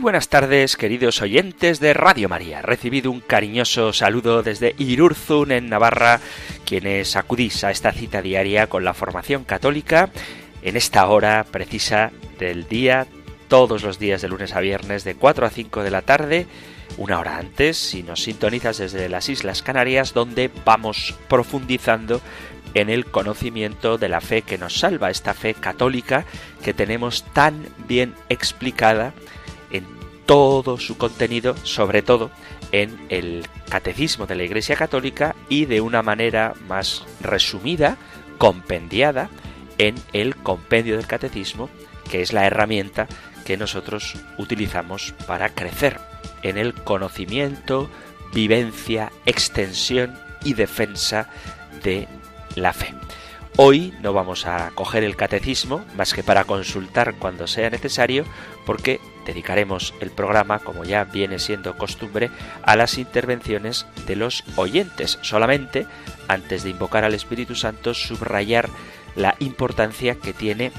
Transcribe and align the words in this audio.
Buenas 0.00 0.28
tardes, 0.28 0.76
queridos 0.76 1.20
oyentes 1.20 1.78
de 1.78 1.92
Radio 1.92 2.28
María. 2.28 2.62
Recibido 2.62 3.10
un 3.10 3.20
cariñoso 3.20 3.92
saludo 3.92 4.42
desde 4.42 4.74
Irurzun, 4.78 5.52
en 5.52 5.68
Navarra, 5.68 6.20
quienes 6.64 7.16
acudís 7.16 7.64
a 7.64 7.70
esta 7.70 7.92
cita 7.92 8.22
diaria 8.22 8.66
con 8.68 8.82
la 8.82 8.94
formación 8.94 9.44
católica 9.44 10.10
en 10.62 10.76
esta 10.76 11.06
hora 11.06 11.44
precisa 11.50 12.12
del 12.38 12.66
día, 12.66 13.06
todos 13.48 13.82
los 13.82 13.98
días 13.98 14.22
de 14.22 14.28
lunes 14.28 14.54
a 14.54 14.60
viernes, 14.60 15.04
de 15.04 15.16
4 15.16 15.46
a 15.46 15.50
5 15.50 15.82
de 15.82 15.90
la 15.90 16.02
tarde, 16.02 16.46
una 16.96 17.18
hora 17.18 17.36
antes, 17.36 17.76
si 17.76 18.02
nos 18.02 18.22
sintonizas 18.22 18.78
desde 18.78 19.08
las 19.10 19.28
Islas 19.28 19.62
Canarias, 19.62 20.14
donde 20.14 20.50
vamos 20.64 21.14
profundizando 21.28 22.22
en 22.72 22.88
el 22.88 23.04
conocimiento 23.04 23.98
de 23.98 24.08
la 24.08 24.20
fe 24.20 24.42
que 24.42 24.56
nos 24.56 24.78
salva, 24.78 25.10
esta 25.10 25.34
fe 25.34 25.54
católica 25.54 26.24
que 26.62 26.72
tenemos 26.72 27.24
tan 27.34 27.66
bien 27.86 28.14
explicada 28.28 29.12
todo 30.30 30.78
su 30.78 30.96
contenido, 30.96 31.56
sobre 31.64 32.02
todo 32.02 32.30
en 32.70 33.04
el 33.08 33.48
catecismo 33.68 34.28
de 34.28 34.36
la 34.36 34.44
Iglesia 34.44 34.76
Católica 34.76 35.34
y 35.48 35.64
de 35.64 35.80
una 35.80 36.04
manera 36.04 36.54
más 36.68 37.04
resumida, 37.20 37.96
compendiada, 38.38 39.28
en 39.78 39.96
el 40.12 40.36
compendio 40.36 40.96
del 40.96 41.08
catecismo, 41.08 41.68
que 42.08 42.22
es 42.22 42.32
la 42.32 42.46
herramienta 42.46 43.08
que 43.44 43.56
nosotros 43.56 44.14
utilizamos 44.38 45.14
para 45.26 45.48
crecer 45.48 45.98
en 46.44 46.58
el 46.58 46.74
conocimiento, 46.74 47.90
vivencia, 48.32 49.10
extensión 49.26 50.16
y 50.44 50.54
defensa 50.54 51.28
de 51.82 52.06
la 52.54 52.72
fe. 52.72 52.94
Hoy 53.56 53.92
no 54.00 54.12
vamos 54.12 54.46
a 54.46 54.70
coger 54.76 55.02
el 55.02 55.16
catecismo 55.16 55.84
más 55.96 56.14
que 56.14 56.22
para 56.22 56.44
consultar 56.44 57.16
cuando 57.16 57.48
sea 57.48 57.68
necesario, 57.68 58.24
porque 58.64 59.00
dedicaremos 59.26 59.94
el 60.00 60.10
programa, 60.10 60.58
como 60.58 60.84
ya 60.84 61.04
viene 61.04 61.38
siendo 61.38 61.76
costumbre, 61.76 62.30
a 62.62 62.76
las 62.76 62.98
intervenciones 62.98 63.86
de 64.06 64.16
los 64.16 64.44
oyentes. 64.56 65.18
Solamente, 65.22 65.86
antes 66.28 66.62
de 66.62 66.70
invocar 66.70 67.04
al 67.04 67.14
Espíritu 67.14 67.54
Santo, 67.54 67.94
subrayar 67.94 68.68
la 69.16 69.36
importancia 69.38 70.14
que 70.14 70.32
tiene 70.32 70.72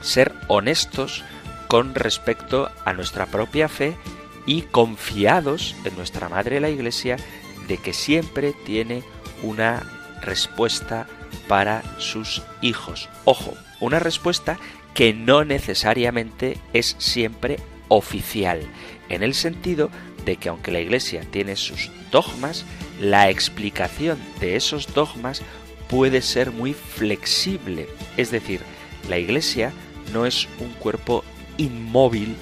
ser 0.00 0.32
honestos 0.48 1.24
con 1.68 1.94
respecto 1.94 2.70
a 2.84 2.92
nuestra 2.92 3.26
propia 3.26 3.68
fe 3.68 3.96
y 4.46 4.62
confiados 4.62 5.74
en 5.84 5.96
nuestra 5.96 6.28
Madre 6.28 6.60
la 6.60 6.70
Iglesia 6.70 7.16
de 7.68 7.78
que 7.78 7.92
siempre 7.92 8.52
tiene 8.64 9.02
una 9.42 9.82
respuesta 10.20 11.06
para 11.48 11.82
sus 11.98 12.42
hijos. 12.60 13.08
Ojo, 13.24 13.54
una 13.80 13.98
respuesta 13.98 14.58
que 14.94 15.14
no 15.14 15.44
necesariamente 15.44 16.58
es 16.72 16.96
siempre 16.98 17.58
oficial, 17.92 18.60
en 19.08 19.22
el 19.22 19.34
sentido 19.34 19.90
de 20.24 20.36
que 20.36 20.48
aunque 20.48 20.70
la 20.72 20.80
Iglesia 20.80 21.22
tiene 21.30 21.56
sus 21.56 21.90
dogmas, 22.10 22.64
la 23.00 23.28
explicación 23.28 24.18
de 24.40 24.56
esos 24.56 24.94
dogmas 24.94 25.42
puede 25.88 26.22
ser 26.22 26.52
muy 26.52 26.72
flexible. 26.72 27.88
Es 28.16 28.30
decir, 28.30 28.60
la 29.08 29.18
Iglesia 29.18 29.72
no 30.12 30.24
es 30.24 30.48
un 30.58 30.70
cuerpo 30.72 31.24
inmóvil, 31.58 32.36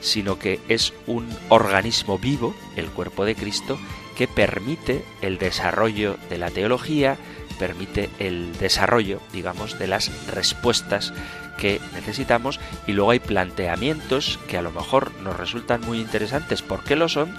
sino 0.00 0.38
que 0.38 0.60
es 0.68 0.92
un 1.06 1.28
organismo 1.48 2.18
vivo, 2.18 2.54
el 2.76 2.86
cuerpo 2.86 3.24
de 3.24 3.34
Cristo, 3.34 3.78
que 4.16 4.28
permite 4.28 5.04
el 5.22 5.38
desarrollo 5.38 6.16
de 6.30 6.38
la 6.38 6.50
teología, 6.50 7.18
permite 7.58 8.08
el 8.18 8.56
desarrollo, 8.58 9.20
digamos, 9.32 9.78
de 9.78 9.86
las 9.86 10.26
respuestas 10.28 11.12
que 11.58 11.80
necesitamos 11.92 12.60
y 12.86 12.92
luego 12.92 13.10
hay 13.10 13.20
planteamientos 13.20 14.38
que 14.48 14.58
a 14.58 14.62
lo 14.62 14.70
mejor 14.70 15.12
nos 15.22 15.36
resultan 15.36 15.80
muy 15.82 16.00
interesantes 16.00 16.62
porque 16.62 16.96
lo 16.96 17.08
son, 17.08 17.34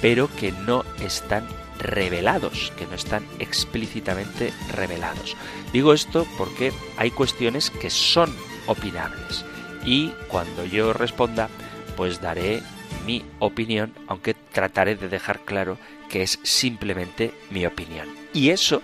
pero 0.00 0.28
que 0.36 0.52
no 0.52 0.84
están 1.00 1.46
revelados, 1.78 2.72
que 2.76 2.86
no 2.86 2.94
están 2.94 3.24
explícitamente 3.38 4.52
revelados. 4.72 5.36
Digo 5.72 5.92
esto 5.92 6.26
porque 6.36 6.72
hay 6.96 7.10
cuestiones 7.10 7.70
que 7.70 7.90
son 7.90 8.34
opinables 8.66 9.44
y 9.84 10.12
cuando 10.28 10.64
yo 10.64 10.92
responda 10.92 11.48
pues 11.96 12.20
daré 12.20 12.62
mi 13.06 13.24
opinión, 13.38 13.92
aunque 14.06 14.34
trataré 14.34 14.94
de 14.96 15.08
dejar 15.08 15.40
claro 15.40 15.78
que 16.08 16.22
es 16.22 16.38
simplemente 16.42 17.32
mi 17.50 17.66
opinión. 17.66 18.08
Y 18.32 18.50
eso 18.50 18.82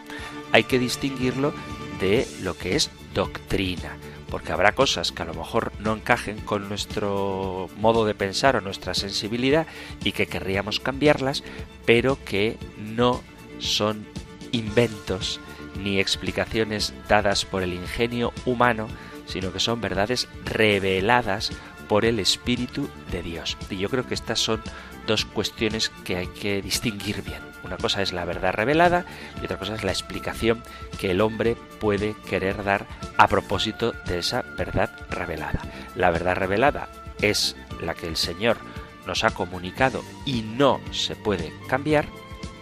hay 0.52 0.64
que 0.64 0.78
distinguirlo 0.78 1.52
de 2.00 2.26
lo 2.42 2.56
que 2.56 2.76
es 2.76 2.90
doctrina 3.14 3.96
porque 4.34 4.50
habrá 4.50 4.72
cosas 4.72 5.12
que 5.12 5.22
a 5.22 5.26
lo 5.26 5.34
mejor 5.34 5.70
no 5.78 5.94
encajen 5.94 6.40
con 6.40 6.68
nuestro 6.68 7.70
modo 7.78 8.04
de 8.04 8.16
pensar 8.16 8.56
o 8.56 8.60
nuestra 8.60 8.92
sensibilidad 8.92 9.68
y 10.02 10.10
que 10.10 10.26
querríamos 10.26 10.80
cambiarlas, 10.80 11.44
pero 11.86 12.18
que 12.24 12.58
no 12.76 13.22
son 13.60 14.04
inventos 14.50 15.38
ni 15.78 16.00
explicaciones 16.00 16.94
dadas 17.08 17.44
por 17.44 17.62
el 17.62 17.74
ingenio 17.74 18.32
humano, 18.44 18.88
sino 19.26 19.52
que 19.52 19.60
son 19.60 19.80
verdades 19.80 20.26
reveladas 20.44 21.52
por 21.86 22.04
el 22.04 22.18
Espíritu 22.18 22.88
de 23.12 23.22
Dios. 23.22 23.56
Y 23.70 23.76
yo 23.76 23.88
creo 23.88 24.04
que 24.04 24.14
estas 24.14 24.40
son 24.40 24.60
dos 25.06 25.24
cuestiones 25.24 25.90
que 26.04 26.16
hay 26.16 26.26
que 26.28 26.62
distinguir 26.62 27.22
bien. 27.22 27.40
Una 27.62 27.76
cosa 27.76 28.02
es 28.02 28.12
la 28.12 28.24
verdad 28.24 28.52
revelada 28.52 29.06
y 29.40 29.44
otra 29.44 29.58
cosa 29.58 29.74
es 29.74 29.84
la 29.84 29.92
explicación 29.92 30.62
que 30.98 31.10
el 31.10 31.20
hombre 31.20 31.56
puede 31.80 32.14
querer 32.28 32.62
dar 32.62 32.86
a 33.16 33.28
propósito 33.28 33.92
de 34.06 34.18
esa 34.18 34.42
verdad 34.56 34.90
revelada. 35.10 35.60
La 35.94 36.10
verdad 36.10 36.36
revelada 36.36 36.88
es 37.22 37.56
la 37.80 37.94
que 37.94 38.06
el 38.06 38.16
Señor 38.16 38.58
nos 39.06 39.24
ha 39.24 39.30
comunicado 39.30 40.02
y 40.24 40.42
no 40.42 40.80
se 40.92 41.16
puede 41.16 41.52
cambiar 41.68 42.06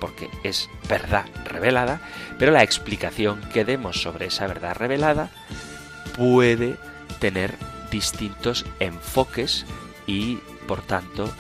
porque 0.01 0.29
es 0.43 0.69
verdad 0.89 1.27
revelada, 1.45 2.01
pero 2.39 2.51
la 2.51 2.65
explicación 2.65 3.41
que 3.53 3.65
demos 3.65 4.03
sobre 4.03 4.27
esa 4.27 4.49
verdad 4.49 4.75
revelada 4.75 5.31
puede 6.17 6.77
tener 7.21 7.55
distintos 7.91 8.67
enfoques 8.81 9.65
y, 10.09 10.37
por 10.67 10.83
tanto, 10.83 11.33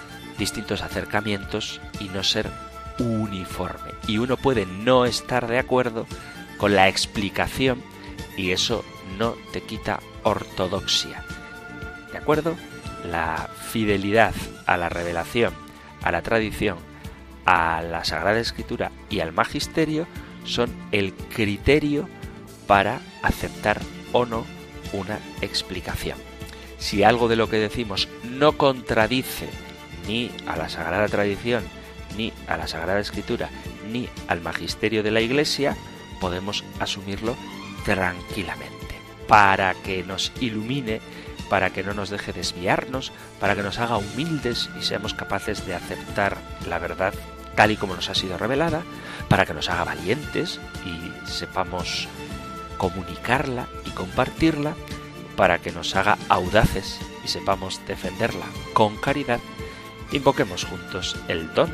distintos 0.42 0.82
acercamientos 0.82 1.80
y 2.00 2.08
no 2.08 2.24
ser 2.24 2.50
uniforme. 2.98 3.92
Y 4.08 4.18
uno 4.18 4.36
puede 4.36 4.66
no 4.66 5.04
estar 5.04 5.46
de 5.46 5.60
acuerdo 5.60 6.04
con 6.56 6.74
la 6.74 6.88
explicación 6.88 7.80
y 8.36 8.50
eso 8.50 8.84
no 9.18 9.36
te 9.52 9.62
quita 9.62 10.00
ortodoxia. 10.24 11.22
¿De 12.10 12.18
acuerdo? 12.18 12.56
La 13.08 13.50
fidelidad 13.70 14.34
a 14.66 14.76
la 14.76 14.88
revelación, 14.88 15.54
a 16.02 16.10
la 16.10 16.22
tradición, 16.22 16.78
a 17.44 17.80
la 17.80 18.02
Sagrada 18.04 18.40
Escritura 18.40 18.90
y 19.10 19.20
al 19.20 19.32
Magisterio 19.32 20.08
son 20.44 20.70
el 20.90 21.14
criterio 21.14 22.08
para 22.66 23.00
aceptar 23.22 23.80
o 24.10 24.26
no 24.26 24.44
una 24.92 25.20
explicación. 25.40 26.18
Si 26.78 27.04
algo 27.04 27.28
de 27.28 27.36
lo 27.36 27.48
que 27.48 27.58
decimos 27.58 28.08
no 28.24 28.58
contradice 28.58 29.48
ni 30.06 30.30
a 30.46 30.56
la 30.56 30.68
Sagrada 30.68 31.08
Tradición, 31.08 31.64
ni 32.16 32.32
a 32.46 32.56
la 32.56 32.66
Sagrada 32.66 33.00
Escritura, 33.00 33.48
ni 33.90 34.08
al 34.28 34.40
magisterio 34.40 35.02
de 35.02 35.10
la 35.10 35.20
Iglesia, 35.20 35.76
podemos 36.20 36.64
asumirlo 36.78 37.36
tranquilamente, 37.84 38.96
para 39.26 39.74
que 39.74 40.02
nos 40.04 40.32
ilumine, 40.40 41.00
para 41.48 41.70
que 41.70 41.82
no 41.82 41.94
nos 41.94 42.10
deje 42.10 42.32
desviarnos, 42.32 43.12
para 43.40 43.54
que 43.54 43.62
nos 43.62 43.78
haga 43.78 43.98
humildes 43.98 44.70
y 44.78 44.82
seamos 44.82 45.14
capaces 45.14 45.66
de 45.66 45.74
aceptar 45.74 46.38
la 46.68 46.78
verdad 46.78 47.14
tal 47.54 47.70
y 47.70 47.76
como 47.76 47.94
nos 47.94 48.08
ha 48.08 48.14
sido 48.14 48.38
revelada, 48.38 48.82
para 49.28 49.46
que 49.46 49.54
nos 49.54 49.68
haga 49.68 49.84
valientes 49.84 50.60
y 50.86 51.28
sepamos 51.28 52.08
comunicarla 52.78 53.66
y 53.84 53.90
compartirla, 53.90 54.74
para 55.36 55.58
que 55.58 55.72
nos 55.72 55.94
haga 55.96 56.18
audaces 56.28 56.98
y 57.24 57.28
sepamos 57.28 57.80
defenderla 57.86 58.46
con 58.72 58.96
caridad, 58.96 59.40
invoquemos 60.12 60.64
juntos 60.64 61.16
el 61.28 61.52
don 61.54 61.70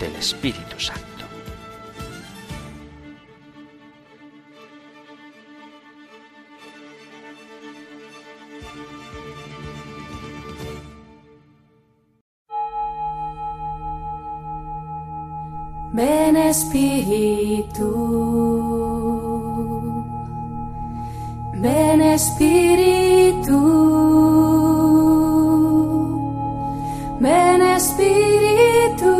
del 0.00 0.14
Espíritu 0.16 0.78
Santo. 0.78 1.06
Ven 15.96 16.36
Espíritu, 16.36 17.88
Ven 21.54 22.02
Espíritu, 22.02 23.56
ven 27.20 27.62
Espíritu. 27.62 29.12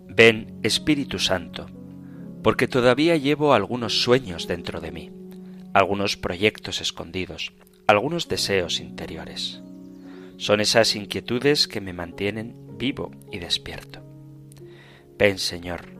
Ven 0.00 0.58
Espíritu 0.64 1.20
Santo, 1.20 1.66
porque 2.42 2.66
todavía 2.66 3.16
llevo 3.16 3.54
algunos 3.54 4.02
sueños 4.02 4.48
dentro 4.48 4.80
de 4.80 4.90
mí, 4.90 5.12
algunos 5.74 6.16
proyectos 6.16 6.80
escondidos, 6.80 7.52
algunos 7.86 8.26
deseos 8.26 8.80
interiores. 8.80 9.62
Son 10.38 10.60
esas 10.60 10.96
inquietudes 10.96 11.68
que 11.68 11.80
me 11.80 11.92
mantienen 11.92 12.56
vivo 12.76 13.12
y 13.30 13.38
despierto. 13.38 14.07
Ven, 15.18 15.38
Señor, 15.38 15.98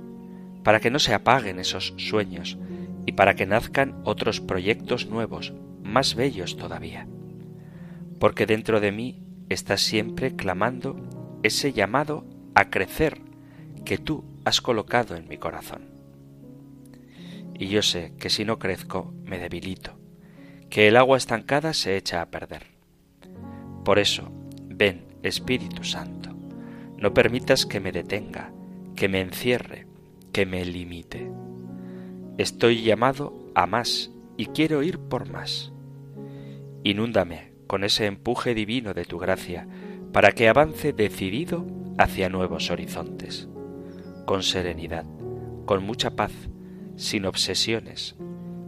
para 0.63 0.81
que 0.81 0.91
no 0.91 1.01
se 1.01 1.13
apaguen 1.13 1.59
esos 1.59 1.95
sueños 1.97 2.57
y 3.05 3.13
para 3.13 3.35
que 3.35 3.47
nazcan 3.47 4.01
otros 4.05 4.41
proyectos 4.41 5.07
nuevos, 5.07 5.53
más 5.83 6.15
bellos 6.15 6.57
todavía. 6.57 7.09
Porque 8.21 8.47
dentro 8.47 8.81
de 8.81 8.93
mí 8.93 9.23
está 9.49 9.77
siempre 9.77 10.37
clamando 10.37 10.97
ese 11.43 11.73
llamado 11.73 12.25
a 12.55 12.71
crecer 12.71 13.21
que 13.85 13.99
tú 13.99 14.25
has 14.45 14.61
colocado 14.61 15.17
en 15.17 15.27
mi 15.27 15.39
corazón. 15.39 15.89
Y 17.59 17.69
yo 17.69 17.83
sé 17.83 18.13
que 18.19 18.31
si 18.31 18.45
no 18.45 18.59
crezco 18.59 19.13
me 19.25 19.39
debilito, 19.39 19.99
que 20.71 20.87
el 20.87 20.97
agua 20.97 21.17
estancada 21.17 21.73
se 21.73 21.97
echa 21.97 22.21
a 22.21 22.31
perder. 22.31 22.67
Por 23.85 23.99
eso, 23.99 24.31
ven, 24.67 25.07
Espíritu 25.23 25.83
Santo, 25.83 26.37
no 26.97 27.15
permitas 27.15 27.67
que 27.67 27.81
me 27.81 27.91
detenga, 27.91 28.53
que 28.99 29.09
me 29.09 29.21
encierre, 29.21 29.87
que 30.33 30.45
me 30.45 30.65
limite. 30.65 31.31
Estoy 32.37 32.83
llamado 32.83 33.33
a 33.55 33.65
más 33.69 34.11
y 34.37 34.47
quiero 34.47 34.83
ir 34.83 34.99
por 34.99 35.31
más. 35.31 35.73
Inúndame 36.83 37.53
con 37.69 37.85
ese 37.85 38.07
empuje 38.07 38.55
divino 38.55 38.95
de 38.95 39.05
tu 39.05 39.19
gracia 39.19 39.69
para 40.13 40.33
que 40.33 40.49
avance 40.49 40.93
decidido 40.93 41.65
hacia 41.97 42.29
nuevos 42.29 42.73
horizontes, 42.73 43.49
con 44.27 44.43
serenidad, 44.43 45.05
con 45.65 45.85
mucha 45.85 46.17
paz, 46.17 46.33
sin 46.97 47.25
obsesiones, 47.25 48.17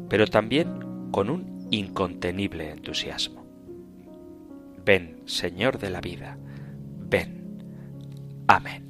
pero 0.09 0.29
también 0.29 1.11
con 1.11 1.29
un 1.29 1.67
incontenible 1.73 2.71
entusiasmo. 2.71 3.47
Ven, 4.85 5.23
Señor 5.25 5.79
de 5.79 5.91
la 5.91 6.01
vida, 6.01 6.39
ven. 7.09 7.65
Amén. 8.47 8.90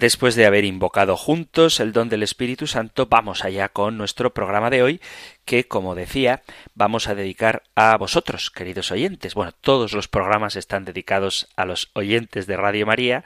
Después 0.00 0.34
de 0.34 0.46
haber 0.46 0.64
invocado 0.64 1.14
juntos 1.14 1.78
el 1.78 1.92
don 1.92 2.08
del 2.08 2.22
Espíritu 2.22 2.66
Santo, 2.66 3.04
vamos 3.04 3.44
allá 3.44 3.68
con 3.68 3.98
nuestro 3.98 4.32
programa 4.32 4.70
de 4.70 4.82
hoy, 4.82 5.00
que, 5.44 5.68
como 5.68 5.94
decía, 5.94 6.42
vamos 6.72 7.06
a 7.06 7.14
dedicar 7.14 7.64
a 7.74 7.98
vosotros, 7.98 8.50
queridos 8.50 8.90
oyentes. 8.92 9.34
Bueno, 9.34 9.52
todos 9.52 9.92
los 9.92 10.08
programas 10.08 10.56
están 10.56 10.86
dedicados 10.86 11.50
a 11.54 11.66
los 11.66 11.90
oyentes 11.92 12.46
de 12.46 12.56
Radio 12.56 12.86
María, 12.86 13.24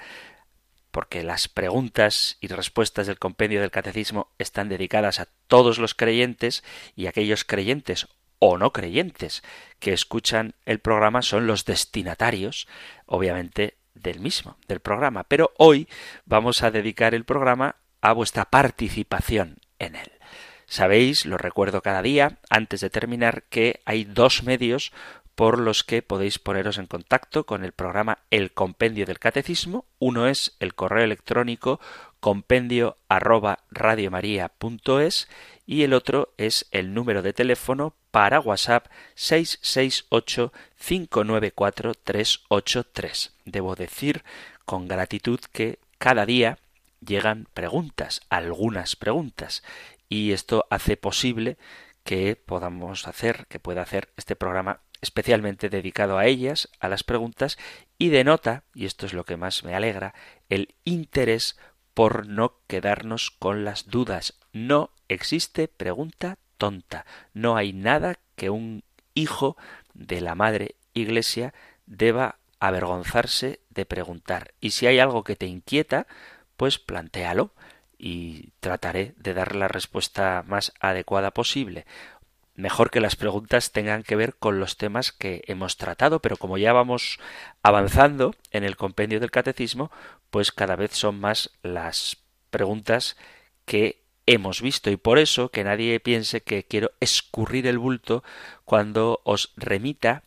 porque 0.90 1.22
las 1.22 1.46
preguntas 1.46 2.38
y 2.40 2.48
respuestas 2.48 3.06
del 3.06 3.20
compendio 3.20 3.60
del 3.60 3.70
catecismo 3.70 4.32
están 4.38 4.68
dedicadas 4.68 5.20
a 5.20 5.28
todos 5.46 5.78
los 5.78 5.94
creyentes 5.94 6.64
y 6.96 7.06
aquellos 7.06 7.44
creyentes 7.44 8.08
o 8.40 8.58
no 8.58 8.72
creyentes 8.72 9.44
que 9.78 9.92
escuchan 9.92 10.56
el 10.66 10.80
programa 10.80 11.22
son 11.22 11.46
los 11.46 11.66
destinatarios, 11.66 12.66
obviamente, 13.06 13.76
del 13.94 14.20
mismo, 14.20 14.56
del 14.68 14.80
programa. 14.80 15.24
Pero 15.24 15.52
hoy 15.58 15.88
vamos 16.24 16.62
a 16.62 16.70
dedicar 16.70 17.14
el 17.14 17.24
programa 17.24 17.76
a 18.00 18.12
vuestra 18.12 18.44
participación 18.44 19.58
en 19.78 19.96
él. 19.96 20.12
Sabéis, 20.66 21.26
lo 21.26 21.36
recuerdo 21.36 21.82
cada 21.82 22.02
día, 22.02 22.38
antes 22.50 22.80
de 22.80 22.90
terminar, 22.90 23.44
que 23.44 23.80
hay 23.84 24.04
dos 24.04 24.42
medios 24.42 24.92
por 25.34 25.58
los 25.58 25.84
que 25.84 26.02
podéis 26.02 26.38
poneros 26.38 26.78
en 26.78 26.86
contacto 26.86 27.44
con 27.44 27.64
el 27.64 27.72
programa 27.72 28.18
El 28.30 28.52
Compendio 28.52 29.04
del 29.06 29.18
Catecismo. 29.18 29.86
Uno 29.98 30.28
es 30.28 30.56
el 30.60 30.74
correo 30.74 31.04
electrónico 31.04 31.80
compendio 32.24 32.96
arroba 33.06 33.64
radiomaria.es 33.70 35.28
y 35.66 35.82
el 35.82 35.92
otro 35.92 36.32
es 36.38 36.66
el 36.70 36.94
número 36.94 37.20
de 37.20 37.34
teléfono 37.34 37.96
para 38.10 38.40
WhatsApp 38.40 38.86
668 39.14 40.50
594 40.78 41.92
383. 41.92 43.36
Debo 43.44 43.74
decir 43.74 44.24
con 44.64 44.88
gratitud 44.88 45.38
que 45.52 45.80
cada 45.98 46.24
día 46.24 46.56
llegan 47.06 47.46
preguntas, 47.52 48.22
algunas 48.30 48.96
preguntas, 48.96 49.62
y 50.08 50.32
esto 50.32 50.66
hace 50.70 50.96
posible 50.96 51.58
que 52.04 52.36
podamos 52.36 53.06
hacer, 53.06 53.44
que 53.50 53.60
pueda 53.60 53.82
hacer 53.82 54.08
este 54.16 54.34
programa 54.34 54.80
especialmente 55.02 55.68
dedicado 55.68 56.16
a 56.16 56.24
ellas, 56.24 56.70
a 56.80 56.88
las 56.88 57.04
preguntas, 57.04 57.58
y 57.98 58.08
denota, 58.08 58.64
y 58.74 58.86
esto 58.86 59.04
es 59.04 59.12
lo 59.12 59.24
que 59.24 59.36
más 59.36 59.62
me 59.62 59.74
alegra, 59.74 60.14
el 60.48 60.74
interés 60.84 61.58
por 61.94 62.26
no 62.26 62.58
quedarnos 62.66 63.30
con 63.30 63.64
las 63.64 63.86
dudas. 63.86 64.34
No 64.52 64.90
existe 65.08 65.68
pregunta 65.68 66.38
tonta. 66.58 67.06
No 67.32 67.56
hay 67.56 67.72
nada 67.72 68.16
que 68.36 68.50
un 68.50 68.84
hijo 69.14 69.56
de 69.94 70.20
la 70.20 70.34
madre 70.34 70.74
Iglesia 70.92 71.54
deba 71.86 72.38
avergonzarse 72.58 73.60
de 73.70 73.86
preguntar. 73.86 74.54
Y 74.60 74.70
si 74.70 74.86
hay 74.86 74.98
algo 74.98 75.24
que 75.24 75.36
te 75.36 75.46
inquieta, 75.46 76.06
pues 76.56 76.78
plantéalo 76.78 77.52
y 77.98 78.50
trataré 78.60 79.14
de 79.16 79.34
dar 79.34 79.54
la 79.54 79.68
respuesta 79.68 80.44
más 80.46 80.72
adecuada 80.80 81.30
posible 81.30 81.86
mejor 82.54 82.90
que 82.90 83.00
las 83.00 83.16
preguntas 83.16 83.72
tengan 83.72 84.02
que 84.02 84.16
ver 84.16 84.34
con 84.36 84.60
los 84.60 84.76
temas 84.76 85.12
que 85.12 85.42
hemos 85.46 85.76
tratado, 85.76 86.20
pero 86.20 86.36
como 86.36 86.58
ya 86.58 86.72
vamos 86.72 87.18
avanzando 87.62 88.34
en 88.50 88.64
el 88.64 88.76
compendio 88.76 89.20
del 89.20 89.30
catecismo, 89.30 89.90
pues 90.30 90.52
cada 90.52 90.76
vez 90.76 90.92
son 90.92 91.18
más 91.18 91.50
las 91.62 92.18
preguntas 92.50 93.16
que 93.64 94.02
hemos 94.26 94.62
visto 94.62 94.90
y 94.90 94.96
por 94.96 95.18
eso 95.18 95.50
que 95.50 95.64
nadie 95.64 96.00
piense 96.00 96.42
que 96.42 96.64
quiero 96.64 96.92
escurrir 97.00 97.66
el 97.66 97.78
bulto 97.78 98.24
cuando 98.64 99.20
os 99.24 99.52
remita 99.56 100.22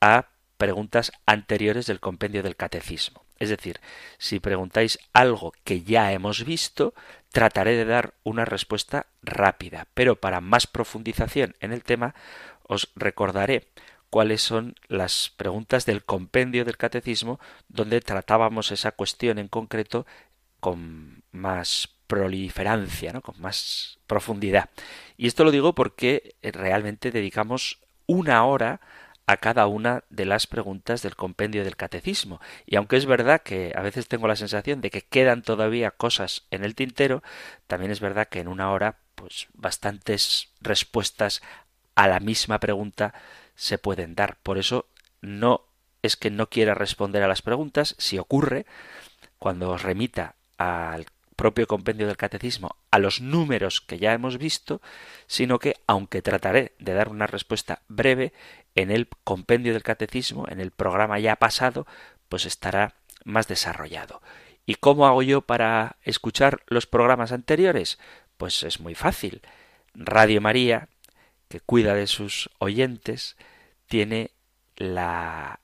a 0.00 0.26
preguntas 0.56 1.12
anteriores 1.26 1.86
del 1.86 2.00
compendio 2.00 2.42
del 2.42 2.56
catecismo. 2.56 3.24
Es 3.38 3.48
decir, 3.48 3.80
si 4.18 4.38
preguntáis 4.38 4.98
algo 5.14 5.54
que 5.64 5.82
ya 5.82 6.12
hemos 6.12 6.44
visto, 6.44 6.94
trataré 7.32 7.76
de 7.76 7.84
dar 7.84 8.14
una 8.24 8.44
respuesta 8.44 9.06
rápida, 9.22 9.86
pero 9.94 10.16
para 10.16 10.40
más 10.40 10.66
profundización 10.66 11.54
en 11.60 11.72
el 11.72 11.84
tema 11.84 12.14
os 12.62 12.90
recordaré 12.96 13.68
cuáles 14.10 14.42
son 14.42 14.74
las 14.88 15.32
preguntas 15.36 15.86
del 15.86 16.04
compendio 16.04 16.64
del 16.64 16.76
catecismo 16.76 17.38
donde 17.68 18.00
tratábamos 18.00 18.72
esa 18.72 18.92
cuestión 18.92 19.38
en 19.38 19.48
concreto 19.48 20.06
con 20.58 21.22
más 21.30 21.88
proliferancia, 22.06 23.12
¿no? 23.12 23.22
con 23.22 23.40
más 23.40 23.98
profundidad. 24.08 24.68
Y 25.16 25.28
esto 25.28 25.44
lo 25.44 25.52
digo 25.52 25.74
porque 25.74 26.34
realmente 26.42 27.12
dedicamos 27.12 27.78
una 28.06 28.44
hora 28.44 28.80
a 29.30 29.36
cada 29.36 29.68
una 29.68 30.02
de 30.10 30.24
las 30.24 30.48
preguntas 30.48 31.02
del 31.02 31.14
compendio 31.14 31.62
del 31.62 31.76
catecismo. 31.76 32.40
Y 32.66 32.74
aunque 32.74 32.96
es 32.96 33.06
verdad 33.06 33.42
que 33.42 33.72
a 33.76 33.80
veces 33.80 34.08
tengo 34.08 34.26
la 34.26 34.34
sensación 34.34 34.80
de 34.80 34.90
que 34.90 35.02
quedan 35.02 35.42
todavía 35.42 35.92
cosas 35.92 36.42
en 36.50 36.64
el 36.64 36.74
tintero, 36.74 37.22
también 37.68 37.92
es 37.92 38.00
verdad 38.00 38.26
que 38.26 38.40
en 38.40 38.48
una 38.48 38.72
hora, 38.72 38.96
pues 39.14 39.46
bastantes 39.54 40.48
respuestas 40.60 41.42
a 41.94 42.08
la 42.08 42.18
misma 42.18 42.58
pregunta 42.58 43.14
se 43.54 43.78
pueden 43.78 44.16
dar. 44.16 44.36
Por 44.42 44.58
eso 44.58 44.86
no 45.20 45.62
es 46.02 46.16
que 46.16 46.32
no 46.32 46.48
quiera 46.48 46.74
responder 46.74 47.22
a 47.22 47.28
las 47.28 47.42
preguntas, 47.42 47.94
si 47.98 48.18
ocurre, 48.18 48.66
cuando 49.38 49.70
os 49.70 49.84
remita 49.84 50.34
al 50.58 51.06
propio 51.36 51.66
compendio 51.66 52.06
del 52.06 52.18
catecismo 52.18 52.76
a 52.90 52.98
los 52.98 53.22
números 53.22 53.80
que 53.80 53.98
ya 53.98 54.12
hemos 54.12 54.36
visto, 54.36 54.82
sino 55.26 55.58
que, 55.58 55.76
aunque 55.86 56.20
trataré 56.20 56.72
de 56.78 56.92
dar 56.92 57.08
una 57.08 57.26
respuesta 57.26 57.80
breve, 57.88 58.34
en 58.74 58.90
el 58.90 59.08
compendio 59.24 59.72
del 59.72 59.82
catecismo, 59.82 60.46
en 60.48 60.60
el 60.60 60.70
programa 60.70 61.18
ya 61.18 61.36
pasado, 61.36 61.86
pues 62.28 62.46
estará 62.46 62.94
más 63.24 63.48
desarrollado. 63.48 64.22
¿Y 64.66 64.76
cómo 64.76 65.06
hago 65.06 65.22
yo 65.22 65.42
para 65.42 65.96
escuchar 66.02 66.62
los 66.66 66.86
programas 66.86 67.32
anteriores? 67.32 67.98
Pues 68.36 68.62
es 68.62 68.80
muy 68.80 68.94
fácil. 68.94 69.42
Radio 69.94 70.40
María, 70.40 70.88
que 71.48 71.60
cuida 71.60 71.94
de 71.94 72.06
sus 72.06 72.50
oyentes, 72.58 73.36
tiene 73.86 74.30
la 74.76 75.60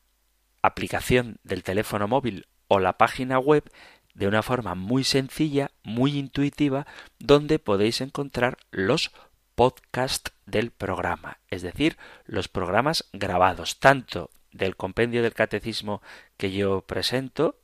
aplicación 0.62 1.38
del 1.44 1.62
teléfono 1.62 2.08
móvil 2.08 2.46
o 2.68 2.80
la 2.80 2.98
página 2.98 3.38
web 3.38 3.70
de 4.14 4.26
una 4.26 4.42
forma 4.42 4.74
muy 4.74 5.04
sencilla, 5.04 5.70
muy 5.82 6.18
intuitiva, 6.18 6.86
donde 7.18 7.58
podéis 7.58 8.00
encontrar 8.00 8.56
los 8.70 9.12
podcasts 9.56 10.32
del 10.46 10.70
programa, 10.70 11.38
es 11.50 11.62
decir, 11.62 11.96
los 12.26 12.46
programas 12.46 13.04
grabados, 13.12 13.80
tanto 13.80 14.30
del 14.52 14.76
compendio 14.76 15.22
del 15.22 15.34
catecismo 15.34 16.02
que 16.36 16.52
yo 16.52 16.82
presento, 16.82 17.58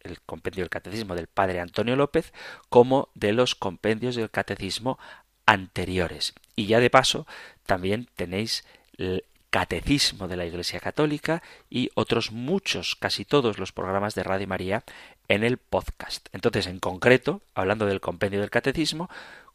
el 0.00 0.20
compendio 0.22 0.62
del 0.62 0.70
catecismo 0.70 1.14
del 1.14 1.26
padre 1.26 1.60
Antonio 1.60 1.96
López, 1.96 2.32
como 2.70 3.10
de 3.14 3.32
los 3.32 3.54
compendios 3.54 4.16
del 4.16 4.30
catecismo 4.30 4.98
anteriores. 5.44 6.34
Y 6.56 6.66
ya 6.66 6.80
de 6.80 6.90
paso, 6.90 7.26
también 7.66 8.08
tenéis 8.16 8.64
el 8.96 9.24
Catecismo 9.54 10.26
de 10.26 10.36
la 10.36 10.46
Iglesia 10.46 10.80
Católica 10.80 11.40
y 11.70 11.88
otros 11.94 12.32
muchos, 12.32 12.96
casi 12.96 13.24
todos 13.24 13.60
los 13.60 13.70
programas 13.70 14.16
de 14.16 14.24
Radio 14.24 14.48
María 14.48 14.82
en 15.28 15.44
el 15.44 15.58
podcast. 15.58 16.26
Entonces, 16.32 16.66
en 16.66 16.80
concreto, 16.80 17.40
hablando 17.54 17.86
del 17.86 18.00
compendio 18.00 18.40
del 18.40 18.50
catecismo, 18.50 19.08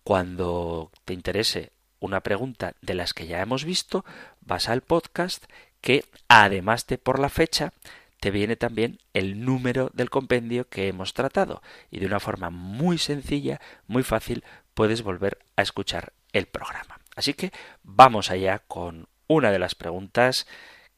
cuando 0.10 0.92
te 1.06 1.13
interese 1.13 1.72
una 2.00 2.22
pregunta 2.22 2.74
de 2.82 2.96
las 2.96 3.13
que 3.13 3.28
ya 3.28 3.42
hemos 3.42 3.63
visto, 3.63 4.04
vas 4.42 4.68
al 4.68 4.82
podcast 4.82 5.46
que, 5.82 6.04
además 6.28 6.88
de 6.88 6.98
por 6.98 7.20
la 7.20 7.30
fecha, 7.30 7.74
te 8.20 8.32
viene 8.32 8.56
también 8.56 8.98
el 9.13 9.46
número 9.46 9.92
del 9.94 10.10
compendio 10.10 10.68
que 10.68 10.88
hemos 10.88 11.13
tratado 11.13 11.62
y 11.92 12.00
de 12.00 12.08
una 12.08 12.20
forma 12.20 12.50
muy 12.50 12.98
sencilla, 12.98 13.62
muy 13.86 14.01
fácil, 14.01 14.44
puedes 14.74 15.04
volver 15.04 15.38
a 15.56 15.62
escuchar 15.62 16.13
el 16.34 16.48
programa. 16.48 17.00
Así 17.16 17.36
que 17.36 17.51
vamos 17.84 18.32
allá 18.32 18.63
con 18.68 19.10
una 19.28 19.51
de 19.51 19.60
las 19.60 19.75
preguntas 19.75 20.48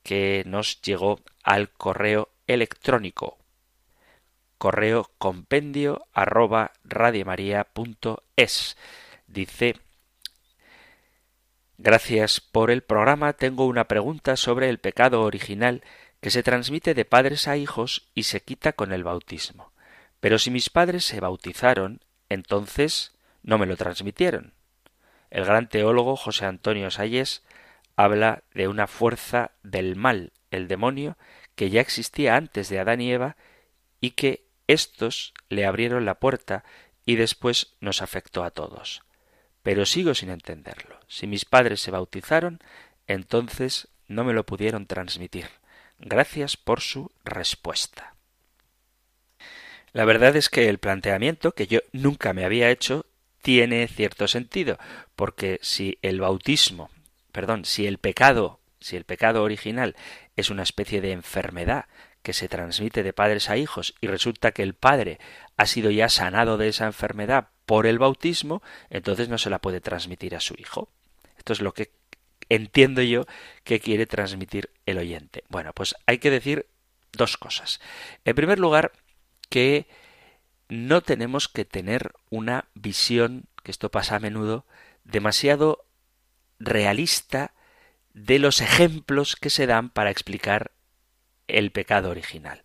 que 0.03 0.43
nos 0.47 0.81
llegó 0.83 1.19
al 1.43 1.69
correo 1.69 2.29
electrónico 2.47 3.40
correo 4.61 5.09
compendio 5.17 6.05
arroba 6.13 6.73
radiomaria.es. 6.83 8.77
Dice 9.25 9.75
Gracias 11.79 12.39
por 12.41 12.69
el 12.69 12.83
programa. 12.83 13.33
Tengo 13.33 13.65
una 13.65 13.87
pregunta 13.87 14.35
sobre 14.35 14.69
el 14.69 14.77
pecado 14.77 15.23
original 15.23 15.81
que 16.19 16.29
se 16.29 16.43
transmite 16.43 16.93
de 16.93 17.05
padres 17.05 17.47
a 17.47 17.57
hijos 17.57 18.11
y 18.13 18.21
se 18.21 18.43
quita 18.43 18.73
con 18.73 18.93
el 18.93 19.03
bautismo. 19.03 19.73
Pero 20.19 20.37
si 20.37 20.51
mis 20.51 20.69
padres 20.69 21.05
se 21.05 21.19
bautizaron, 21.19 22.01
entonces 22.29 23.17
no 23.41 23.57
me 23.57 23.65
lo 23.65 23.77
transmitieron. 23.77 24.53
El 25.31 25.43
gran 25.43 25.69
teólogo 25.69 26.15
José 26.15 26.45
Antonio 26.45 26.91
Salles 26.91 27.41
habla 27.95 28.43
de 28.53 28.67
una 28.67 28.85
fuerza 28.85 29.53
del 29.63 29.95
mal, 29.95 30.33
el 30.51 30.67
demonio, 30.67 31.17
que 31.55 31.71
ya 31.71 31.81
existía 31.81 32.35
antes 32.35 32.69
de 32.69 32.77
Adán 32.77 33.01
y 33.01 33.11
Eva 33.11 33.37
y 33.99 34.11
que 34.11 34.50
éstos 34.71 35.33
le 35.49 35.65
abrieron 35.65 36.05
la 36.05 36.15
puerta 36.15 36.63
y 37.05 37.15
después 37.15 37.75
nos 37.79 38.01
afectó 38.01 38.43
a 38.43 38.51
todos. 38.51 39.03
Pero 39.63 39.85
sigo 39.85 40.13
sin 40.15 40.29
entenderlo. 40.29 40.99
Si 41.07 41.27
mis 41.27 41.45
padres 41.45 41.81
se 41.81 41.91
bautizaron, 41.91 42.59
entonces 43.07 43.87
no 44.07 44.23
me 44.23 44.33
lo 44.33 44.45
pudieron 44.45 44.85
transmitir. 44.87 45.47
Gracias 45.99 46.57
por 46.57 46.81
su 46.81 47.11
respuesta. 47.23 48.15
La 49.93 50.05
verdad 50.05 50.35
es 50.35 50.49
que 50.49 50.69
el 50.69 50.79
planteamiento, 50.79 51.53
que 51.53 51.67
yo 51.67 51.79
nunca 51.91 52.33
me 52.33 52.45
había 52.45 52.69
hecho, 52.69 53.05
tiene 53.41 53.87
cierto 53.87 54.27
sentido, 54.27 54.77
porque 55.15 55.59
si 55.61 55.97
el 56.01 56.21
bautismo 56.21 56.89
perdón, 57.31 57.65
si 57.65 57.87
el 57.87 57.97
pecado, 57.97 58.59
si 58.79 58.95
el 58.95 59.05
pecado 59.05 59.43
original 59.43 59.95
es 60.35 60.49
una 60.49 60.63
especie 60.63 61.01
de 61.01 61.11
enfermedad 61.11 61.85
que 62.21 62.33
se 62.33 62.47
transmite 62.47 63.03
de 63.03 63.13
padres 63.13 63.49
a 63.49 63.57
hijos 63.57 63.95
y 64.01 64.07
resulta 64.07 64.51
que 64.51 64.63
el 64.63 64.73
padre 64.73 65.19
ha 65.57 65.65
sido 65.65 65.91
ya 65.91 66.09
sanado 66.09 66.57
de 66.57 66.67
esa 66.67 66.85
enfermedad 66.85 67.49
por 67.65 67.87
el 67.87 67.99
bautismo, 67.99 68.61
entonces 68.89 69.29
no 69.29 69.37
se 69.37 69.49
la 69.49 69.59
puede 69.59 69.81
transmitir 69.81 70.35
a 70.35 70.39
su 70.39 70.55
hijo. 70.57 70.89
Esto 71.37 71.53
es 71.53 71.61
lo 71.61 71.73
que 71.73 71.91
entiendo 72.49 73.01
yo 73.01 73.25
que 73.63 73.79
quiere 73.79 74.05
transmitir 74.05 74.69
el 74.85 74.97
oyente. 74.97 75.43
Bueno, 75.49 75.73
pues 75.73 75.95
hay 76.05 76.17
que 76.17 76.29
decir 76.29 76.67
dos 77.13 77.37
cosas. 77.37 77.79
En 78.25 78.35
primer 78.35 78.59
lugar, 78.59 78.91
que 79.49 79.87
no 80.69 81.01
tenemos 81.01 81.47
que 81.47 81.65
tener 81.65 82.13
una 82.29 82.65
visión, 82.73 83.45
que 83.63 83.71
esto 83.71 83.89
pasa 83.89 84.17
a 84.17 84.19
menudo, 84.19 84.65
demasiado 85.03 85.85
realista 86.59 87.53
de 88.13 88.39
los 88.39 88.61
ejemplos 88.61 89.35
que 89.35 89.49
se 89.49 89.65
dan 89.65 89.89
para 89.89 90.11
explicar 90.11 90.71
el 91.57 91.71
pecado 91.71 92.09
original. 92.09 92.61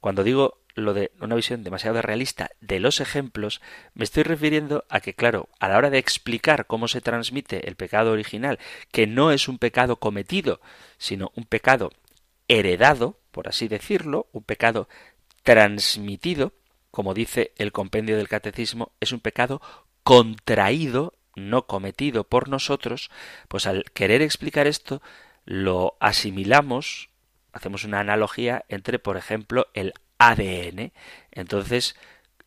Cuando 0.00 0.22
digo 0.24 0.60
lo 0.74 0.92
de 0.92 1.10
una 1.20 1.34
visión 1.34 1.64
demasiado 1.64 2.00
realista 2.02 2.50
de 2.60 2.80
los 2.80 3.00
ejemplos, 3.00 3.62
me 3.94 4.04
estoy 4.04 4.24
refiriendo 4.24 4.84
a 4.90 5.00
que, 5.00 5.14
claro, 5.14 5.48
a 5.58 5.68
la 5.68 5.78
hora 5.78 5.90
de 5.90 5.98
explicar 5.98 6.66
cómo 6.66 6.86
se 6.86 7.00
transmite 7.00 7.66
el 7.66 7.76
pecado 7.76 8.12
original, 8.12 8.58
que 8.92 9.06
no 9.06 9.32
es 9.32 9.48
un 9.48 9.58
pecado 9.58 9.96
cometido, 9.96 10.60
sino 10.98 11.32
un 11.34 11.44
pecado 11.44 11.92
heredado, 12.46 13.18
por 13.30 13.48
así 13.48 13.68
decirlo, 13.68 14.28
un 14.32 14.42
pecado 14.42 14.88
transmitido, 15.42 16.52
como 16.90 17.14
dice 17.14 17.52
el 17.56 17.72
compendio 17.72 18.16
del 18.18 18.28
catecismo, 18.28 18.92
es 19.00 19.12
un 19.12 19.20
pecado 19.20 19.62
contraído 20.02 21.14
no 21.36 21.66
cometido 21.66 22.24
por 22.24 22.48
nosotros, 22.48 23.10
pues 23.48 23.66
al 23.66 23.84
querer 23.92 24.22
explicar 24.22 24.66
esto, 24.66 25.02
lo 25.44 25.96
asimilamos, 26.00 27.10
hacemos 27.56 27.84
una 27.84 28.00
analogía 28.00 28.64
entre, 28.68 28.98
por 28.98 29.16
ejemplo, 29.16 29.66
el 29.72 29.94
ADN. 30.18 30.92
Entonces, 31.32 31.96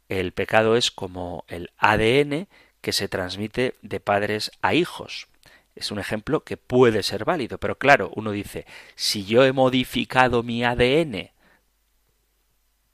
el 0.08 0.32
pecado 0.34 0.76
es 0.76 0.92
como 0.92 1.46
el 1.48 1.72
ADN 1.80 2.48
que 2.82 2.94
se 2.94 3.08
transmite 3.10 3.76
de 3.82 4.00
padres 4.00 4.52
a 4.62 4.76
hijos. 4.76 5.28
Es 5.76 5.92
un 5.92 5.98
ejemplo 5.98 6.44
que 6.44 6.58
puede 6.58 7.02
ser 7.02 7.26
válido, 7.26 7.58
pero 7.58 7.78
claro, 7.78 8.12
uno 8.16 8.32
dice, 8.32 8.66
si 8.96 9.26
yo 9.26 9.44
he 9.44 9.52
modificado 9.52 10.44
mi 10.44 10.64
ADN 10.64 11.32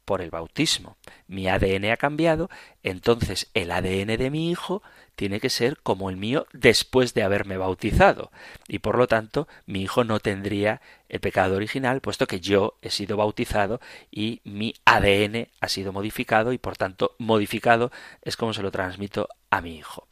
por 0.06 0.22
el 0.22 0.30
bautismo, 0.30 0.98
mi 1.28 1.48
ADN 1.48 1.92
ha 1.92 1.98
cambiado, 1.98 2.50
entonces 2.84 3.50
el 3.54 3.72
ADN 3.72 4.18
de 4.18 4.30
mi 4.30 4.52
hijo 4.52 4.84
tiene 5.16 5.40
que 5.40 5.50
ser 5.50 5.80
como 5.82 6.10
el 6.10 6.18
mío 6.18 6.46
después 6.54 7.14
de 7.14 7.24
haberme 7.24 7.58
bautizado. 7.58 8.32
Y 8.68 8.80
por 8.80 8.98
lo 8.98 9.08
tanto, 9.08 9.48
mi 9.66 9.82
hijo 9.82 10.04
no 10.04 10.20
tendría 10.20 10.82
el 11.10 11.20
pecado 11.20 11.56
original, 11.56 12.02
puesto 12.02 12.28
que 12.28 12.40
yo 12.40 12.78
he 12.82 12.90
sido 12.90 13.18
bautizado 13.18 13.80
y 14.12 14.42
mi 14.44 14.74
ADN 14.86 15.48
ha 15.60 15.68
sido 15.68 15.92
modificado 15.92 16.54
y 16.54 16.58
por 16.58 16.78
tanto 16.78 17.16
modificado 17.18 17.92
es 18.22 18.38
como 18.38 18.54
se 18.54 18.62
lo 18.62 18.72
transmito 18.72 19.30
a 19.50 19.62
mi 19.62 19.76
hijo. 19.76 20.08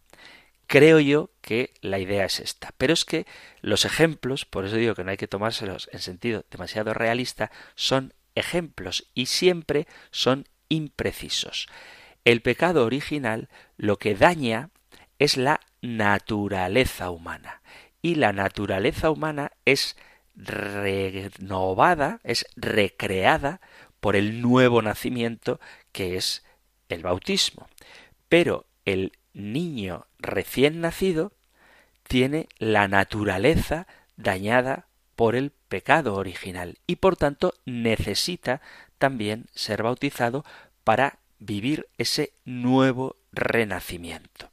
Creo 0.68 1.00
yo 1.00 1.30
que 1.42 1.74
la 1.82 2.00
idea 2.00 2.26
es 2.26 2.40
esta. 2.40 2.74
Pero 2.78 2.94
es 2.94 3.06
que 3.06 3.28
los 3.62 3.86
ejemplos, 3.86 4.46
por 4.46 4.66
eso 4.66 4.78
digo 4.78 4.96
que 4.96 5.04
no 5.04 5.12
hay 5.12 5.18
que 5.18 5.28
tomárselos 5.28 5.90
en 5.92 6.00
sentido 6.00 6.46
demasiado 6.50 6.94
realista, 6.94 7.52
son 7.76 8.14
ejemplos 8.36 9.10
y 9.14 9.28
siempre 9.28 9.88
son 10.12 10.48
imprecisos. 10.70 11.68
El 12.26 12.42
pecado 12.42 12.86
original 12.86 13.50
lo 13.78 13.98
que 13.98 14.16
daña 14.16 14.70
es 15.20 15.38
la 15.38 15.60
naturaleza 15.82 17.10
humana. 17.10 17.62
Y 18.02 18.16
la 18.16 18.34
naturaleza 18.34 19.12
humana 19.12 19.52
es 19.66 19.96
renovada, 20.36 22.20
es 22.24 22.46
recreada 22.56 23.62
por 24.00 24.16
el 24.16 24.42
nuevo 24.42 24.82
nacimiento 24.82 25.60
que 25.92 26.18
es 26.18 26.44
el 26.90 27.04
bautismo. 27.04 27.70
Pero 28.30 28.66
el 28.86 29.14
niño 29.34 30.08
recién 30.20 30.82
nacido 30.82 31.34
tiene 32.08 32.48
la 32.58 32.88
naturaleza 32.88 33.88
dañada 34.18 34.88
por 35.16 35.36
el 35.36 35.52
pecado 35.52 36.16
original 36.16 36.78
y 36.88 36.98
por 36.98 37.16
tanto 37.16 37.54
necesita 37.66 38.62
también 38.98 39.46
ser 39.54 39.84
bautizado 39.84 40.46
para 40.84 41.20
vivir 41.40 41.88
ese 41.98 42.34
nuevo 42.46 43.18
renacimiento. 43.32 44.50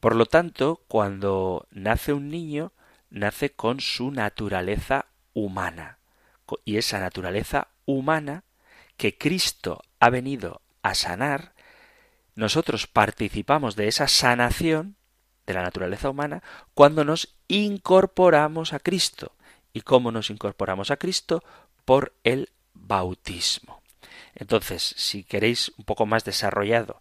Por 0.00 0.16
lo 0.16 0.26
tanto, 0.26 0.82
cuando 0.86 1.66
nace 1.70 2.12
un 2.12 2.28
niño, 2.28 2.72
nace 3.10 3.50
con 3.50 3.80
su 3.80 4.10
naturaleza 4.10 5.06
humana. 5.32 5.98
Y 6.64 6.76
esa 6.76 7.00
naturaleza 7.00 7.68
humana 7.86 8.44
que 8.96 9.16
Cristo 9.16 9.82
ha 9.98 10.10
venido 10.10 10.60
a 10.82 10.94
sanar, 10.94 11.54
nosotros 12.34 12.86
participamos 12.86 13.76
de 13.76 13.88
esa 13.88 14.06
sanación 14.08 14.96
de 15.46 15.54
la 15.54 15.62
naturaleza 15.62 16.10
humana 16.10 16.42
cuando 16.74 17.04
nos 17.04 17.34
incorporamos 17.48 18.72
a 18.72 18.78
Cristo. 18.78 19.32
¿Y 19.72 19.80
cómo 19.80 20.12
nos 20.12 20.30
incorporamos 20.30 20.90
a 20.90 20.96
Cristo? 20.96 21.42
Por 21.84 22.12
el 22.22 22.50
bautismo. 22.74 23.82
Entonces, 24.34 24.94
si 24.96 25.24
queréis 25.24 25.72
un 25.76 25.84
poco 25.84 26.06
más 26.06 26.24
desarrollado 26.24 27.00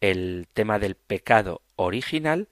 el 0.00 0.48
tema 0.52 0.78
del 0.78 0.94
pecado 0.94 1.62
original, 1.76 2.48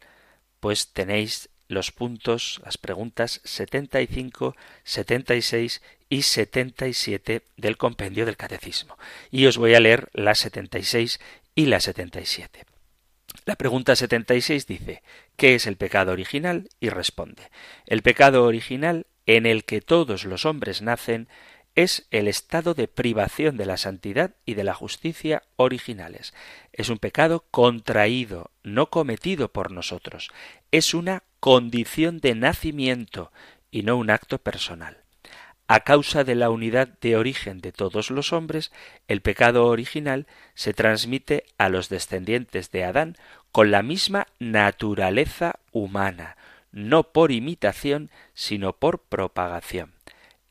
pues 0.61 0.89
tenéis 0.89 1.49
los 1.69 1.93
puntos, 1.93 2.61
las 2.65 2.79
preguntas 2.79 3.41
75, 3.45 4.57
76 4.85 5.83
y 6.09 6.23
77 6.23 7.43
del 7.57 7.77
compendio 7.77 8.27
del 8.27 8.37
catecismo. 8.37 8.99
Y 9.31 9.47
os 9.47 9.59
voy 9.59 9.75
a 9.75 9.81
leer 9.81 10.09
la 10.13 10.35
76 10.35 11.21
y 11.55 11.67
la 11.67 11.81
77. 11.81 12.65
La 13.49 13.57
pregunta 13.57 13.97
76 13.97 14.67
dice, 14.67 15.03
¿qué 15.37 15.55
es 15.55 15.67
el 15.67 15.79
pecado 15.79 16.13
original? 16.13 16.69
Y 16.81 16.91
responde, 16.91 17.45
el 17.87 18.03
pecado 18.03 18.45
original 18.45 19.07
en 19.25 19.47
el 19.47 19.65
que 19.65 19.81
todos 19.81 20.27
los 20.27 20.45
hombres 20.45 20.83
nacen 20.83 21.31
es 21.75 22.07
el 22.11 22.29
estado 22.29 22.75
de 22.75 22.89
privación 22.89 23.57
de 23.57 23.65
la 23.65 23.79
santidad 23.79 24.35
y 24.45 24.53
de 24.53 24.65
la 24.65 24.75
justicia 24.75 25.45
originales. 25.57 26.35
Es 26.75 26.91
un 26.91 26.99
pecado 26.99 27.47
contraído, 27.51 28.51
no 28.65 28.91
cometido 28.91 29.51
por 29.51 29.71
nosotros. 29.71 30.29
Es 30.71 30.93
una 30.93 31.23
condición 31.41 32.19
de 32.19 32.35
nacimiento 32.35 33.33
y 33.71 33.83
no 33.83 33.97
un 33.97 34.11
acto 34.11 34.37
personal. 34.37 35.08
A 35.71 35.81
causa 35.81 36.25
de 36.25 36.35
la 36.35 36.49
unidad 36.49 36.89
de 37.03 37.19
origen 37.19 37.61
de 37.61 37.73
todos 37.73 38.11
los 38.11 38.33
hombres, 38.33 38.73
el 39.07 39.21
pecado 39.21 39.67
original 39.67 40.27
se 40.55 40.73
transmite 40.73 41.45
a 41.59 41.69
los 41.69 41.91
descendientes 41.91 42.71
de 42.71 42.85
Adán 42.85 43.17
con 43.53 43.71
la 43.71 43.83
misma 43.83 44.29
naturaleza 44.39 45.59
humana, 45.71 46.39
no 46.73 47.13
por 47.13 47.33
imitación, 47.33 48.11
sino 48.33 48.73
por 48.73 49.01
propagación. 49.01 49.93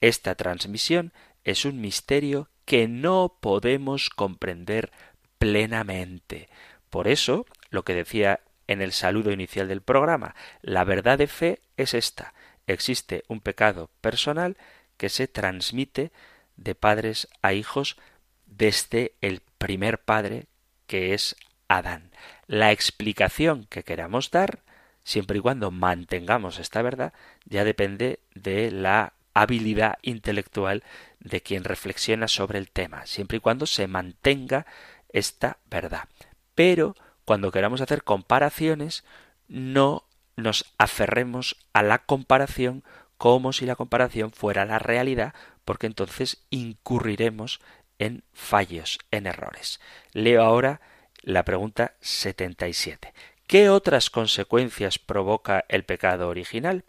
Esta 0.01 0.35
transmisión 0.35 1.11
es 1.43 1.65
un 1.65 1.81
misterio 1.81 2.47
que 2.65 2.87
no 2.87 3.37
podemos 3.39 4.11
comprender 4.11 4.91
plenamente. 5.39 6.47
Por 6.91 7.07
eso, 7.07 7.47
lo 7.71 7.83
que 7.83 7.95
decía 7.95 8.41
en 8.67 8.83
el 8.83 8.91
saludo 8.91 9.31
inicial 9.31 9.67
del 9.67 9.81
programa, 9.81 10.35
la 10.61 10.83
verdad 10.83 11.17
de 11.17 11.27
fe 11.27 11.59
es 11.75 11.95
esta. 11.95 12.35
Existe 12.67 13.23
un 13.29 13.39
pecado 13.39 13.89
personal 14.01 14.57
que 14.97 15.09
se 15.09 15.27
transmite 15.27 16.11
de 16.55 16.75
padres 16.75 17.27
a 17.41 17.53
hijos 17.53 17.97
desde 18.45 19.13
el 19.21 19.41
primer 19.57 19.99
padre 19.99 20.47
que 20.87 21.13
es 21.13 21.35
Adán. 21.67 22.11
La 22.47 22.71
explicación 22.71 23.65
que 23.65 23.83
queramos 23.83 24.31
dar, 24.31 24.59
siempre 25.03 25.37
y 25.37 25.41
cuando 25.41 25.71
mantengamos 25.71 26.59
esta 26.59 26.81
verdad, 26.81 27.13
ya 27.45 27.63
depende 27.63 28.19
de 28.33 28.71
la 28.71 29.13
habilidad 29.33 29.99
intelectual 30.01 30.83
de 31.19 31.41
quien 31.41 31.63
reflexiona 31.63 32.27
sobre 32.27 32.57
el 32.57 32.69
tema, 32.69 33.05
siempre 33.05 33.37
y 33.37 33.39
cuando 33.39 33.65
se 33.65 33.87
mantenga 33.87 34.65
esta 35.09 35.57
verdad. 35.69 36.07
Pero 36.55 36.95
cuando 37.25 37.51
queramos 37.51 37.81
hacer 37.81 38.03
comparaciones, 38.03 39.03
no 39.47 40.05
nos 40.37 40.65
aferremos 40.77 41.57
a 41.73 41.83
la 41.83 41.99
comparación 41.99 42.83
como 43.17 43.53
si 43.53 43.65
la 43.65 43.75
comparación 43.75 44.31
fuera 44.31 44.65
la 44.65 44.79
realidad, 44.79 45.33
porque 45.65 45.87
entonces 45.87 46.43
incurriremos 46.49 47.59
en 47.99 48.23
fallos, 48.33 48.99
en 49.11 49.27
errores. 49.27 49.79
Leo 50.13 50.43
ahora 50.43 50.81
la 51.21 51.43
pregunta 51.43 51.95
77. 51.99 53.13
¿Qué 53.47 53.69
otras 53.69 54.09
consecuencias 54.09 54.99
provoca 54.99 55.65
el 55.69 55.83
pecado 55.83 56.27
original? 56.29 56.83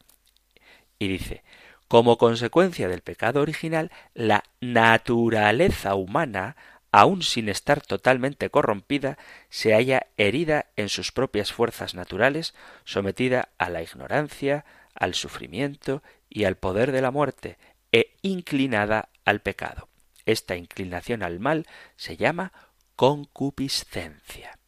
Y 0.99 1.09
dice, 1.09 1.43
como 1.89 2.19
consecuencia 2.19 2.89
del 2.89 3.01
pecado 3.01 3.41
original, 3.41 3.91
la 4.15 4.45
naturaleza 4.61 5.95
humana, 5.95 6.57
aun 6.91 7.23
sin 7.23 7.49
estar 7.49 7.81
totalmente 7.81 8.51
corrompida, 8.51 9.19
se 9.49 9.73
halla 9.73 10.07
herida 10.17 10.67
en 10.77 10.89
sus 10.89 11.13
propias 11.13 11.53
fuerzas 11.53 11.95
naturales, 11.95 12.55
sometida 12.85 13.49
a 13.57 13.71
la 13.71 13.83
ignorancia, 13.83 14.65
al 14.99 15.15
sufrimiento 15.15 16.03
y 16.29 16.45
al 16.45 16.57
poder 16.57 16.93
de 16.93 17.03
la 17.03 17.11
muerte, 17.11 17.59
e 17.93 18.15
inclinada 18.23 19.09
al 19.25 19.41
pecado. 19.41 19.89
Esta 20.27 20.57
inclinación 20.57 21.23
al 21.23 21.41
mal 21.41 21.67
se 21.97 22.17
llama 22.17 22.53
concupiscencia. 22.97 24.59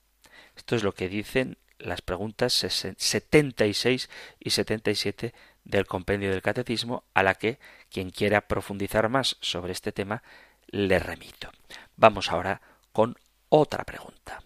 Esto 0.56 0.76
es 0.76 0.82
lo 0.82 0.92
que 0.92 1.08
dicen 1.08 1.58
las 1.78 2.02
preguntas 2.02 2.52
76 2.52 4.08
y 4.38 4.50
77 4.50 5.34
del 5.64 5.86
compendio 5.86 6.30
del 6.30 6.42
catecismo, 6.42 7.04
a 7.14 7.22
la 7.22 7.34
que 7.34 7.58
quien 7.90 8.10
quiera 8.10 8.42
profundizar 8.42 9.08
más 9.08 9.36
sobre 9.40 9.72
este 9.72 9.92
tema 9.92 10.22
le 10.68 10.98
remito. 10.98 11.50
Vamos 11.96 12.30
ahora 12.30 12.60
con 12.92 13.16
otra 13.48 13.84
pregunta. 13.84 14.42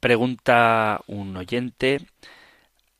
Pregunta 0.00 1.00
un 1.06 1.36
oyente 1.36 2.06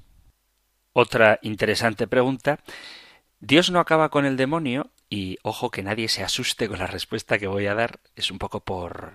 Otra 0.93 1.39
interesante 1.43 2.07
pregunta. 2.07 2.61
Dios 3.41 3.71
no 3.71 3.81
acaba 3.81 4.09
con 4.09 4.25
el 4.25 4.37
demonio 4.37 4.91
y 5.11 5.39
ojo 5.43 5.71
que 5.71 5.83
nadie 5.83 6.09
se 6.09 6.23
asuste 6.23 6.69
con 6.69 6.79
la 6.79 6.87
respuesta 6.87 7.39
que 7.39 7.47
voy 7.47 7.67
a 7.67 7.75
dar. 7.75 8.01
Es 8.15 8.31
un 8.31 8.39
poco 8.39 8.61
por 8.61 9.15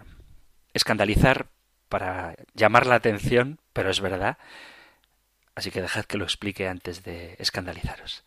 escandalizar, 0.73 1.47
para 1.89 2.35
llamar 2.53 2.87
la 2.87 2.95
atención, 2.95 3.59
pero 3.73 3.89
es 3.89 3.99
verdad. 3.99 4.37
Así 5.55 5.71
que 5.71 5.81
dejad 5.81 6.05
que 6.05 6.17
lo 6.17 6.23
explique 6.23 6.67
antes 6.67 7.03
de 7.03 7.35
escandalizaros. 7.39 8.23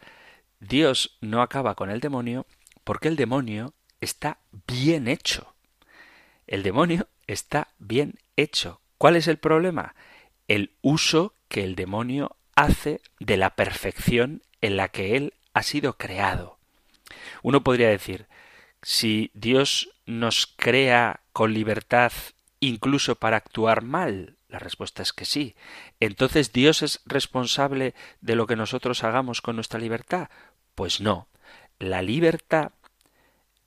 Dios 0.68 1.16
no 1.20 1.42
acaba 1.42 1.74
con 1.74 1.90
el 1.90 2.00
demonio 2.00 2.46
porque 2.84 3.08
el 3.08 3.16
demonio 3.16 3.74
está 4.00 4.38
bien 4.66 5.08
hecho. 5.08 5.54
El 6.46 6.62
demonio 6.62 7.08
está 7.26 7.68
bien 7.78 8.18
hecho. 8.36 8.80
¿Cuál 8.98 9.16
es 9.16 9.28
el 9.28 9.38
problema? 9.38 9.94
El 10.48 10.72
uso 10.82 11.34
que 11.48 11.64
el 11.64 11.74
demonio 11.74 12.36
hace 12.54 13.00
de 13.20 13.36
la 13.36 13.50
perfección 13.50 14.42
en 14.60 14.76
la 14.76 14.88
que 14.88 15.16
él 15.16 15.34
ha 15.52 15.62
sido 15.62 15.96
creado. 15.96 16.58
Uno 17.42 17.62
podría 17.62 17.88
decir, 17.88 18.26
si 18.82 19.30
Dios 19.34 19.90
nos 20.06 20.46
crea 20.46 21.20
con 21.32 21.52
libertad 21.52 22.12
incluso 22.60 23.16
para 23.16 23.36
actuar 23.36 23.82
mal, 23.82 24.36
la 24.48 24.58
respuesta 24.58 25.02
es 25.02 25.12
que 25.12 25.24
sí. 25.24 25.56
Entonces 26.00 26.52
Dios 26.52 26.82
es 26.82 27.00
responsable 27.06 27.94
de 28.20 28.36
lo 28.36 28.46
que 28.46 28.56
nosotros 28.56 29.02
hagamos 29.02 29.42
con 29.42 29.56
nuestra 29.56 29.80
libertad. 29.80 30.28
Pues 30.74 31.00
no, 31.00 31.28
la 31.78 32.02
libertad 32.02 32.72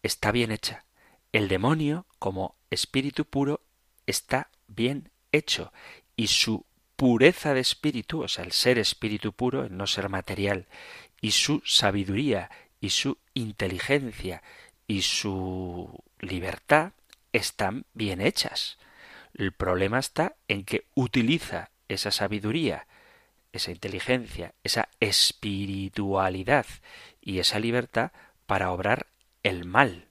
está 0.03 0.31
bien 0.31 0.51
hecha. 0.51 0.85
El 1.31 1.47
demonio, 1.47 2.05
como 2.19 2.55
espíritu 2.69 3.25
puro, 3.25 3.61
está 4.05 4.49
bien 4.67 5.09
hecho. 5.31 5.71
Y 6.15 6.27
su 6.27 6.65
pureza 6.95 7.53
de 7.53 7.61
espíritu, 7.61 8.23
o 8.23 8.27
sea, 8.27 8.43
el 8.43 8.51
ser 8.51 8.77
espíritu 8.79 9.33
puro, 9.33 9.63
el 9.63 9.77
no 9.77 9.87
ser 9.87 10.09
material, 10.09 10.67
y 11.21 11.31
su 11.31 11.61
sabiduría, 11.65 12.49
y 12.81 12.89
su 12.89 13.17
inteligencia, 13.33 14.43
y 14.87 15.03
su 15.03 16.03
libertad, 16.19 16.93
están 17.33 17.85
bien 17.93 18.19
hechas. 18.21 18.77
El 19.33 19.51
problema 19.53 19.99
está 19.99 20.35
en 20.47 20.63
que 20.63 20.85
utiliza 20.95 21.69
esa 21.87 22.11
sabiduría, 22.11 22.87
esa 23.53 23.71
inteligencia, 23.71 24.53
esa 24.63 24.89
espiritualidad 24.99 26.65
y 27.21 27.39
esa 27.39 27.60
libertad 27.60 28.12
para 28.45 28.71
obrar 28.71 29.07
el 29.43 29.65
mal. 29.65 30.07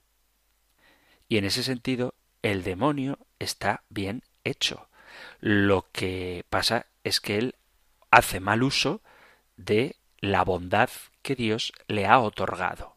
Y 1.29 1.37
en 1.37 1.45
ese 1.45 1.63
sentido, 1.63 2.13
el 2.41 2.63
demonio 2.63 3.19
está 3.39 3.83
bien 3.89 4.23
hecho. 4.43 4.89
Lo 5.39 5.87
que 5.91 6.45
pasa 6.49 6.87
es 7.03 7.19
que 7.19 7.37
él 7.37 7.55
hace 8.11 8.39
mal 8.39 8.63
uso 8.63 9.01
de 9.55 9.95
la 10.19 10.43
bondad 10.43 10.89
que 11.21 11.35
Dios 11.35 11.73
le 11.87 12.05
ha 12.05 12.19
otorgado. 12.19 12.95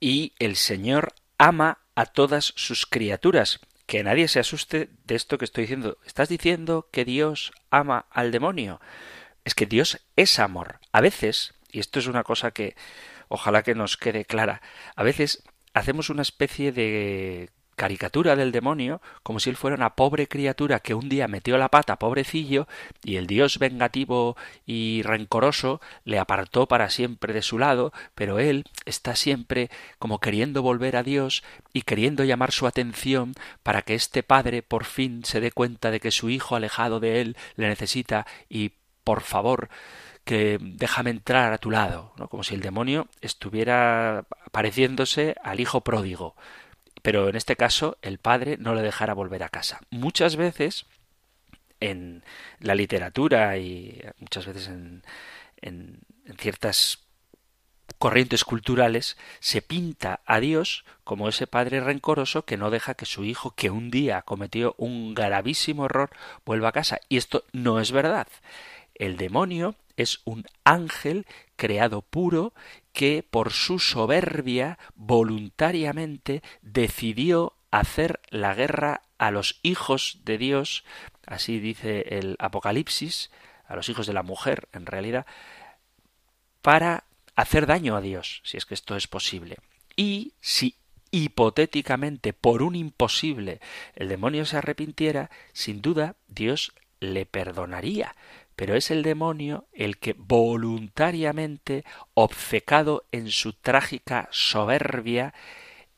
Y 0.00 0.32
el 0.38 0.56
Señor 0.56 1.14
ama 1.38 1.78
a 1.94 2.06
todas 2.06 2.52
sus 2.56 2.86
criaturas, 2.86 3.60
que 3.86 4.02
nadie 4.02 4.28
se 4.28 4.40
asuste 4.40 4.90
de 5.04 5.14
esto 5.14 5.38
que 5.38 5.44
estoy 5.44 5.64
diciendo. 5.64 5.98
¿Estás 6.06 6.28
diciendo 6.28 6.88
que 6.90 7.04
Dios 7.04 7.52
ama 7.70 8.06
al 8.10 8.32
demonio? 8.32 8.80
Es 9.44 9.54
que 9.54 9.66
Dios 9.66 10.06
es 10.16 10.38
amor. 10.38 10.80
A 10.92 11.00
veces, 11.00 11.54
y 11.70 11.80
esto 11.80 11.98
es 11.98 12.06
una 12.06 12.24
cosa 12.24 12.52
que 12.52 12.76
ojalá 13.28 13.62
que 13.62 13.74
nos 13.74 13.96
quede 13.96 14.24
clara, 14.24 14.62
a 14.96 15.02
veces 15.02 15.42
hacemos 15.74 16.08
una 16.08 16.22
especie 16.22 16.72
de 16.72 17.50
caricatura 17.74 18.36
del 18.36 18.52
demonio 18.52 19.00
como 19.22 19.40
si 19.40 19.50
él 19.50 19.56
fuera 19.56 19.76
una 19.76 19.94
pobre 19.94 20.28
criatura 20.28 20.80
que 20.80 20.94
un 20.94 21.08
día 21.08 21.28
metió 21.28 21.58
la 21.58 21.68
pata, 21.68 21.98
pobrecillo, 21.98 22.66
y 23.02 23.16
el 23.16 23.26
dios 23.26 23.58
vengativo 23.58 24.36
y 24.66 25.02
rencoroso 25.02 25.80
le 26.04 26.18
apartó 26.18 26.66
para 26.66 26.90
siempre 26.90 27.32
de 27.32 27.42
su 27.42 27.58
lado, 27.58 27.92
pero 28.14 28.38
él 28.38 28.64
está 28.84 29.16
siempre 29.16 29.70
como 29.98 30.20
queriendo 30.20 30.62
volver 30.62 30.96
a 30.96 31.02
Dios 31.02 31.42
y 31.72 31.82
queriendo 31.82 32.24
llamar 32.24 32.52
su 32.52 32.66
atención 32.66 33.34
para 33.62 33.82
que 33.82 33.94
este 33.94 34.22
padre 34.22 34.62
por 34.62 34.84
fin 34.84 35.24
se 35.24 35.40
dé 35.40 35.50
cuenta 35.50 35.90
de 35.90 36.00
que 36.00 36.10
su 36.10 36.30
hijo 36.30 36.56
alejado 36.56 37.00
de 37.00 37.20
él 37.20 37.36
le 37.56 37.68
necesita 37.68 38.26
y 38.48 38.72
por 39.04 39.20
favor 39.20 39.68
que 40.24 40.58
déjame 40.60 41.10
entrar 41.10 41.52
a 41.52 41.58
tu 41.58 41.70
lado, 41.70 42.12
¿no? 42.16 42.28
como 42.28 42.42
si 42.44 42.54
el 42.54 42.62
demonio 42.62 43.08
estuviera 43.20 44.24
pareciéndose 44.52 45.36
al 45.42 45.60
hijo 45.60 45.82
pródigo 45.82 46.34
pero 47.04 47.28
en 47.28 47.36
este 47.36 47.54
caso 47.54 47.98
el 48.00 48.16
padre 48.16 48.56
no 48.58 48.74
le 48.74 48.80
dejara 48.80 49.12
volver 49.12 49.42
a 49.42 49.50
casa. 49.50 49.82
Muchas 49.90 50.36
veces 50.36 50.86
en 51.78 52.24
la 52.60 52.74
literatura 52.74 53.58
y 53.58 54.00
muchas 54.20 54.46
veces 54.46 54.68
en, 54.68 55.02
en, 55.60 55.98
ciertas 56.38 57.00
corrientes 57.98 58.42
culturales 58.42 59.18
se 59.40 59.60
pinta 59.60 60.22
a 60.24 60.40
Dios 60.40 60.86
como 61.04 61.28
ese 61.28 61.46
padre 61.46 61.80
rencoroso 61.80 62.46
que 62.46 62.56
no 62.56 62.70
deja 62.70 62.94
que 62.94 63.04
su 63.04 63.22
hijo, 63.22 63.50
que 63.50 63.68
un 63.68 63.90
día 63.90 64.22
cometió 64.22 64.74
un 64.78 65.12
gravísimo 65.12 65.84
error, 65.84 66.08
vuelva 66.46 66.70
a 66.70 66.72
casa. 66.72 67.00
Y 67.10 67.18
esto 67.18 67.44
no 67.52 67.80
es 67.80 67.92
verdad. 67.92 68.28
El 68.94 69.18
demonio 69.18 69.74
es 69.98 70.22
un 70.24 70.46
ángel 70.64 71.26
creado 71.56 72.00
puro 72.00 72.54
que 72.94 73.26
por 73.28 73.52
su 73.52 73.80
soberbia 73.80 74.78
voluntariamente 74.94 76.42
decidió 76.62 77.56
hacer 77.72 78.20
la 78.30 78.54
guerra 78.54 79.02
a 79.18 79.32
los 79.32 79.58
hijos 79.62 80.20
de 80.24 80.38
Dios, 80.38 80.84
así 81.26 81.58
dice 81.58 82.18
el 82.18 82.36
Apocalipsis, 82.38 83.32
a 83.66 83.74
los 83.74 83.88
hijos 83.88 84.06
de 84.06 84.12
la 84.12 84.22
mujer, 84.22 84.68
en 84.72 84.86
realidad, 84.86 85.26
para 86.62 87.04
hacer 87.34 87.66
daño 87.66 87.96
a 87.96 88.00
Dios, 88.00 88.40
si 88.44 88.56
es 88.56 88.64
que 88.64 88.74
esto 88.74 88.94
es 88.96 89.08
posible. 89.08 89.56
Y 89.96 90.34
si 90.40 90.76
hipotéticamente 91.10 92.32
por 92.32 92.62
un 92.62 92.76
imposible 92.76 93.60
el 93.96 94.08
demonio 94.08 94.46
se 94.46 94.56
arrepintiera, 94.56 95.30
sin 95.52 95.82
duda 95.82 96.14
Dios 96.28 96.72
le 97.00 97.26
perdonaría, 97.26 98.14
pero 98.56 98.76
es 98.76 98.90
el 98.90 99.02
demonio 99.02 99.66
el 99.72 99.98
que 99.98 100.14
voluntariamente, 100.16 101.84
obcecado 102.14 103.04
en 103.12 103.30
su 103.30 103.52
trágica 103.52 104.28
soberbia, 104.30 105.34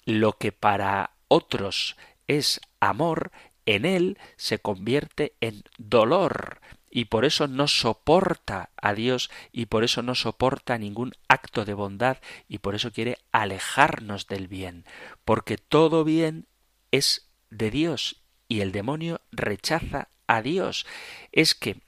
lo 0.05 0.39
que 0.39 0.53
para 0.53 1.11
otros 1.29 1.97
es 2.27 2.61
amor, 2.81 3.33
en 3.67 3.85
él 3.85 4.19
se 4.37 4.59
convierte 4.59 5.35
en 5.41 5.65
dolor, 5.79 6.61
y 6.97 7.07
por 7.07 7.27
eso 7.27 7.47
no 7.47 7.69
soporta 7.69 8.71
a 8.81 8.95
Dios 8.95 9.31
y 9.53 9.67
por 9.67 9.85
eso 9.85 10.01
no 10.01 10.15
soporta 10.15 10.79
ningún 10.79 11.13
acto 11.29 11.67
de 11.67 11.75
bondad 11.75 12.17
y 12.49 12.59
por 12.61 12.75
eso 12.75 12.91
quiere 12.91 13.19
alejarnos 13.33 14.29
del 14.29 14.49
bien, 14.49 14.87
porque 15.27 15.59
todo 15.59 16.05
bien 16.05 16.47
es 16.93 17.29
de 17.51 17.71
Dios 17.71 18.23
y 18.49 18.61
el 18.61 18.73
demonio 18.73 19.21
rechaza 19.31 20.09
a 20.27 20.41
Dios. 20.41 20.87
Es 21.33 21.55
que 21.55 21.83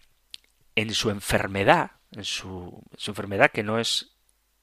en 0.78 0.94
su 0.94 1.10
enfermedad, 1.10 1.90
en 2.12 2.24
su, 2.24 2.80
su 2.96 3.10
enfermedad 3.10 3.50
que 3.50 3.64
no 3.64 3.80
es 3.80 4.12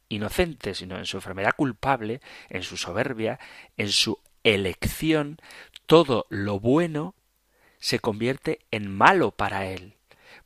inocente, 0.08 0.74
sino 0.74 0.98
en 0.98 1.06
su 1.06 1.18
enfermedad 1.18 1.54
culpable, 1.58 2.22
en 2.48 2.64
su 2.64 2.78
soberbia, 2.78 3.38
en 3.76 3.90
su 3.90 4.22
elección, 4.46 5.40
todo 5.88 6.26
lo 6.30 6.58
bueno 6.62 7.16
se 7.80 8.00
convierte 8.00 8.60
en 8.72 8.90
malo 8.90 9.32
para 9.32 9.66
él. 9.66 9.96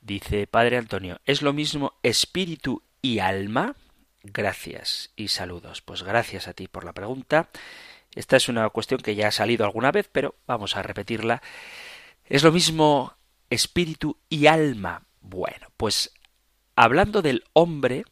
Dice 0.00 0.46
Padre 0.46 0.78
Antonio, 0.78 1.20
¿es 1.26 1.42
lo 1.42 1.52
mismo 1.52 1.98
espíritu 2.02 2.82
y 3.02 3.18
alma? 3.18 3.76
Gracias 4.22 5.10
y 5.16 5.28
saludos. 5.28 5.82
Pues 5.82 6.02
gracias 6.02 6.48
a 6.48 6.54
ti 6.54 6.66
por 6.66 6.84
la 6.84 6.94
pregunta. 6.94 7.50
Esta 8.14 8.38
es 8.38 8.48
una 8.48 8.66
cuestión 8.70 9.02
que 9.02 9.14
ya 9.14 9.28
ha 9.28 9.32
salido 9.32 9.66
alguna 9.66 9.92
vez, 9.92 10.08
pero 10.10 10.34
vamos 10.46 10.76
a 10.76 10.82
repetirla. 10.82 11.42
¿Es 12.24 12.42
lo 12.42 12.52
mismo 12.52 13.18
espíritu 13.50 14.16
y 14.30 14.46
alma. 14.46 15.02
Bueno, 15.20 15.68
pues 15.76 16.14
hablando 16.74 17.20
del 17.20 17.44
hombre, 17.52 18.06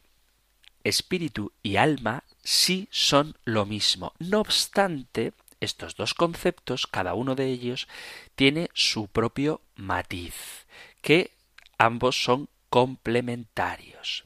espíritu 0.85 1.51
y 1.61 1.75
alma 1.75 2.23
sí 2.43 2.87
son 2.91 3.35
lo 3.43 3.65
mismo. 3.65 4.13
No 4.19 4.39
obstante, 4.39 5.33
estos 5.59 5.95
dos 5.95 6.13
conceptos, 6.13 6.87
cada 6.87 7.15
uno 7.15 7.35
de 7.35 7.47
ellos, 7.47 7.87
tiene 8.35 8.69
su 8.73 9.07
propio 9.07 9.61
matiz, 9.75 10.65
que 11.01 11.31
ambos 11.77 12.23
son 12.23 12.47
complementarios. 12.69 14.25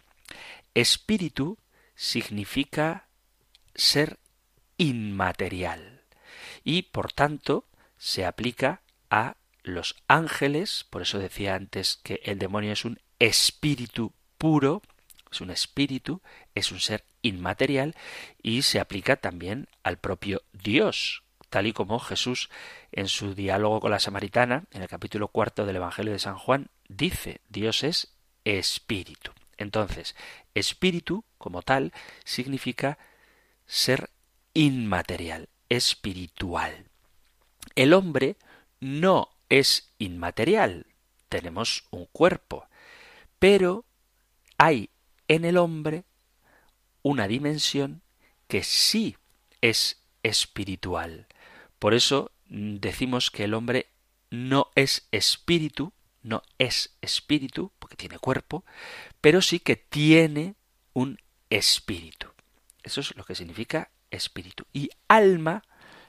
Espíritu 0.75 1.57
significa 1.95 3.07
ser 3.73 4.19
inmaterial 4.77 6.03
y, 6.63 6.83
por 6.83 7.13
tanto, 7.13 7.65
se 7.97 8.25
aplica 8.25 8.81
a 9.09 9.37
los 9.63 9.95
ángeles, 10.07 10.85
por 10.89 11.03
eso 11.03 11.19
decía 11.19 11.55
antes 11.55 11.99
que 12.03 12.21
el 12.23 12.37
demonio 12.37 12.73
es 12.73 12.85
un 12.85 12.99
espíritu 13.19 14.13
puro, 14.37 14.81
es 15.31 15.41
un 15.41 15.49
espíritu, 15.49 16.21
es 16.55 16.71
un 16.71 16.79
ser 16.79 17.03
inmaterial 17.21 17.95
y 18.41 18.63
se 18.63 18.79
aplica 18.79 19.15
también 19.17 19.67
al 19.83 19.97
propio 19.97 20.43
Dios, 20.53 21.23
tal 21.49 21.67
y 21.67 21.73
como 21.73 21.99
Jesús 21.99 22.49
en 22.91 23.07
su 23.07 23.35
diálogo 23.35 23.79
con 23.79 23.91
la 23.91 23.99
samaritana, 23.99 24.65
en 24.71 24.81
el 24.81 24.87
capítulo 24.87 25.27
cuarto 25.27 25.65
del 25.65 25.77
Evangelio 25.77 26.13
de 26.13 26.19
San 26.19 26.37
Juan, 26.37 26.69
dice, 26.87 27.41
Dios 27.49 27.83
es 27.83 28.13
espíritu. 28.45 29.31
Entonces, 29.57 30.15
espíritu, 30.53 31.25
como 31.37 31.61
tal, 31.61 31.93
significa 32.23 32.97
ser 33.65 34.09
inmaterial, 34.53 35.49
espiritual. 35.67 36.85
El 37.75 37.93
hombre 37.93 38.37
no 38.79 39.29
es 39.49 39.91
inmaterial, 39.99 40.87
tenemos 41.27 41.85
un 41.91 42.05
cuerpo, 42.05 42.67
pero 43.37 43.85
hay 44.57 44.89
en 45.29 45.45
el 45.45 45.55
hombre 45.55 46.03
una 47.01 47.29
dimensión 47.29 48.01
que 48.49 48.63
sí 48.63 49.15
es 49.61 50.03
espiritual. 50.23 51.27
Por 51.79 51.93
eso 51.93 52.31
decimos 52.49 53.31
que 53.31 53.45
el 53.45 53.53
hombre 53.53 53.87
no 54.29 54.69
es 54.75 55.07
espíritu, 55.11 55.93
no 56.21 56.41
es 56.57 56.95
espíritu, 57.01 57.71
porque 57.79 57.95
tiene 57.95 58.19
cuerpo, 58.19 58.65
pero 59.21 59.41
sí 59.41 59.59
que 59.59 59.77
tiene 59.77 60.55
un 60.93 61.19
espíritu. 61.49 62.27
Eso 62.83 63.01
es 63.01 63.15
lo 63.15 63.23
que 63.23 63.35
significa 63.35 63.91
espíritu. 64.11 64.65
Y 64.73 64.89
alma, 65.07 65.63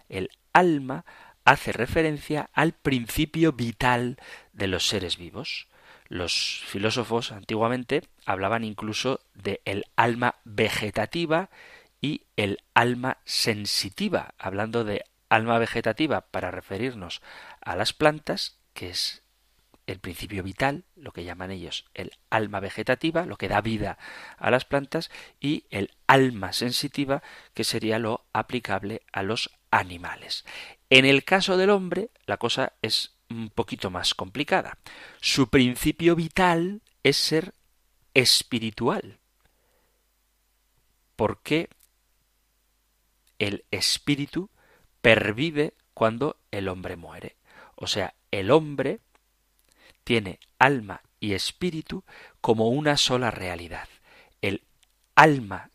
el 0.09 0.31
alma 0.53 1.05
hace 1.45 1.73
referencia 1.73 2.51
al 2.53 2.73
principio 2.73 3.53
vital 3.53 4.19
de 4.53 4.67
los 4.67 4.87
seres 4.87 5.17
vivos. 5.17 5.69
Los 6.11 6.65
filósofos 6.67 7.31
antiguamente 7.31 8.03
hablaban 8.27 8.65
incluso 8.65 9.21
de 9.33 9.61
el 9.65 9.85
alma 9.95 10.35
vegetativa 10.45 11.51
y 12.01 12.25
el 12.35 12.59
alma 12.75 13.19
sensitiva, 13.25 14.35
hablando 14.37 14.83
de 14.83 15.05
alma 15.29 15.57
vegetativa 15.59 16.23
para 16.23 16.51
referirnos 16.51 17.23
a 17.61 17.77
las 17.77 17.93
plantas, 17.93 18.59
que 18.75 18.91
es 18.91 19.23
el 19.87 20.01
principio 20.01 20.43
vital, 20.43 20.83
lo 20.97 21.13
que 21.13 21.23
llaman 21.23 21.53
ellos 21.53 21.87
el 21.95 22.11
alma 22.29 22.59
vegetativa, 22.59 23.25
lo 23.25 23.37
que 23.37 23.47
da 23.47 23.61
vida 23.61 23.97
a 24.37 24.51
las 24.51 24.65
plantas, 24.65 25.13
y 25.39 25.67
el 25.71 25.93
alma 26.09 26.53
sensitiva, 26.53 27.23
que 27.55 27.63
sería 27.63 28.01
lo 28.01 28.25
aplicable 28.33 29.03
a 29.13 29.23
los 29.23 29.51
animales. 29.71 30.45
En 30.91 31.05
el 31.05 31.23
caso 31.23 31.57
del 31.57 31.71
hombre, 31.71 32.11
la 32.27 32.37
cosa 32.37 32.73
es 32.83 33.20
un 33.31 33.51
poquito 33.51 33.91
más 33.91 34.15
complicada. 34.15 34.79
Su 35.21 35.49
principio 35.49 36.17
vital 36.17 36.83
es 37.03 37.17
ser 37.17 37.55
espiritual. 38.15 39.19
Porque 41.17 41.69
el 43.39 43.65
espíritu 43.71 44.51
pervive 45.01 45.75
cuando 45.95 46.37
el 46.51 46.69
hombre 46.69 46.97
muere. 46.97 47.37
O 47.77 47.87
sea, 47.87 48.15
el 48.31 48.51
hombre 48.51 49.01
tiene 50.05 50.39
alma 50.59 51.03
y 51.21 51.33
espíritu 51.33 52.05
como 52.41 52.69
una 52.69 52.97
sola 52.97 53.31
realidad. 53.31 53.89
El 54.43 54.63
alma 55.15 55.71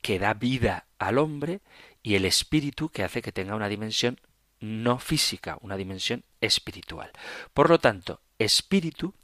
que 0.00 0.18
da 0.18 0.34
vida 0.34 0.86
al 0.98 1.18
hombre 1.18 1.60
y 2.02 2.14
el 2.14 2.24
espíritu 2.24 2.88
que 2.88 3.04
hace 3.04 3.22
que 3.22 3.32
tenga 3.32 3.54
una 3.54 3.68
dimensión 3.68 4.18
no 4.60 4.98
física, 4.98 5.58
una 5.60 5.76
dimensión 5.76 6.24
espiritual. 6.40 7.10
Por 7.54 7.70
lo 7.70 7.78
tanto, 7.78 8.20
espíritu 8.38 9.14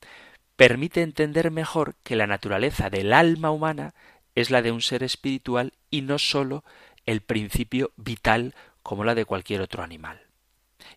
permite 0.57 1.03
entender 1.03 1.51
mejor 1.51 1.97
que 2.03 2.17
la 2.17 2.27
naturaleza 2.27 2.91
del 2.91 3.13
alma 3.13 3.51
humana 3.51 3.95
es 4.35 4.51
la 4.51 4.63
de 4.63 4.73
un 4.73 4.83
ser 4.83 5.03
espiritual 5.03 5.73
y 5.91 6.03
no 6.03 6.19
sólo 6.19 6.65
el 7.07 7.21
principio 7.21 7.93
vital 7.97 8.55
como 8.83 9.05
la 9.05 9.15
de 9.15 9.25
cualquier 9.25 9.61
otro 9.61 9.83
animal. 9.83 10.21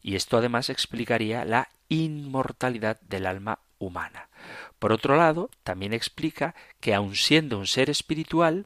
Y 0.02 0.16
esto 0.16 0.38
además 0.38 0.70
explicaría 0.70 1.46
la 1.46 1.70
inmortalidad 1.90 3.00
del 3.02 3.26
alma 3.26 3.60
humana. 3.80 4.30
Por 4.80 4.92
otro 4.92 5.16
lado, 5.16 5.50
también 5.64 5.94
explica 5.94 6.56
que 6.80 6.94
aun 6.94 7.16
siendo 7.16 7.58
un 7.58 7.68
ser 7.68 7.90
espiritual, 7.90 8.66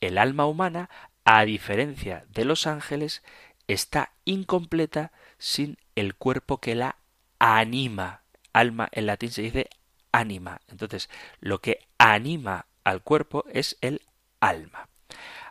el 0.00 0.18
alma 0.18 0.46
humana, 0.46 0.90
a 1.24 1.44
diferencia 1.44 2.24
de 2.30 2.44
los 2.44 2.66
ángeles, 2.66 3.22
está 3.68 4.12
incompleta 4.24 5.12
sin 5.38 5.78
el 5.94 6.14
cuerpo 6.14 6.58
que 6.58 6.74
la 6.74 6.96
anima. 7.38 8.22
Alma 8.52 8.88
en 8.92 9.06
latín 9.06 9.30
se 9.30 9.42
dice 9.42 9.70
anima. 10.12 10.60
Entonces, 10.68 11.08
lo 11.40 11.60
que 11.60 11.86
anima 11.98 12.66
al 12.84 13.02
cuerpo 13.02 13.44
es 13.52 13.78
el 13.80 14.02
alma. 14.40 14.88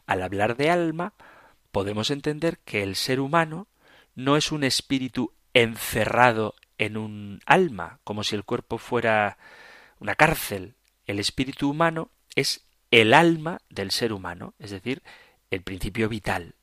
Al 0.06 0.24
hablar 0.24 0.56
de 0.56 0.70
alma, 0.70 1.14
podemos 1.72 2.12
entender 2.12 2.60
que 2.60 2.84
el 2.84 2.96
ser 2.96 3.20
humano 3.20 3.68
no 4.16 4.38
es 4.38 4.52
un 4.52 4.64
espíritu 4.64 5.34
encerrado 5.54 6.56
en 6.78 6.98
un 6.98 7.42
alma, 7.46 8.00
como 8.04 8.24
si 8.24 8.36
el 8.36 8.44
cuerpo 8.44 8.78
fuera 8.78 9.38
una 10.00 10.16
cárcel. 10.16 10.76
El 11.06 11.20
espíritu 11.20 11.70
humano 11.70 12.10
es 12.36 12.66
el 12.92 13.14
alma 13.14 13.60
del 13.70 13.92
ser 13.92 14.14
humano, 14.14 14.54
es 14.60 14.72
decir, 14.72 15.02
el 15.50 15.62
principio 15.62 16.10
vital. 16.10 16.56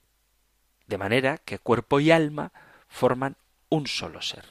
De 0.88 0.98
manera 0.98 1.38
que 1.38 1.58
cuerpo 1.58 2.00
y 2.00 2.10
alma 2.10 2.52
forman 2.88 3.36
un 3.68 3.86
solo 3.86 4.22
ser. 4.22 4.44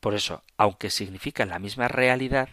Por 0.00 0.14
eso, 0.14 0.42
aunque 0.56 0.90
significan 0.90 1.48
la 1.48 1.60
misma 1.60 1.88
realidad, 1.88 2.48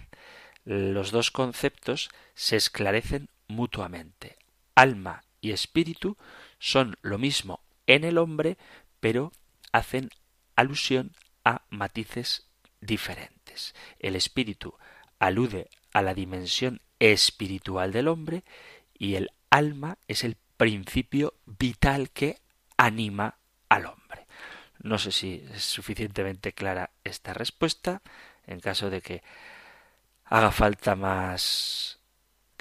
los 0.64 1.12
dos 1.12 1.32
conceptos 1.32 2.10
se 2.36 2.56
esclarecen 2.56 3.28
mutuamente. 3.48 4.38
Alma 4.76 5.24
y 5.42 5.52
espíritu 5.52 6.16
son 6.60 6.96
lo 7.02 7.18
mismo 7.18 7.62
en 7.88 8.04
el 8.04 8.20
hombre, 8.20 8.58
pero 9.00 9.32
hacen 9.72 10.12
alusión 10.56 11.14
a 11.44 11.64
matices 11.70 12.46
diferentes. 12.82 13.74
El 13.98 14.16
espíritu 14.16 14.76
alude 15.18 15.70
a 15.92 16.04
la 16.04 16.14
dimensión 16.14 16.82
espiritual 17.00 17.92
del 17.92 18.08
hombre 18.08 18.44
y 18.94 19.16
el 19.16 19.32
alma 19.50 19.98
es 20.08 20.24
el 20.24 20.38
principio 20.58 21.34
vital 21.46 22.12
que 22.12 22.38
anima 22.80 23.38
al 23.68 23.86
hombre. 23.86 24.26
No 24.82 24.98
sé 24.98 25.12
si 25.12 25.46
es 25.54 25.64
suficientemente 25.66 26.54
clara 26.54 26.92
esta 27.04 27.34
respuesta. 27.34 28.02
En 28.48 28.62
caso 28.62 28.90
de 28.90 29.02
que 29.02 29.22
haga 30.24 30.52
falta 30.52 30.96
más 30.96 32.00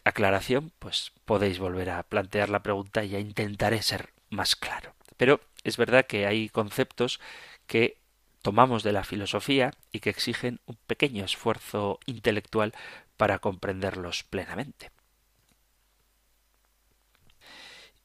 aclaración, 0.05 0.73
pues 0.81 1.13
podéis 1.25 1.61
volver 1.61 1.91
a 1.91 2.03
plantear 2.03 2.49
la 2.51 2.63
pregunta 2.63 3.05
y 3.05 3.11
ya 3.11 3.21
intentaré 3.21 3.81
ser 3.81 4.13
más 4.29 4.57
claro. 4.57 4.95
Pero 5.17 5.41
es 5.63 5.77
verdad 5.77 6.07
que 6.07 6.27
hay 6.27 6.49
conceptos 6.49 7.21
que 7.67 7.99
tomamos 8.43 8.83
de 8.83 8.93
la 8.93 9.05
filosofía 9.05 9.73
y 9.93 10.01
que 10.01 10.11
exigen 10.11 10.61
un 10.67 10.77
pequeño 10.87 11.25
esfuerzo 11.25 12.01
intelectual 12.07 12.75
para 13.17 13.39
comprenderlos 13.39 14.25
plenamente. 14.25 14.91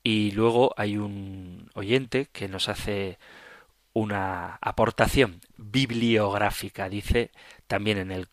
Y 0.03 0.31
luego 0.31 0.73
hay 0.75 0.97
un 0.97 1.69
oyente 1.73 2.27
que 2.31 2.49
nos 2.49 2.67
hace 2.67 3.17
una 3.93 4.57
aportación 4.61 5.39
bibliográfica. 5.57 6.89
Dice 6.89 7.31
también 7.67 7.97
en 7.97 8.11
el 8.11 8.27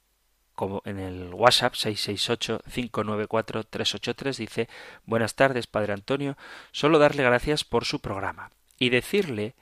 en 0.84 0.98
el 0.98 1.32
WhatsApp 1.32 1.72
668-594-383 1.74 4.36
dice 4.36 4.68
Buenas 5.06 5.34
tardes, 5.34 5.66
Padre 5.66 5.94
Antonio, 5.94 6.36
solo 6.72 6.98
darle 6.98 7.22
gracias 7.22 7.64
por 7.64 7.86
su 7.86 8.00
programa 8.00 8.50
y 8.78 8.90
decirle 8.90 9.54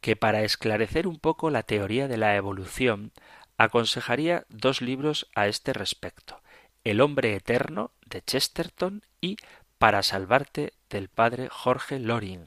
que 0.00 0.16
para 0.16 0.44
esclarecer 0.44 1.06
un 1.06 1.18
poco 1.18 1.50
la 1.50 1.62
teoría 1.62 2.08
de 2.08 2.16
la 2.16 2.34
evolución 2.36 3.12
aconsejaría 3.58 4.46
dos 4.48 4.80
libros 4.82 5.28
a 5.34 5.48
este 5.48 5.72
respecto 5.72 6.40
El 6.84 7.00
hombre 7.00 7.34
eterno 7.34 7.90
de 8.06 8.22
Chesterton 8.22 9.02
y 9.20 9.38
Para 9.78 10.02
salvarte 10.02 10.72
del 10.88 11.08
padre 11.08 11.48
Jorge 11.50 11.98
Loring. 11.98 12.46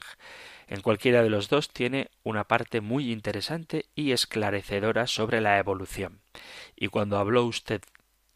En 0.66 0.80
cualquiera 0.80 1.22
de 1.22 1.30
los 1.30 1.48
dos 1.48 1.68
tiene 1.68 2.10
una 2.22 2.44
parte 2.44 2.80
muy 2.80 3.12
interesante 3.12 3.86
y 3.94 4.12
esclarecedora 4.12 5.06
sobre 5.06 5.40
la 5.40 5.58
evolución. 5.58 6.22
Y 6.74 6.88
cuando 6.88 7.18
habló 7.18 7.44
usted 7.44 7.82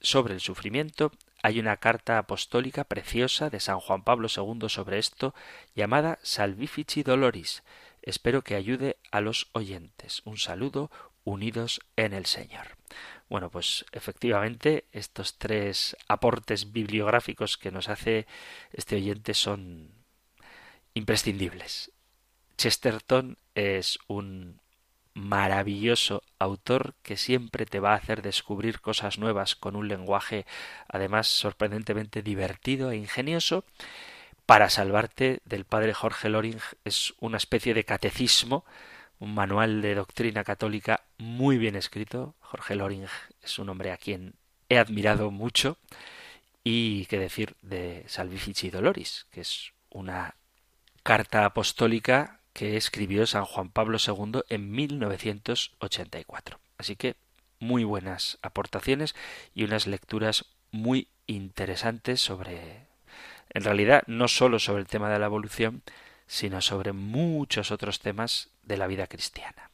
sobre 0.00 0.34
el 0.34 0.40
sufrimiento, 0.40 1.10
hay 1.42 1.58
una 1.58 1.76
carta 1.78 2.18
apostólica 2.18 2.84
preciosa 2.84 3.50
de 3.50 3.60
San 3.60 3.80
Juan 3.80 4.02
Pablo 4.02 4.28
II 4.34 4.68
sobre 4.68 4.98
esto, 4.98 5.34
llamada 5.74 6.18
Salvifici 6.22 7.02
Doloris. 7.02 7.64
Espero 8.00 8.42
que 8.42 8.54
ayude 8.54 8.96
a 9.10 9.20
los 9.20 9.48
oyentes. 9.52 10.22
Un 10.24 10.38
saludo, 10.38 10.90
unidos 11.24 11.80
en 11.96 12.12
el 12.12 12.26
Señor. 12.26 12.76
Bueno, 13.34 13.50
pues 13.50 13.84
efectivamente 13.90 14.84
estos 14.92 15.38
tres 15.38 15.96
aportes 16.06 16.70
bibliográficos 16.70 17.58
que 17.58 17.72
nos 17.72 17.88
hace 17.88 18.28
este 18.72 18.94
oyente 18.94 19.34
son 19.34 19.90
imprescindibles. 20.94 21.90
Chesterton 22.56 23.36
es 23.56 23.98
un 24.06 24.60
maravilloso 25.14 26.22
autor 26.38 26.94
que 27.02 27.16
siempre 27.16 27.66
te 27.66 27.80
va 27.80 27.94
a 27.94 27.96
hacer 27.96 28.22
descubrir 28.22 28.80
cosas 28.80 29.18
nuevas 29.18 29.56
con 29.56 29.74
un 29.74 29.88
lenguaje 29.88 30.46
además 30.86 31.26
sorprendentemente 31.26 32.22
divertido 32.22 32.92
e 32.92 32.96
ingenioso. 32.98 33.64
Para 34.46 34.70
salvarte 34.70 35.40
del 35.44 35.64
padre 35.64 35.92
Jorge 35.92 36.28
Loring 36.28 36.60
es 36.84 37.14
una 37.18 37.38
especie 37.38 37.74
de 37.74 37.84
catecismo, 37.84 38.64
un 39.18 39.34
manual 39.34 39.82
de 39.82 39.94
doctrina 39.94 40.44
católica 40.44 41.04
muy 41.18 41.58
bien 41.58 41.76
escrito. 41.76 42.34
Jorge 42.40 42.74
Loring 42.74 43.06
es 43.42 43.58
un 43.58 43.68
hombre 43.68 43.92
a 43.92 43.96
quien 43.96 44.34
he 44.68 44.78
admirado 44.78 45.30
mucho. 45.30 45.78
Y 46.62 47.06
qué 47.06 47.18
decir 47.18 47.56
de 47.62 48.04
Salvifici 48.06 48.70
Doloris, 48.70 49.26
que 49.30 49.42
es 49.42 49.72
una 49.90 50.34
carta 51.02 51.44
apostólica 51.44 52.40
que 52.54 52.76
escribió 52.76 53.26
San 53.26 53.44
Juan 53.44 53.68
Pablo 53.68 53.98
II 53.98 54.40
en 54.48 54.70
1984. 54.70 56.58
Así 56.78 56.96
que 56.96 57.16
muy 57.58 57.84
buenas 57.84 58.38
aportaciones 58.42 59.14
y 59.54 59.64
unas 59.64 59.86
lecturas 59.86 60.46
muy 60.70 61.08
interesantes 61.26 62.20
sobre, 62.20 62.86
en 63.50 63.64
realidad, 63.64 64.02
no 64.06 64.28
solo 64.28 64.58
sobre 64.58 64.82
el 64.82 64.88
tema 64.88 65.10
de 65.10 65.18
la 65.18 65.26
evolución, 65.26 65.82
sino 66.26 66.60
sobre 66.60 66.92
muchos 66.92 67.70
otros 67.70 68.00
temas 68.00 68.48
de 68.66 68.76
la 68.76 68.86
vida 68.86 69.06
cristiana. 69.06 69.70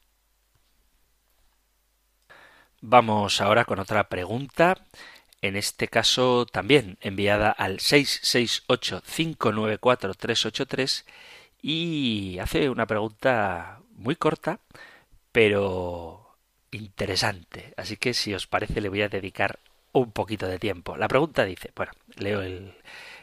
Vamos 2.81 3.41
ahora 3.41 3.65
con 3.65 3.79
otra 3.79 4.09
pregunta, 4.09 4.87
en 5.43 5.57
este 5.57 5.89
caso 5.89 6.47
también 6.47 6.97
enviada 7.03 7.51
al 7.51 7.81
668 7.81 9.03
594 9.03 10.15
383 10.15 11.05
y 11.63 12.39
hace 12.39 12.71
una 12.71 12.87
pregunta 12.87 13.81
muy 13.93 14.17
corta, 14.17 14.61
pero 15.31 16.39
interesante. 16.71 17.75
Así 17.77 17.97
que 17.97 18.15
si 18.15 18.33
os 18.35 18.47
parece 18.47 18.81
le 18.81 18.89
voy 18.89 19.03
a 19.03 19.09
dedicar 19.09 19.59
un 19.93 20.13
poquito 20.13 20.47
de 20.47 20.59
tiempo. 20.59 20.97
La 20.97 21.09
pregunta 21.09 21.45
dice, 21.45 21.73
bueno, 21.75 21.93
leo 22.17 22.43
el, 22.43 22.75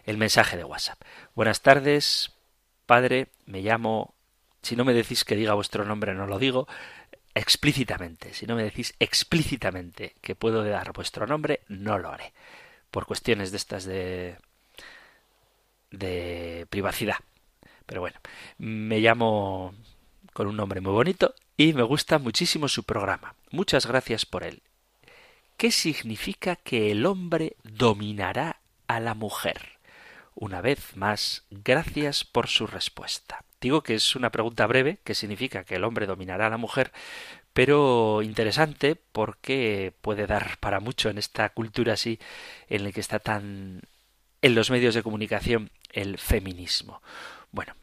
el 0.06 0.18
mensaje 0.18 0.58
de 0.58 0.64
WhatsApp. 0.64 1.02
Buenas 1.34 1.62
tardes, 1.62 2.34
padre, 2.86 3.30
me 3.46 3.62
llamo 3.62 4.14
Si 4.62 4.76
no 4.76 4.86
me 4.86 4.94
decís 4.94 5.24
que 5.24 5.36
diga 5.36 5.54
vuestro 5.54 5.86
nombre, 5.86 6.14
no 6.14 6.28
lo 6.28 6.40
digo 6.40 6.68
explícitamente. 7.34 8.34
Si 8.34 8.48
no 8.48 8.56
me 8.56 8.64
decís 8.64 8.96
explícitamente 9.00 10.16
que 10.22 10.36
puedo 10.36 10.64
dar 10.64 10.92
vuestro 10.94 11.28
nombre, 11.28 11.62
no 11.68 11.98
lo 12.00 12.10
haré. 12.10 12.34
Por 12.90 13.06
cuestiones 13.06 13.52
de 13.52 13.58
estas 13.58 13.86
de 13.86 14.38
de 15.92 16.68
privacidad. 16.70 17.18
Pero 17.86 18.02
bueno, 18.02 18.20
me 18.58 19.00
llamo 19.00 19.74
con 20.34 20.48
un 20.48 20.58
nombre 20.58 20.82
muy 20.82 20.92
bonito 20.92 21.34
y 21.56 21.74
me 21.74 21.84
gusta 21.84 22.20
muchísimo 22.20 22.68
su 22.68 22.84
programa. 22.84 23.36
Muchas 23.52 23.86
gracias 23.86 24.26
por 24.26 24.44
él. 24.44 24.62
¿Qué 25.56 25.72
significa 25.72 26.56
que 26.56 26.92
el 26.92 27.06
hombre 27.06 27.56
dominará 27.64 28.60
a 28.88 29.00
la 29.00 29.14
mujer? 29.14 29.80
Una 30.36 30.62
vez 30.62 30.96
más, 30.96 31.46
gracias 31.50 32.24
por 32.24 32.48
su 32.48 32.68
respuesta. 32.68 33.44
Digo 33.60 33.82
que 33.82 33.96
es 33.96 34.16
una 34.16 34.32
pregunta 34.32 34.68
breve, 34.68 35.00
que 35.04 35.16
significa 35.16 35.64
que 35.64 35.76
el 35.76 35.84
hombre 35.84 36.06
dominará 36.06 36.48
a 36.48 36.50
la 36.52 36.58
mujer, 36.58 36.92
pero 37.54 38.22
interesante 38.22 38.96
porque 38.96 39.94
puede 40.02 40.28
dar 40.28 40.60
para 40.60 40.80
mucho 40.80 41.10
en 41.10 41.18
esta 41.18 41.50
cultura 41.50 41.94
así 41.94 42.20
en 42.70 42.84
la 42.84 42.92
que 42.92 43.00
está 43.00 43.20
tan 43.20 43.82
en 44.44 44.56
los 44.56 44.70
medios 44.70 44.94
de 44.94 45.02
comunicación 45.02 45.72
el 45.92 46.20
feminismo. 46.20 47.02
Bueno, 47.52 47.74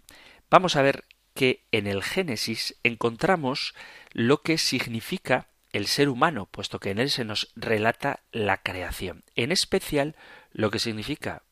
vamos 0.48 0.76
a 0.76 0.82
ver 0.82 1.04
que 1.34 1.64
en 1.72 1.88
el 1.88 2.02
Génesis 2.02 2.76
encontramos 2.84 3.74
lo 4.12 4.42
que 4.42 4.58
significa 4.58 5.48
el 5.72 5.88
ser 5.88 6.08
humano, 6.08 6.46
puesto 6.46 6.78
que 6.78 6.90
en 6.90 7.00
él 7.00 7.10
se 7.10 7.24
nos 7.24 7.50
relata 7.56 8.20
la 8.30 8.58
creación, 8.58 9.24
en 9.34 9.50
especial 9.50 10.14
lo 10.52 10.70
que 10.70 10.78
significa 10.78 11.42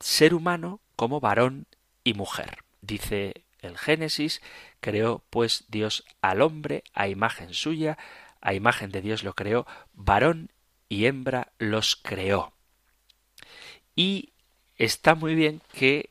ser 0.00 0.34
humano 0.34 0.80
como 0.96 1.20
varón 1.20 1.66
y 2.02 2.14
mujer. 2.14 2.64
Dice 2.82 3.44
el 3.62 3.78
Génesis, 3.78 4.42
creó 4.80 5.22
pues 5.30 5.64
Dios 5.68 6.04
al 6.20 6.42
hombre 6.42 6.84
a 6.94 7.08
imagen 7.08 7.54
suya, 7.54 7.98
a 8.40 8.54
imagen 8.54 8.90
de 8.90 9.02
Dios 9.02 9.24
lo 9.24 9.34
creó, 9.34 9.66
varón 9.92 10.50
y 10.88 11.06
hembra 11.06 11.52
los 11.58 11.96
creó. 11.96 12.52
Y 13.94 14.32
está 14.76 15.14
muy 15.14 15.34
bien 15.34 15.60
que 15.72 16.10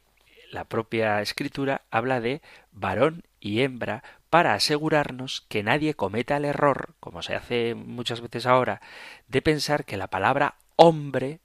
la 0.52 0.66
propia 0.66 1.22
escritura 1.22 1.82
habla 1.92 2.22
de 2.22 2.42
varón 2.72 3.24
y 3.40 3.62
hembra 3.62 4.04
para 4.30 4.54
asegurarnos 4.54 5.42
que 5.50 5.64
nadie 5.64 5.96
cometa 5.96 6.38
el 6.38 6.46
error, 6.46 6.96
como 7.00 7.22
se 7.22 7.36
hace 7.36 7.74
muchas 7.76 8.22
veces 8.22 8.46
ahora, 8.46 8.82
de 9.28 9.42
pensar 9.42 9.86
que 9.86 9.98
la 9.98 10.08
palabra 10.08 10.56
hombre 10.76 11.40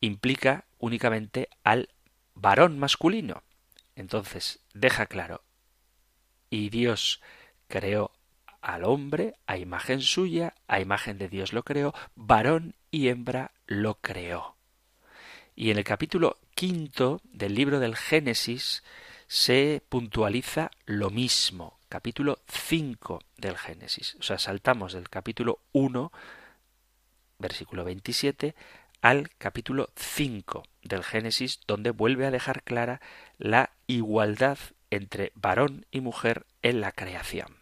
implica 0.00 0.64
únicamente 0.78 1.48
al 1.62 1.88
varón 2.34 2.78
masculino. 2.78 3.42
Entonces, 3.96 4.60
deja 4.74 5.06
claro, 5.06 5.42
y 6.50 6.70
Dios 6.70 7.20
creó 7.68 8.12
al 8.60 8.84
hombre 8.84 9.34
a 9.46 9.56
imagen 9.58 10.00
suya, 10.00 10.54
a 10.68 10.80
imagen 10.80 11.18
de 11.18 11.28
Dios 11.28 11.52
lo 11.52 11.64
creó, 11.64 11.94
varón 12.14 12.74
y 12.90 13.08
hembra 13.08 13.52
lo 13.66 13.96
creó. 13.96 14.56
Y 15.54 15.70
en 15.70 15.78
el 15.78 15.84
capítulo 15.84 16.38
quinto 16.54 17.20
del 17.24 17.54
libro 17.54 17.80
del 17.80 17.96
Génesis 17.96 18.82
se 19.26 19.82
puntualiza 19.88 20.70
lo 20.86 21.10
mismo. 21.10 21.78
Capítulo 21.88 22.38
5 22.48 23.20
del 23.36 23.58
Génesis. 23.58 24.16
O 24.20 24.22
sea, 24.22 24.38
saltamos 24.38 24.92
del 24.92 25.10
capítulo 25.10 25.60
1, 25.72 26.12
versículo 27.38 27.84
27, 27.84 28.54
al 29.02 29.30
capítulo 29.36 29.90
5 29.96 30.62
del 30.82 31.02
Génesis, 31.02 31.60
donde 31.66 31.90
vuelve 31.90 32.26
a 32.26 32.30
dejar 32.30 32.62
clara 32.62 33.00
la 33.38 33.72
igualdad 33.86 34.58
entre 34.90 35.32
varón 35.34 35.86
y 35.90 36.00
mujer 36.00 36.46
en 36.62 36.80
la 36.80 36.92
creación. 36.92 37.56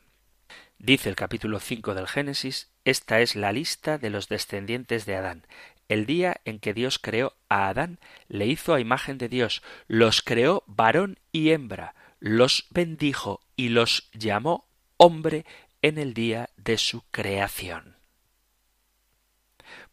Dice 0.79 1.09
el 1.09 1.17
capítulo 1.17 1.61
5 1.61 1.95
del 1.95 2.09
Génesis, 2.09 2.71
esta 2.85 3.21
es 3.21 3.37
la 3.37 3.53
lista 3.53 3.99
de 3.99 4.11
los 4.11 4.29
descendientes 4.29 5.07
de 5.07 5.17
Adán. 5.17 5.47
El 5.89 6.07
día 6.07 6.41
en 6.45 6.59
que 6.59 6.73
Dios 6.73 6.99
creó 6.99 7.37
a 7.49 7.69
Adán, 7.69 7.99
le 8.29 8.47
hizo 8.47 8.75
a 8.75 8.81
imagen 8.81 9.19
de 9.19 9.29
Dios, 9.29 9.63
los 9.89 10.23
creó 10.23 10.65
varón 10.67 11.19
y 11.33 11.51
hembra, 11.51 11.95
los 12.19 12.67
bendijo 12.71 13.41
y 13.57 13.69
los 13.69 14.11
llamó 14.13 14.69
hombre 14.97 15.45
en 15.83 15.99
el 15.99 16.15
día 16.15 16.51
de 16.57 16.79
su 16.79 17.03
creación. 17.11 17.97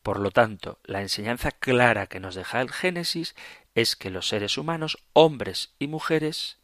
Por 0.04 0.20
lo 0.20 0.32
tanto, 0.32 0.80
la 0.84 1.02
enseñanza 1.02 1.52
clara 1.52 2.08
que 2.08 2.20
nos 2.20 2.36
deja 2.36 2.62
el 2.62 2.72
Génesis 2.72 3.36
es 3.78 3.96
que 3.96 4.10
los 4.10 4.28
seres 4.28 4.58
humanos, 4.58 4.98
hombres 5.14 5.70
y 5.78 5.88
mujeres, 5.88 6.58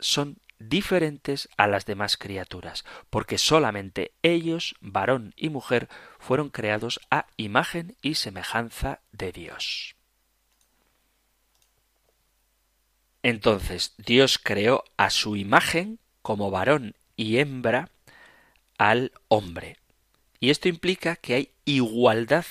son 0.00 0.38
diferentes 0.58 1.48
a 1.56 1.68
las 1.68 1.86
demás 1.86 2.16
criaturas, 2.16 2.84
porque 3.10 3.38
solamente 3.38 4.10
ellos, 4.22 4.74
varón 4.80 5.34
y 5.36 5.50
mujer, 5.50 5.88
fueron 6.18 6.50
creados 6.50 6.98
a 7.12 7.26
imagen 7.36 7.96
y 8.02 8.16
semejanza 8.16 8.98
de 9.12 9.30
Dios. 9.30 9.94
Entonces 13.22 13.94
Dios 13.98 14.40
creó 14.42 14.82
a 14.96 15.10
su 15.10 15.36
imagen 15.36 16.00
como 16.22 16.50
varón 16.50 16.96
y 17.14 17.38
hembra 17.38 17.88
al 18.78 19.12
hombre, 19.28 19.76
y 20.40 20.50
esto 20.50 20.68
implica 20.68 21.14
que 21.14 21.34
hay 21.34 21.50
igualdad 21.64 22.46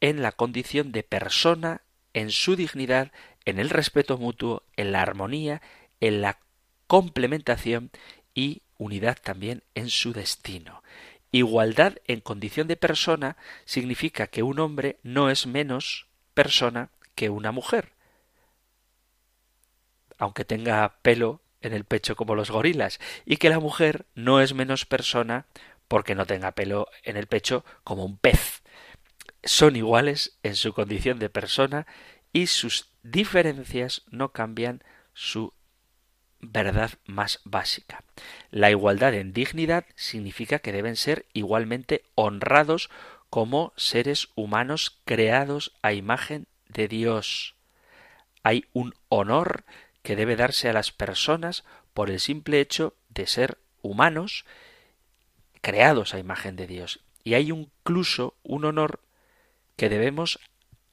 en 0.00 0.20
la 0.20 0.32
condición 0.32 0.90
de 0.90 1.04
persona, 1.04 1.82
en 2.14 2.30
su 2.30 2.56
dignidad, 2.56 3.12
en 3.44 3.58
el 3.58 3.70
respeto 3.70 4.18
mutuo, 4.18 4.62
en 4.76 4.92
la 4.92 5.02
armonía, 5.02 5.62
en 6.00 6.20
la 6.20 6.38
complementación 6.86 7.90
y 8.34 8.62
unidad 8.78 9.18
también 9.22 9.62
en 9.74 9.90
su 9.90 10.12
destino. 10.12 10.82
Igualdad 11.32 11.96
en 12.06 12.20
condición 12.20 12.66
de 12.66 12.76
persona 12.76 13.36
significa 13.64 14.26
que 14.26 14.42
un 14.42 14.58
hombre 14.58 14.98
no 15.02 15.30
es 15.30 15.46
menos 15.46 16.06
persona 16.34 16.90
que 17.14 17.30
una 17.30 17.52
mujer, 17.52 17.92
aunque 20.18 20.44
tenga 20.44 20.96
pelo 21.02 21.40
en 21.60 21.72
el 21.72 21.84
pecho 21.84 22.16
como 22.16 22.34
los 22.34 22.50
gorilas, 22.50 22.98
y 23.24 23.36
que 23.36 23.50
la 23.50 23.60
mujer 23.60 24.06
no 24.14 24.40
es 24.40 24.54
menos 24.54 24.86
persona 24.86 25.46
porque 25.86 26.14
no 26.14 26.26
tenga 26.26 26.52
pelo 26.52 26.88
en 27.04 27.16
el 27.16 27.26
pecho 27.26 27.64
como 27.84 28.04
un 28.04 28.16
pez. 28.16 28.59
Son 29.42 29.76
iguales 29.76 30.38
en 30.42 30.56
su 30.56 30.72
condición 30.72 31.18
de 31.18 31.30
persona 31.30 31.86
y 32.32 32.46
sus 32.46 32.90
diferencias 33.02 34.02
no 34.10 34.32
cambian 34.32 34.82
su 35.14 35.52
verdad 36.40 36.90
más 37.04 37.40
básica. 37.44 38.04
La 38.50 38.70
igualdad 38.70 39.14
en 39.14 39.32
dignidad 39.32 39.84
significa 39.94 40.58
que 40.58 40.72
deben 40.72 40.96
ser 40.96 41.26
igualmente 41.32 42.04
honrados 42.14 42.90
como 43.28 43.72
seres 43.76 44.28
humanos 44.34 45.00
creados 45.04 45.72
a 45.82 45.92
imagen 45.92 46.46
de 46.68 46.88
Dios. 46.88 47.54
Hay 48.42 48.66
un 48.72 48.94
honor 49.08 49.64
que 50.02 50.16
debe 50.16 50.36
darse 50.36 50.68
a 50.68 50.72
las 50.72 50.92
personas 50.92 51.64
por 51.94 52.10
el 52.10 52.20
simple 52.20 52.60
hecho 52.60 52.94
de 53.08 53.26
ser 53.26 53.58
humanos 53.82 54.44
creados 55.60 56.14
a 56.14 56.18
imagen 56.18 56.56
de 56.56 56.66
Dios. 56.66 57.00
Y 57.22 57.34
hay 57.34 57.50
incluso 57.50 58.34
un 58.42 58.64
honor 58.64 59.00
que 59.80 59.88
debemos 59.88 60.38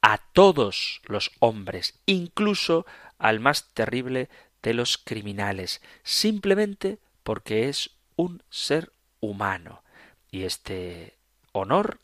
a 0.02 0.18
todos 0.18 1.02
los 1.04 1.32
hombres, 1.40 2.00
incluso 2.06 2.86
al 3.18 3.42
más 3.42 3.68
terrible 3.74 4.30
de 4.64 4.74
los 4.74 4.98
criminales, 4.98 5.82
simplemente 6.04 6.98
porque 7.24 7.68
es 7.68 7.90
un 8.16 8.42
ser 8.50 8.94
humano. 9.20 9.84
Y 10.32 10.44
este 10.44 11.18
honor 11.52 12.00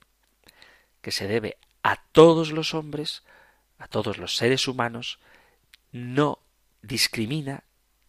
que 1.00 1.12
se 1.12 1.26
debe 1.26 1.56
a 1.84 2.04
todos 2.12 2.52
los 2.52 2.74
hombres, 2.74 3.24
a 3.78 3.88
todos 3.88 4.18
los 4.18 4.36
seres 4.36 4.68
humanos, 4.68 5.20
no 5.94 6.40
discrimina 6.82 7.64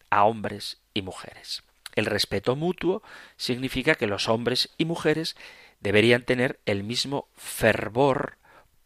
a 0.09 0.25
hombres 0.25 0.79
y 0.93 1.01
mujeres. 1.01 1.63
El 1.93 2.07
respeto 2.07 2.57
mutuo 2.57 3.03
significa 3.37 3.95
que 3.95 4.07
los 4.07 4.27
hombres 4.27 4.71
y 4.77 4.83
mujeres 4.83 5.37
deberían 5.79 6.23
tener 6.23 6.59
el 6.65 6.83
mismo 6.83 7.29
fervor 7.35 8.37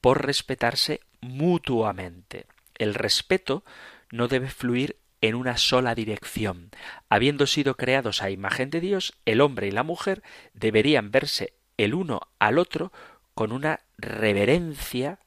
por 0.01 0.25
respetarse 0.25 1.01
mutuamente. 1.21 2.45
El 2.75 2.93
respeto 2.93 3.63
no 4.11 4.27
debe 4.27 4.49
fluir 4.49 4.97
en 5.21 5.35
una 5.35 5.57
sola 5.57 5.95
dirección. 5.95 6.71
Habiendo 7.09 7.45
sido 7.45 7.75
creados 7.75 8.21
a 8.21 8.29
imagen 8.29 8.69
de 8.69 8.79
Dios, 8.79 9.13
el 9.25 9.41
hombre 9.41 9.67
y 9.67 9.71
la 9.71 9.83
mujer 9.83 10.23
deberían 10.53 11.11
verse 11.11 11.53
el 11.77 11.93
uno 11.93 12.21
al 12.39 12.57
otro 12.57 12.91
con 13.33 13.51
una 13.51 13.81
reverencia 13.97 15.19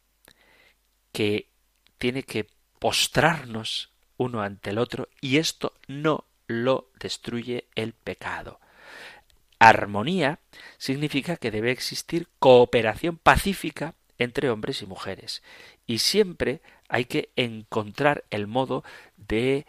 que 1.12 1.50
tiene 1.98 2.22
que 2.22 2.48
postrarnos 2.78 3.92
uno 4.16 4.42
ante 4.42 4.70
el 4.70 4.78
otro 4.78 5.08
y 5.20 5.38
esto 5.38 5.74
no 5.86 6.24
lo 6.46 6.90
destruye 6.98 7.68
el 7.74 7.92
pecado. 7.92 8.60
Armonía 9.58 10.40
significa 10.78 11.36
que 11.36 11.50
debe 11.50 11.70
existir 11.70 12.28
cooperación 12.38 13.16
pacífica 13.16 13.94
entre 14.22 14.50
hombres 14.50 14.82
y 14.82 14.86
mujeres. 14.86 15.42
Y 15.86 15.98
siempre 15.98 16.60
hay 16.88 17.06
que 17.06 17.30
encontrar 17.36 18.24
el 18.30 18.46
modo 18.46 18.84
de 19.16 19.66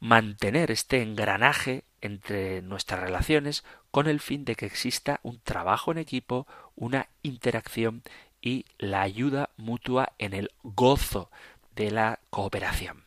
mantener 0.00 0.70
este 0.70 1.02
engranaje 1.02 1.84
entre 2.00 2.62
nuestras 2.62 3.00
relaciones 3.00 3.64
con 3.90 4.08
el 4.08 4.20
fin 4.20 4.44
de 4.44 4.56
que 4.56 4.66
exista 4.66 5.20
un 5.22 5.40
trabajo 5.40 5.92
en 5.92 5.98
equipo, 5.98 6.46
una 6.74 7.08
interacción 7.22 8.02
y 8.42 8.66
la 8.76 9.02
ayuda 9.02 9.50
mutua 9.56 10.12
en 10.18 10.34
el 10.34 10.50
gozo 10.62 11.30
de 11.74 11.90
la 11.90 12.20
cooperación. 12.30 13.04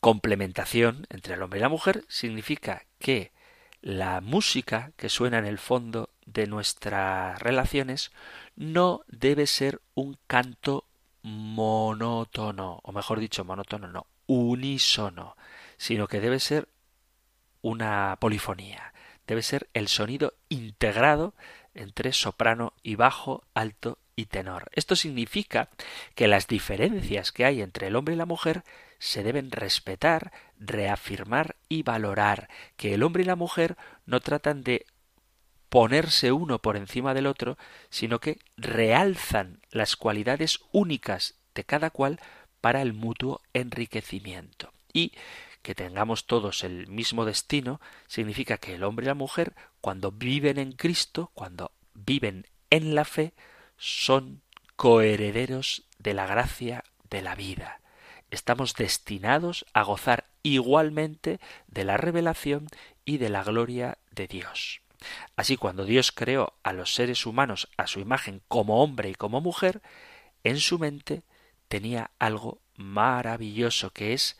Complementación 0.00 1.06
entre 1.10 1.34
el 1.34 1.42
hombre 1.42 1.58
y 1.58 1.62
la 1.62 1.68
mujer 1.68 2.04
significa 2.08 2.84
que 2.98 3.32
la 3.80 4.20
música 4.20 4.92
que 4.96 5.08
suena 5.08 5.38
en 5.38 5.46
el 5.46 5.58
fondo 5.58 6.10
de 6.26 6.46
nuestras 6.46 7.40
relaciones 7.40 8.12
no 8.56 9.00
debe 9.08 9.46
ser 9.46 9.80
un 9.94 10.18
canto 10.26 10.84
monótono, 11.22 12.80
o 12.82 12.92
mejor 12.92 13.20
dicho, 13.20 13.44
monótono 13.44 13.88
no, 13.88 14.06
unísono, 14.26 15.36
sino 15.76 16.06
que 16.08 16.20
debe 16.20 16.40
ser 16.40 16.68
una 17.62 18.16
polifonía, 18.20 18.92
debe 19.26 19.42
ser 19.42 19.68
el 19.74 19.88
sonido 19.88 20.34
integrado 20.48 21.34
entre 21.74 22.12
soprano 22.12 22.74
y 22.82 22.94
bajo, 22.94 23.44
alto 23.54 23.98
y 24.14 24.26
tenor. 24.26 24.70
Esto 24.72 24.96
significa 24.96 25.68
que 26.14 26.28
las 26.28 26.46
diferencias 26.46 27.32
que 27.32 27.44
hay 27.44 27.60
entre 27.60 27.88
el 27.88 27.96
hombre 27.96 28.14
y 28.14 28.18
la 28.18 28.26
mujer 28.26 28.62
se 28.98 29.22
deben 29.22 29.50
respetar, 29.50 30.32
reafirmar 30.58 31.56
y 31.68 31.82
valorar, 31.82 32.48
que 32.76 32.94
el 32.94 33.02
hombre 33.02 33.24
y 33.24 33.26
la 33.26 33.36
mujer 33.36 33.76
no 34.06 34.20
tratan 34.20 34.62
de 34.62 34.86
ponerse 35.68 36.32
uno 36.32 36.60
por 36.60 36.76
encima 36.76 37.14
del 37.14 37.26
otro, 37.26 37.58
sino 37.90 38.20
que 38.20 38.38
realzan 38.56 39.60
las 39.70 39.96
cualidades 39.96 40.60
únicas 40.72 41.34
de 41.54 41.64
cada 41.64 41.90
cual 41.90 42.20
para 42.60 42.82
el 42.82 42.92
mutuo 42.92 43.40
enriquecimiento. 43.52 44.72
Y 44.92 45.12
que 45.62 45.74
tengamos 45.74 46.26
todos 46.26 46.62
el 46.62 46.86
mismo 46.86 47.24
destino 47.24 47.80
significa 48.06 48.58
que 48.58 48.74
el 48.74 48.84
hombre 48.84 49.04
y 49.04 49.08
la 49.08 49.14
mujer, 49.14 49.54
cuando 49.80 50.12
viven 50.12 50.58
en 50.58 50.72
Cristo, 50.72 51.30
cuando 51.34 51.72
viven 51.94 52.46
en 52.70 52.94
la 52.94 53.04
fe, 53.04 53.34
son 53.76 54.42
coherederos 54.76 55.84
de 55.98 56.14
la 56.14 56.26
gracia 56.26 56.84
de 57.10 57.22
la 57.22 57.34
vida. 57.34 57.80
Estamos 58.30 58.74
destinados 58.74 59.66
a 59.72 59.82
gozar 59.82 60.26
igualmente 60.42 61.40
de 61.66 61.84
la 61.84 61.96
revelación 61.96 62.68
y 63.04 63.18
de 63.18 63.28
la 63.28 63.42
gloria 63.42 63.98
de 64.12 64.26
Dios. 64.26 64.82
Así 65.36 65.56
cuando 65.56 65.84
Dios 65.84 66.12
creó 66.12 66.54
a 66.62 66.72
los 66.72 66.94
seres 66.94 67.26
humanos 67.26 67.68
a 67.76 67.86
su 67.86 68.00
imagen 68.00 68.42
como 68.48 68.82
hombre 68.82 69.10
y 69.10 69.14
como 69.14 69.40
mujer, 69.40 69.82
en 70.44 70.58
su 70.58 70.78
mente 70.78 71.22
tenía 71.68 72.10
algo 72.18 72.60
maravilloso 72.74 73.90
que 73.90 74.12
es 74.12 74.36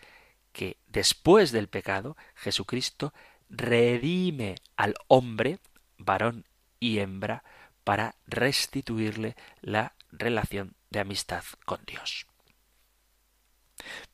que 0.53 0.79
después 0.87 1.53
del 1.53 1.69
pecado 1.69 2.17
Jesucristo 2.35 3.13
redime 3.49 4.57
al 4.77 4.95
hombre, 5.09 5.59
varón 5.99 6.47
y 6.81 6.99
hembra, 6.99 7.45
para 7.85 8.17
restituirle 8.27 9.37
la 9.61 9.95
relación 10.11 10.75
de 10.91 11.01
amistad 11.01 11.45
con 11.65 11.81
Dios. 11.87 12.27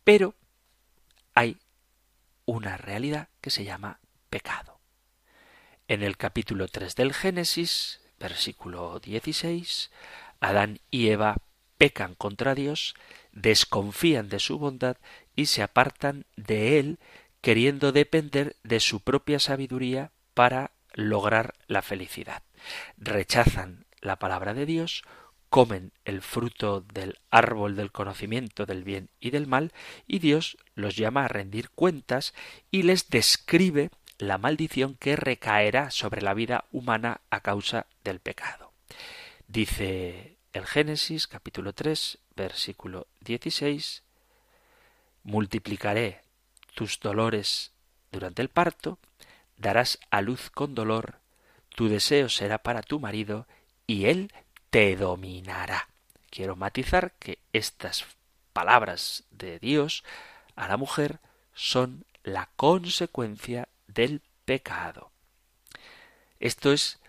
Pero 0.05 0.35
hay 1.35 1.59
una 2.45 2.77
realidad 2.77 3.29
que 3.41 3.51
se 3.51 3.65
llama 3.65 4.01
pecado. 4.29 4.72
En 5.93 6.03
el 6.03 6.17
capítulo 6.17 6.69
3 6.69 6.95
del 6.95 7.13
Génesis, 7.13 8.01
versículo 8.19 8.99
16, 8.99 9.91
Adán 10.41 10.79
y 10.91 11.11
Eva 11.11 11.37
pecan 11.77 12.15
contra 12.15 12.55
Dios, 12.55 12.95
desconfían 13.33 14.31
de 14.31 14.39
su 14.39 14.59
bondad 14.59 14.97
y 15.37 15.45
se 15.45 15.63
apartan 15.63 16.25
de 16.35 16.79
él 16.79 16.99
queriendo 17.43 17.93
depender 17.93 18.57
de 18.63 18.81
su 18.81 19.01
propia 19.01 19.39
sabiduría 19.39 20.13
para 20.33 20.71
lograr 20.95 21.53
la 21.67 21.83
felicidad. 21.83 22.43
Rechazan 22.97 23.85
la 24.01 24.19
palabra 24.19 24.55
de 24.55 24.65
Dios, 24.65 25.03
comen 25.51 25.93
el 26.07 26.23
fruto 26.23 26.81
del 26.81 27.19
árbol 27.31 27.77
del 27.77 27.93
conocimiento 27.93 28.65
del 28.65 28.83
bien 28.83 29.11
y 29.21 29.29
del 29.29 29.47
mal, 29.47 29.75
y 30.07 30.21
Dios 30.21 30.57
los 30.75 30.97
llama 30.97 31.27
a 31.27 31.29
rendir 31.29 31.69
cuentas 31.69 32.33
y 32.71 32.85
les 32.85 33.11
describe 33.11 33.91
la 34.23 34.39
maldición 34.39 34.95
que 34.95 35.17
recaerá 35.17 35.91
sobre 35.91 36.23
la 36.23 36.33
vida 36.33 36.65
humana 36.71 37.23
a 37.31 37.41
causa 37.41 37.87
del 38.05 38.21
pecado. 38.21 38.73
Dice 39.49 40.37
el 40.53 40.65
Génesis 40.65 41.27
capítulo 41.27 41.73
3 41.73 42.19
versículo 42.37 43.09
16 43.23 44.05
Multiplicaré 45.25 46.21
tus 46.75 47.01
dolores 47.01 47.73
durante 48.13 48.43
el 48.43 48.49
parto, 48.49 49.01
darás 49.57 49.99
a 50.11 50.21
luz 50.21 50.51
con 50.51 50.77
dolor, 50.77 51.19
tu 51.71 51.89
deseo 51.89 52.29
será 52.29 52.59
para 52.59 52.83
tu 52.83 53.01
marido 53.01 53.49
y 53.89 54.07
él 54.07 54.33
te 54.71 54.95
dominará. 54.95 55.89
Quiero 56.31 56.55
matizar 56.55 57.13
que 57.19 57.41
estas 57.53 58.07
palabras 58.53 59.25
de 59.33 59.59
Dios 59.59 60.05
a 60.55 60.69
la 60.69 60.77
mujer 60.77 61.19
son 61.55 62.05
la 62.23 62.49
consecuencia 62.55 63.69
del 63.95 64.23
pecado. 64.45 65.11
Esto 66.41 66.73
es 66.73 67.01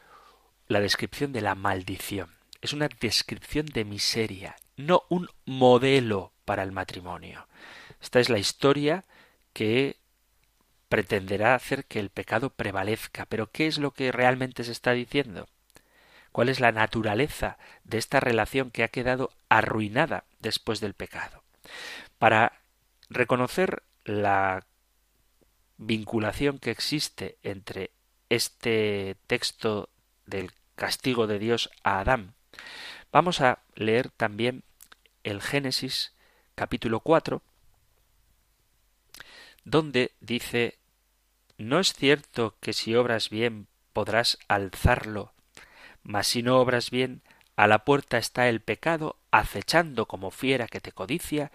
la 0.68 0.80
descripción 0.80 1.32
de 1.34 1.42
la 1.42 1.56
maldición 1.56 2.34
es 2.64 2.72
una 2.72 2.88
descripción 3.02 3.66
de 3.66 3.84
miseria, 3.84 4.56
no 4.78 5.04
un 5.10 5.28
modelo 5.46 6.32
para 6.46 6.64
el 6.64 6.72
matrimonio. 6.72 7.46
Esta 8.02 8.22
es 8.22 8.30
la 8.30 8.40
historia 8.40 9.04
que 9.52 9.98
pretenderá 10.88 11.56
hacer 11.56 11.84
que 11.84 12.00
el 12.00 12.10
pecado 12.10 12.52
prevalezca. 12.52 13.26
Pero 13.26 13.52
¿qué 13.52 13.68
es 13.68 13.80
lo 13.80 13.92
que 13.92 14.14
realmente 14.14 14.64
se 14.64 14.72
está 14.72 14.94
diciendo? 14.94 15.50
¿Cuál 16.32 16.48
es 16.48 16.62
la 16.62 16.72
naturaleza 16.72 17.58
de 17.84 17.98
esta 17.98 18.22
relación 18.22 18.72
que 18.72 18.84
ha 18.84 18.88
quedado 18.88 19.32
arruinada 19.50 20.24
después 20.40 20.80
del 20.80 20.94
pecado? 20.94 21.44
Para 22.18 22.62
reconocer 23.10 23.84
la 24.06 24.66
vinculación 25.78 26.60
que 26.60 26.72
existe 26.72 27.38
entre 27.44 27.92
este 28.30 29.18
texto 29.28 29.90
del 30.26 30.52
castigo 30.76 31.28
de 31.28 31.40
Dios 31.40 31.70
a 31.84 32.00
Adán 32.00 32.36
Vamos 33.12 33.42
a 33.42 33.60
leer 33.76 34.10
también 34.10 34.64
el 35.24 35.42
Génesis 35.42 36.14
capítulo 36.56 37.00
4, 37.00 37.42
donde 39.64 40.12
dice 40.20 40.80
¿No 41.58 41.80
es 41.80 41.94
cierto 41.94 42.56
que 42.60 42.74
si 42.74 42.96
obras 42.96 43.30
bien 43.30 43.68
podrás 43.94 44.40
alzarlo, 44.48 45.32
mas 46.02 46.28
si 46.28 46.42
no 46.42 46.60
obras 46.60 46.90
bien, 46.90 47.22
a 47.56 47.68
la 47.68 47.86
puerta 47.86 48.18
está 48.18 48.50
el 48.50 48.62
pecado, 48.62 49.16
acechando 49.30 50.08
como 50.08 50.32
fiera 50.32 50.68
que 50.68 50.82
te 50.82 50.92
codicia, 50.92 51.52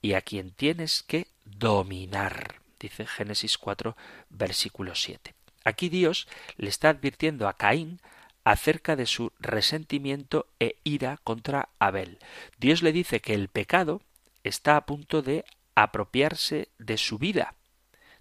y 0.00 0.14
a 0.14 0.22
quien 0.22 0.52
tienes 0.52 1.02
que 1.02 1.28
dominar? 1.44 2.63
Dice 2.84 3.06
Génesis 3.06 3.58
4, 3.58 3.96
versículo 4.30 4.94
7. 4.94 5.34
Aquí 5.64 5.88
Dios 5.88 6.28
le 6.56 6.68
está 6.68 6.90
advirtiendo 6.90 7.48
a 7.48 7.54
Caín 7.54 8.00
acerca 8.44 8.94
de 8.94 9.06
su 9.06 9.32
resentimiento 9.40 10.46
e 10.60 10.76
ira 10.84 11.18
contra 11.24 11.70
Abel. 11.78 12.18
Dios 12.58 12.82
le 12.82 12.92
dice 12.92 13.20
que 13.20 13.32
el 13.32 13.48
pecado 13.48 14.02
está 14.42 14.76
a 14.76 14.84
punto 14.84 15.22
de 15.22 15.46
apropiarse 15.74 16.68
de 16.78 16.98
su 16.98 17.18
vida. 17.18 17.54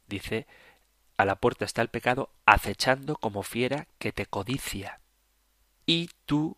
Dice, 0.07 0.47
a 1.17 1.25
la 1.25 1.35
puerta 1.35 1.65
está 1.65 1.81
el 1.81 1.89
pecado 1.89 2.29
acechando 2.45 3.17
como 3.17 3.43
fiera 3.43 3.87
que 3.99 4.13
te 4.13 4.25
codicia. 4.25 4.99
Y 5.85 6.09
tú 6.25 6.55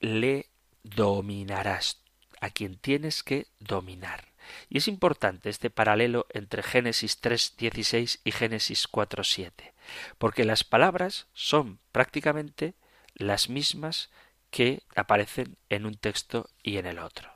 le 0.00 0.50
dominarás, 0.82 2.02
a 2.40 2.50
quien 2.50 2.76
tienes 2.76 3.22
que 3.22 3.46
dominar. 3.58 4.33
Y 4.68 4.78
es 4.78 4.88
importante 4.88 5.50
este 5.50 5.70
paralelo 5.70 6.26
entre 6.30 6.62
Génesis 6.62 7.20
3.16 7.22 8.20
y 8.24 8.32
Génesis 8.32 8.90
4.7, 8.90 9.72
porque 10.18 10.44
las 10.44 10.64
palabras 10.64 11.26
son 11.32 11.78
prácticamente 11.92 12.74
las 13.14 13.48
mismas 13.48 14.10
que 14.50 14.82
aparecen 14.94 15.56
en 15.68 15.86
un 15.86 15.96
texto 15.96 16.48
y 16.62 16.78
en 16.78 16.86
el 16.86 16.98
otro. 16.98 17.34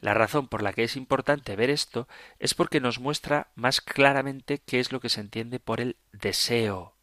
La 0.00 0.14
razón 0.14 0.46
por 0.46 0.62
la 0.62 0.72
que 0.72 0.84
es 0.84 0.96
importante 0.96 1.56
ver 1.56 1.70
esto 1.70 2.06
es 2.38 2.54
porque 2.54 2.80
nos 2.80 3.00
muestra 3.00 3.48
más 3.56 3.80
claramente 3.80 4.58
qué 4.58 4.78
es 4.78 4.92
lo 4.92 5.00
que 5.00 5.08
se 5.08 5.20
entiende 5.20 5.58
por 5.58 5.80
el 5.80 5.96
deseo 6.12 6.94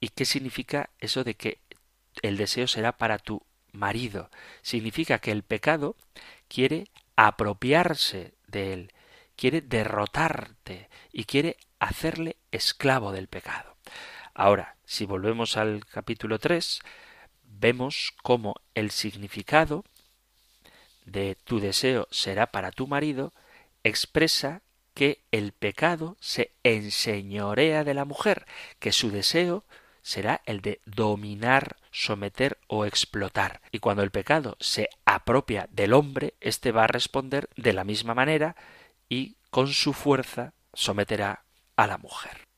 y 0.00 0.08
qué 0.08 0.24
significa 0.24 0.90
eso 0.98 1.24
de 1.24 1.34
que 1.34 1.60
el 2.22 2.36
deseo 2.36 2.66
será 2.66 2.96
para 2.96 3.18
tu 3.18 3.44
marido. 3.72 4.30
Significa 4.62 5.18
que 5.18 5.30
el 5.30 5.42
pecado 5.42 5.96
quiere 6.48 6.86
apropiarse 7.16 8.34
de 8.46 8.72
él, 8.72 8.92
quiere 9.36 9.60
derrotarte 9.60 10.88
y 11.12 11.24
quiere 11.24 11.56
hacerle 11.78 12.36
esclavo 12.50 13.12
del 13.12 13.28
pecado. 13.28 13.76
Ahora, 14.34 14.76
si 14.84 15.04
volvemos 15.04 15.56
al 15.56 15.84
capítulo 15.86 16.38
3, 16.38 16.80
vemos 17.44 18.14
cómo 18.22 18.54
el 18.74 18.90
significado 18.90 19.84
de 21.04 21.36
tu 21.44 21.60
deseo 21.60 22.06
será 22.10 22.46
para 22.46 22.70
tu 22.70 22.86
marido 22.86 23.32
expresa 23.84 24.62
que 24.94 25.22
el 25.32 25.52
pecado 25.52 26.16
se 26.20 26.52
enseñorea 26.62 27.84
de 27.84 27.94
la 27.94 28.04
mujer, 28.04 28.46
que 28.78 28.92
su 28.92 29.10
deseo 29.10 29.64
será 30.02 30.42
el 30.46 30.60
de 30.60 30.80
dominar, 30.84 31.76
someter 31.92 32.58
o 32.66 32.84
explotar. 32.84 33.60
Y 33.70 33.78
cuando 33.78 34.02
el 34.02 34.10
pecado 34.10 34.56
se 34.58 34.88
apropia 35.04 35.68
del 35.70 35.92
hombre, 35.92 36.34
éste 36.40 36.72
va 36.72 36.84
a 36.84 36.88
responder 36.88 37.48
de 37.56 37.72
la 37.72 37.84
misma 37.84 38.14
manera 38.14 38.56
y 39.08 39.36
con 39.50 39.68
su 39.68 39.92
fuerza 39.92 40.54
someterá 40.72 41.44
a 41.76 41.86
la 41.86 41.98
mujer. 41.98 42.48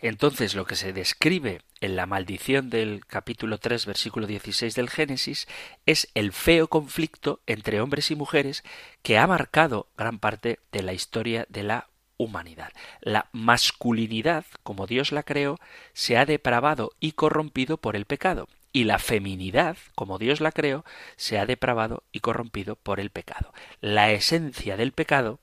Entonces 0.00 0.54
lo 0.54 0.66
que 0.66 0.76
se 0.76 0.92
describe 0.92 1.62
en 1.80 1.96
la 1.96 2.06
maldición 2.06 2.68
del 2.68 3.06
capítulo 3.06 3.58
3 3.58 3.86
versículo 3.86 4.26
16 4.26 4.74
del 4.74 4.90
Génesis 4.90 5.46
es 5.86 6.08
el 6.14 6.32
feo 6.32 6.68
conflicto 6.68 7.40
entre 7.46 7.80
hombres 7.80 8.10
y 8.10 8.16
mujeres 8.16 8.62
que 9.02 9.18
ha 9.18 9.26
marcado 9.26 9.88
gran 9.96 10.18
parte 10.18 10.58
de 10.72 10.82
la 10.82 10.92
historia 10.92 11.46
de 11.48 11.62
la 11.62 11.88
humanidad. 12.16 12.72
La 13.00 13.28
masculinidad, 13.32 14.44
como 14.62 14.86
Dios 14.86 15.12
la 15.12 15.22
creó, 15.22 15.58
se 15.92 16.16
ha 16.16 16.26
depravado 16.26 16.92
y 17.00 17.12
corrompido 17.12 17.76
por 17.76 17.96
el 17.96 18.04
pecado, 18.04 18.48
y 18.72 18.84
la 18.84 18.98
feminidad, 18.98 19.76
como 19.94 20.18
Dios 20.18 20.40
la 20.40 20.52
creó, 20.52 20.84
se 21.16 21.38
ha 21.38 21.46
depravado 21.46 22.02
y 22.12 22.20
corrompido 22.20 22.76
por 22.76 23.00
el 23.00 23.10
pecado. 23.10 23.54
La 23.80 24.10
esencia 24.10 24.76
del 24.76 24.92
pecado 24.92 25.40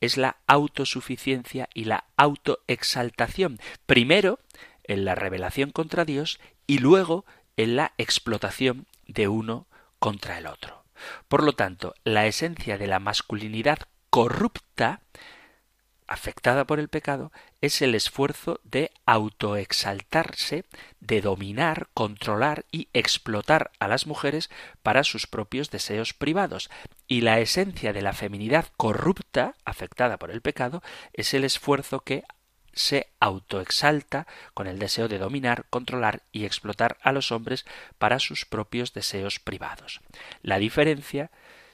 es 0.00 0.16
la 0.16 0.38
autosuficiencia 0.48 1.68
y 1.74 1.84
la 1.84 2.06
autoexaltación, 2.16 3.60
primero 3.86 4.40
en 4.84 5.04
la 5.04 5.14
revelación 5.14 5.70
contra 5.70 6.04
Dios 6.04 6.40
y 6.66 6.78
luego 6.78 7.24
en 7.56 7.76
la 7.76 7.92
explotación 7.98 8.86
de 9.06 9.28
uno 9.28 9.68
contra 10.00 10.38
el 10.38 10.48
otro. 10.48 10.84
Por 11.28 11.44
lo 11.44 11.52
tanto, 11.52 11.94
la 12.04 12.26
esencia 12.26 12.78
de 12.78 12.88
la 12.88 12.98
masculinidad 12.98 13.78
corrupta 14.10 15.02
afectada 16.12 16.66
por 16.66 16.78
el 16.78 16.88
pecado 16.88 17.32
es 17.62 17.80
el 17.80 17.94
esfuerzo 17.94 18.60
de 18.64 18.90
autoexaltarse, 19.06 20.66
de 21.00 21.22
dominar, 21.22 21.88
controlar 21.94 22.66
y 22.70 22.88
explotar 22.92 23.70
a 23.78 23.88
las 23.88 24.06
mujeres 24.06 24.50
para 24.82 25.04
sus 25.04 25.26
propios 25.26 25.70
deseos 25.70 26.12
privados. 26.12 26.68
Y 27.08 27.22
la 27.22 27.40
esencia 27.40 27.94
de 27.94 28.02
la 28.02 28.12
feminidad 28.12 28.66
corrupta, 28.76 29.54
afectada 29.64 30.18
por 30.18 30.30
el 30.30 30.42
pecado, 30.42 30.82
es 31.14 31.32
el 31.32 31.44
esfuerzo 31.44 32.00
que 32.00 32.24
se 32.74 33.08
autoexalta 33.18 34.26
con 34.52 34.66
el 34.66 34.78
deseo 34.78 35.08
de 35.08 35.18
dominar, 35.18 35.64
controlar 35.70 36.24
y 36.30 36.44
explotar 36.44 36.98
a 37.02 37.12
los 37.12 37.32
hombres 37.32 37.64
para 37.96 38.18
sus 38.18 38.44
propios 38.44 38.92
deseos 38.92 39.40
privados. 39.40 40.02
La 40.42 40.58
diferencia 40.58 41.30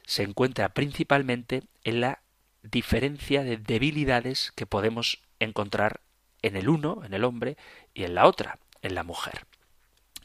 se 0.07 0.23
encuentra 0.23 0.69
principalmente 0.71 1.65
en 1.83 2.01
la 2.01 2.21
diferencia 2.63 3.45
de 3.45 3.57
debilidades 3.57 4.53
que 4.55 4.67
podemos 4.67 5.23
encontrar 5.39 6.01
en 6.43 6.57
el 6.57 6.69
uno, 6.69 7.03
en 7.05 7.15
el 7.15 7.25
hombre, 7.25 7.57
y 7.95 8.05
en 8.05 8.15
la 8.15 8.27
otra, 8.27 8.59
en 8.83 8.95
la 8.95 9.03
mujer. 9.03 9.47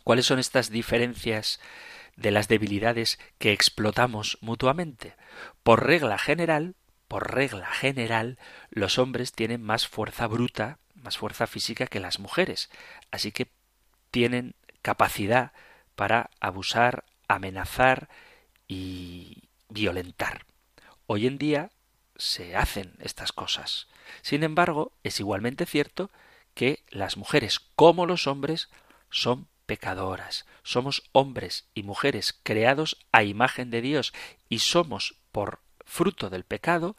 ¿Cuáles 0.04 0.26
son 0.26 0.40
estas 0.40 0.70
diferencias 0.70 1.60
de 2.16 2.32
las 2.32 2.48
debilidades 2.48 3.20
que 3.38 3.52
explotamos 3.52 4.38
mutuamente? 4.42 5.16
Por 5.64 5.86
regla 5.86 6.18
general, 6.18 6.76
por 7.08 7.34
regla 7.34 7.68
general, 7.68 8.38
los 8.70 8.98
hombres 8.98 9.32
tienen 9.32 9.62
más 9.62 9.88
fuerza 9.88 10.28
bruta, 10.28 10.80
más 10.96 11.18
fuerza 11.18 11.48
física 11.48 11.88
que 11.88 12.00
las 12.00 12.20
mujeres, 12.20 12.70
así 13.12 13.32
que 13.32 13.48
tienen 14.12 14.56
capacidad 14.82 15.54
para 15.96 16.30
abusar, 16.40 17.06
amenazar 17.28 18.10
y 18.68 19.50
violentar. 19.70 20.46
Hoy 21.06 21.28
en 21.28 21.38
día 21.38 21.70
se 22.16 22.56
hacen 22.56 22.94
estas 23.00 23.32
cosas. 23.32 23.88
Sin 24.22 24.44
embargo, 24.44 24.92
es 25.04 25.20
igualmente 25.20 25.66
cierto 25.66 26.10
que 26.54 26.84
las 26.90 27.18
mujeres, 27.18 27.60
como 27.76 28.06
los 28.06 28.28
hombres, 28.28 28.70
son 29.10 29.48
pecadoras. 29.66 30.46
Somos 30.64 31.04
hombres 31.12 31.66
y 31.74 31.84
mujeres 31.84 32.40
creados 32.44 32.98
a 33.12 33.24
imagen 33.24 33.70
de 33.72 33.82
Dios 33.82 34.14
y 34.50 34.60
somos, 34.60 35.16
por 35.32 35.60
fruto 35.86 36.30
del 36.30 36.44
pecado, 36.44 36.96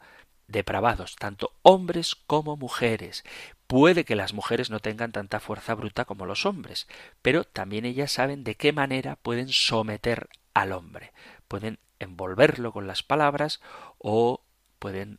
depravados, 0.47 1.15
tanto 1.15 1.53
hombres 1.61 2.15
como 2.15 2.57
mujeres. 2.57 3.23
Puede 3.67 4.05
que 4.05 4.15
las 4.15 4.33
mujeres 4.33 4.69
no 4.69 4.79
tengan 4.79 5.11
tanta 5.11 5.39
fuerza 5.39 5.73
bruta 5.73 6.05
como 6.05 6.25
los 6.25 6.45
hombres, 6.45 6.87
pero 7.21 7.43
también 7.43 7.85
ellas 7.85 8.11
saben 8.11 8.43
de 8.43 8.55
qué 8.55 8.71
manera 8.73 9.15
pueden 9.15 9.49
someter 9.49 10.29
al 10.53 10.71
hombre. 10.71 11.13
Pueden 11.47 11.79
envolverlo 11.99 12.71
con 12.71 12.87
las 12.87 13.03
palabras 13.03 13.61
o 13.97 14.41
pueden 14.85 15.17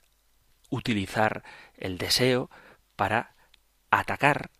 utilizar 0.71 1.43
el 1.77 1.99
deseo 1.99 2.51
para 2.95 3.35
atacar 3.91 4.53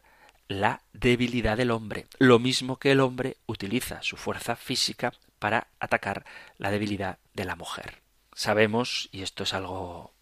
la 0.49 0.83
debilidad 0.93 1.57
del 1.57 1.71
hombre, 1.71 2.07
lo 2.19 2.41
mismo 2.41 2.81
que 2.81 2.91
el 2.91 2.99
hombre 2.99 3.37
utiliza 3.47 4.03
su 4.03 4.17
fuerza 4.17 4.57
física 4.57 5.13
para 5.39 5.69
atacar 5.79 6.25
la 6.59 6.73
debilidad 6.73 7.19
de 7.35 7.45
la 7.45 7.55
mujer. 7.55 8.03
Sabemos, 8.35 9.09
y 9.13 9.23
esto 9.23 9.45
es 9.45 9.55
algo 9.55 10.13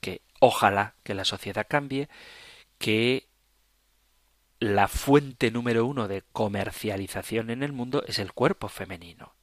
que 0.00 0.22
ojalá 0.40 0.94
que 1.04 1.14
la 1.14 1.24
sociedad 1.24 1.68
cambie, 1.70 2.08
que 2.78 3.28
la 4.58 4.88
fuente 4.88 5.52
número 5.52 5.86
uno 5.86 6.08
de 6.08 6.24
comercialización 6.32 7.50
en 7.50 7.62
el 7.62 7.72
mundo 7.72 8.02
es 8.08 8.18
el 8.18 8.32
cuerpo 8.32 8.68
femenino. 8.68 9.34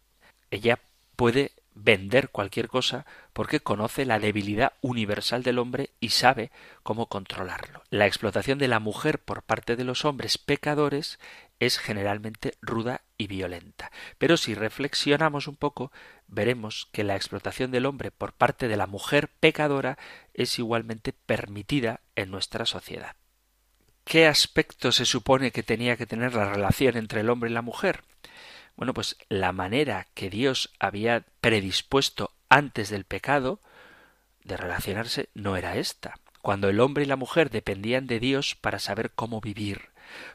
Ella 0.52 0.78
puede 1.16 1.54
vender 1.82 2.30
cualquier 2.30 2.68
cosa 2.68 3.06
porque 3.34 3.62
conoce 3.62 4.06
la 4.06 4.20
debilidad 4.20 4.74
universal 4.82 5.44
del 5.44 5.60
hombre 5.60 5.92
y 6.00 6.10
sabe 6.10 6.52
cómo 6.84 7.08
controlarlo. 7.08 7.84
La 7.90 8.06
explotación 8.06 8.60
de 8.60 8.68
la 8.68 8.80
mujer 8.80 9.20
por 9.20 9.44
parte 9.44 9.76
de 9.76 9.84
los 9.84 10.06
hombres 10.06 10.38
pecadores 10.38 11.20
es 11.60 11.78
generalmente 11.78 12.56
ruda 12.62 13.02
y 13.18 13.28
violenta. 13.28 13.92
Pero 14.18 14.38
si 14.38 14.56
reflexionamos 14.56 15.48
un 15.48 15.56
poco, 15.56 15.92
veremos 16.28 16.88
que 16.92 17.04
la 17.04 17.16
explotación 17.16 17.72
del 17.72 17.86
hombre 17.86 18.12
por 18.12 18.34
parte 18.34 18.68
de 18.68 18.78
la 18.78 18.88
mujer 18.88 19.30
pecadora 19.40 19.98
es 20.34 20.58
igualmente 20.60 21.14
permitida 21.14 22.02
en 22.16 22.32
nuestra 22.32 22.66
sociedad. 22.66 23.16
¿Qué 24.06 24.26
aspecto 24.26 24.92
se 24.92 25.06
supone 25.06 25.52
que 25.52 25.64
tenía 25.64 25.96
que 25.96 26.08
tener 26.08 26.34
la 26.34 26.52
relación 26.52 26.98
entre 26.98 27.22
el 27.22 27.30
hombre 27.30 27.50
y 27.50 27.54
la 27.54 27.62
mujer? 27.62 28.04
Bueno, 28.80 28.94
pues 28.94 29.18
la 29.28 29.52
manera 29.52 30.08
que 30.14 30.30
Dios 30.30 30.72
había 30.80 31.26
predispuesto 31.42 32.32
antes 32.48 32.90
del 32.90 33.04
pecado 33.04 33.60
de 34.46 34.56
relacionarse 34.56 35.28
no 35.34 35.58
era 35.58 35.76
esta, 35.76 36.18
cuando 36.42 36.70
el 36.70 36.80
hombre 36.80 37.04
y 37.04 37.06
la 37.06 37.18
mujer 37.18 37.50
dependían 37.50 38.08
de 38.08 38.22
Dios 38.22 38.56
para 38.56 38.80
saber 38.80 39.12
cómo 39.12 39.42
vivir. 39.42 39.90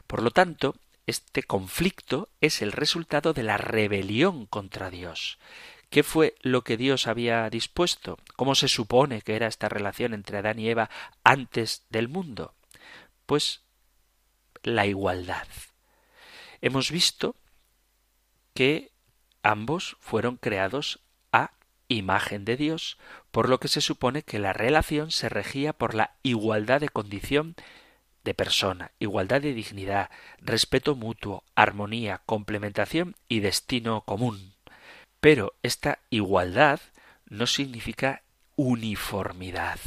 Por 0.05 0.21
lo 0.21 0.29
tanto, 0.29 0.75
este 1.07 1.41
conflicto 1.41 2.29
es 2.39 2.61
el 2.61 2.71
resultado 2.71 3.33
de 3.33 3.41
la 3.41 3.57
rebelión 3.57 4.45
contra 4.45 4.91
Dios. 4.91 5.39
¿Qué 5.89 6.03
fue 6.03 6.35
lo 6.41 6.63
que 6.63 6.77
Dios 6.77 7.07
había 7.07 7.49
dispuesto? 7.49 8.19
¿Cómo 8.35 8.53
se 8.53 8.67
supone 8.67 9.23
que 9.23 9.35
era 9.35 9.47
esta 9.47 9.69
relación 9.69 10.13
entre 10.13 10.37
Adán 10.37 10.59
y 10.59 10.69
Eva 10.69 10.91
antes 11.23 11.81
del 11.89 12.09
mundo? 12.09 12.53
Pues 13.25 13.61
la 14.61 14.85
igualdad. 14.85 15.47
Hemos 16.61 16.91
visto 16.91 17.35
que 18.55 18.91
ambos 19.43 19.97
fueron 19.99 20.37
creados 20.37 21.01
a 21.31 21.51
imagen 21.87 22.45
de 22.45 22.57
Dios, 22.57 22.97
por 23.29 23.49
lo 23.49 23.59
que 23.59 23.67
se 23.67 23.81
supone 23.81 24.23
que 24.23 24.39
la 24.39 24.53
relación 24.53 25.11
se 25.11 25.29
regía 25.29 25.73
por 25.73 25.93
la 25.93 26.15
igualdad 26.23 26.81
de 26.81 26.89
condición 26.89 27.55
de 28.23 28.33
persona, 28.33 28.91
igualdad 28.97 29.41
de 29.41 29.53
dignidad, 29.53 30.09
respeto 30.39 30.95
mutuo, 30.95 31.43
armonía, 31.53 32.21
complementación 32.25 33.15
y 33.27 33.41
destino 33.41 34.01
común. 34.01 34.55
Pero 35.19 35.53
esta 35.61 35.99
igualdad 36.09 36.79
no 37.27 37.45
significa 37.45 38.23
uniformidad. 38.55 39.79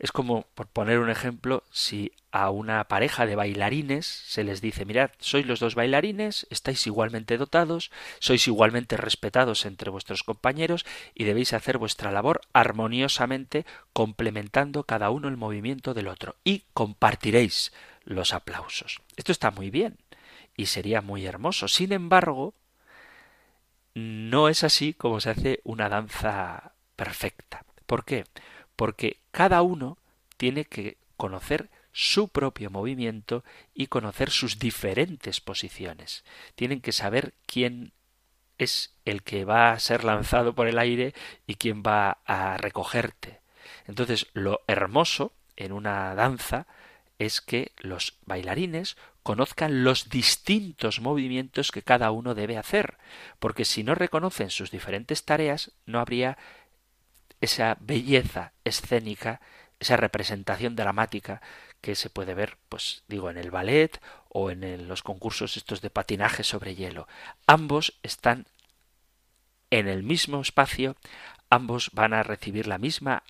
Es 0.00 0.12
como, 0.12 0.46
por 0.54 0.66
poner 0.66 0.98
un 0.98 1.10
ejemplo, 1.10 1.62
si 1.70 2.12
a 2.32 2.48
una 2.48 2.84
pareja 2.84 3.26
de 3.26 3.36
bailarines 3.36 4.06
se 4.06 4.44
les 4.44 4.62
dice 4.62 4.86
mirad, 4.86 5.10
sois 5.18 5.44
los 5.44 5.60
dos 5.60 5.74
bailarines, 5.74 6.46
estáis 6.48 6.86
igualmente 6.86 7.36
dotados, 7.36 7.90
sois 8.18 8.48
igualmente 8.48 8.96
respetados 8.96 9.66
entre 9.66 9.90
vuestros 9.90 10.22
compañeros 10.22 10.86
y 11.14 11.24
debéis 11.24 11.52
hacer 11.52 11.76
vuestra 11.76 12.12
labor 12.12 12.40
armoniosamente 12.54 13.66
complementando 13.92 14.84
cada 14.84 15.10
uno 15.10 15.28
el 15.28 15.36
movimiento 15.36 15.92
del 15.92 16.08
otro 16.08 16.34
y 16.44 16.64
compartiréis 16.72 17.70
los 18.04 18.32
aplausos. 18.32 19.02
Esto 19.16 19.32
está 19.32 19.50
muy 19.50 19.68
bien 19.68 19.98
y 20.56 20.66
sería 20.66 21.02
muy 21.02 21.26
hermoso. 21.26 21.68
Sin 21.68 21.92
embargo, 21.92 22.54
no 23.92 24.48
es 24.48 24.64
así 24.64 24.94
como 24.94 25.20
se 25.20 25.28
hace 25.28 25.60
una 25.62 25.90
danza 25.90 26.72
perfecta. 26.96 27.66
¿Por 27.84 28.06
qué? 28.06 28.24
Porque 28.80 29.18
cada 29.30 29.60
uno 29.60 29.98
tiene 30.38 30.64
que 30.64 30.96
conocer 31.18 31.68
su 31.92 32.28
propio 32.28 32.70
movimiento 32.70 33.44
y 33.74 33.88
conocer 33.88 34.30
sus 34.30 34.58
diferentes 34.58 35.42
posiciones. 35.42 36.24
Tienen 36.54 36.80
que 36.80 36.92
saber 36.92 37.34
quién 37.44 37.92
es 38.56 38.94
el 39.04 39.22
que 39.22 39.44
va 39.44 39.72
a 39.72 39.78
ser 39.80 40.02
lanzado 40.02 40.54
por 40.54 40.66
el 40.66 40.78
aire 40.78 41.12
y 41.46 41.56
quién 41.56 41.82
va 41.82 42.22
a 42.24 42.56
recogerte. 42.56 43.40
Entonces, 43.86 44.28
lo 44.32 44.62
hermoso 44.66 45.34
en 45.56 45.72
una 45.72 46.14
danza 46.14 46.66
es 47.18 47.42
que 47.42 47.72
los 47.80 48.16
bailarines 48.24 48.96
conozcan 49.22 49.84
los 49.84 50.08
distintos 50.08 51.00
movimientos 51.00 51.70
que 51.70 51.82
cada 51.82 52.12
uno 52.12 52.34
debe 52.34 52.56
hacer, 52.56 52.96
porque 53.40 53.66
si 53.66 53.84
no 53.84 53.94
reconocen 53.94 54.48
sus 54.48 54.70
diferentes 54.70 55.26
tareas, 55.26 55.72
no 55.84 56.00
habría 56.00 56.38
esa 57.40 57.76
belleza 57.80 58.52
escénica, 58.64 59.40
esa 59.78 59.96
representación 59.96 60.76
dramática 60.76 61.40
que 61.80 61.94
se 61.94 62.10
puede 62.10 62.34
ver, 62.34 62.58
pues 62.68 63.02
digo, 63.08 63.30
en 63.30 63.38
el 63.38 63.50
ballet 63.50 64.00
o 64.28 64.50
en 64.50 64.86
los 64.88 65.02
concursos 65.02 65.56
estos 65.56 65.80
de 65.80 65.90
patinaje 65.90 66.44
sobre 66.44 66.74
hielo. 66.74 67.08
Ambos 67.46 67.98
están 68.02 68.46
en 69.70 69.88
el 69.88 70.02
mismo 70.02 70.40
espacio, 70.40 70.96
ambos 71.48 71.90
van 71.92 72.12
a 72.12 72.22
recibir 72.22 72.66
la 72.66 72.78
misma 72.78 73.22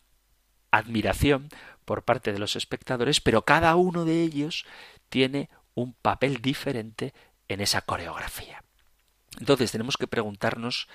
admiración 0.70 1.48
por 1.84 2.04
parte 2.04 2.32
de 2.32 2.38
los 2.38 2.56
espectadores, 2.56 3.20
pero 3.20 3.42
cada 3.42 3.76
uno 3.76 4.04
de 4.04 4.22
ellos 4.22 4.66
tiene 5.08 5.48
un 5.74 5.92
papel 5.94 6.40
diferente 6.40 7.14
en 7.48 7.60
esa 7.60 7.82
coreografía. 7.82 8.62
Entonces 9.38 9.72
tenemos 9.72 9.96
que 9.96 10.06
preguntarnos 10.06 10.88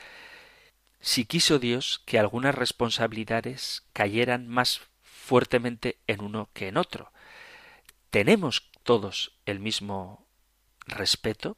si 1.06 1.26
quiso 1.26 1.60
Dios 1.60 2.02
que 2.08 2.18
algunas 2.18 2.56
responsabilidades 2.56 3.84
cayeran 3.94 4.48
más 4.48 4.82
fuertemente 5.04 6.00
en 6.08 6.20
uno 6.20 6.50
que 6.52 6.68
en 6.68 6.78
otro. 6.78 7.12
Tenemos 8.10 8.72
todos 8.82 9.38
el 9.46 9.60
mismo 9.60 10.26
respeto, 10.88 11.58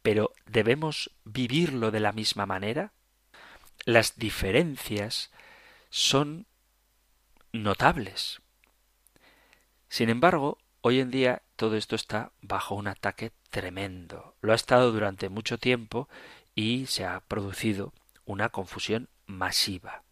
pero 0.00 0.32
debemos 0.46 1.10
vivirlo 1.24 1.90
de 1.90 2.00
la 2.00 2.12
misma 2.12 2.46
manera. 2.46 2.92
Las 3.84 4.16
diferencias 4.16 5.30
son 5.90 6.46
notables. 7.52 8.40
Sin 9.90 10.08
embargo, 10.08 10.56
hoy 10.80 11.00
en 11.00 11.10
día 11.10 11.42
todo 11.56 11.76
esto 11.76 11.94
está 11.94 12.32
bajo 12.40 12.74
un 12.74 12.88
ataque 12.88 13.32
tremendo. 13.50 14.34
Lo 14.40 14.52
ha 14.52 14.56
estado 14.56 14.92
durante 14.92 15.28
mucho 15.28 15.58
tiempo 15.58 16.08
y 16.54 16.86
se 16.86 17.04
ha 17.04 17.20
producido 17.20 17.92
una 18.26 18.50
confusión 18.50 19.08
masiva. 19.26 20.02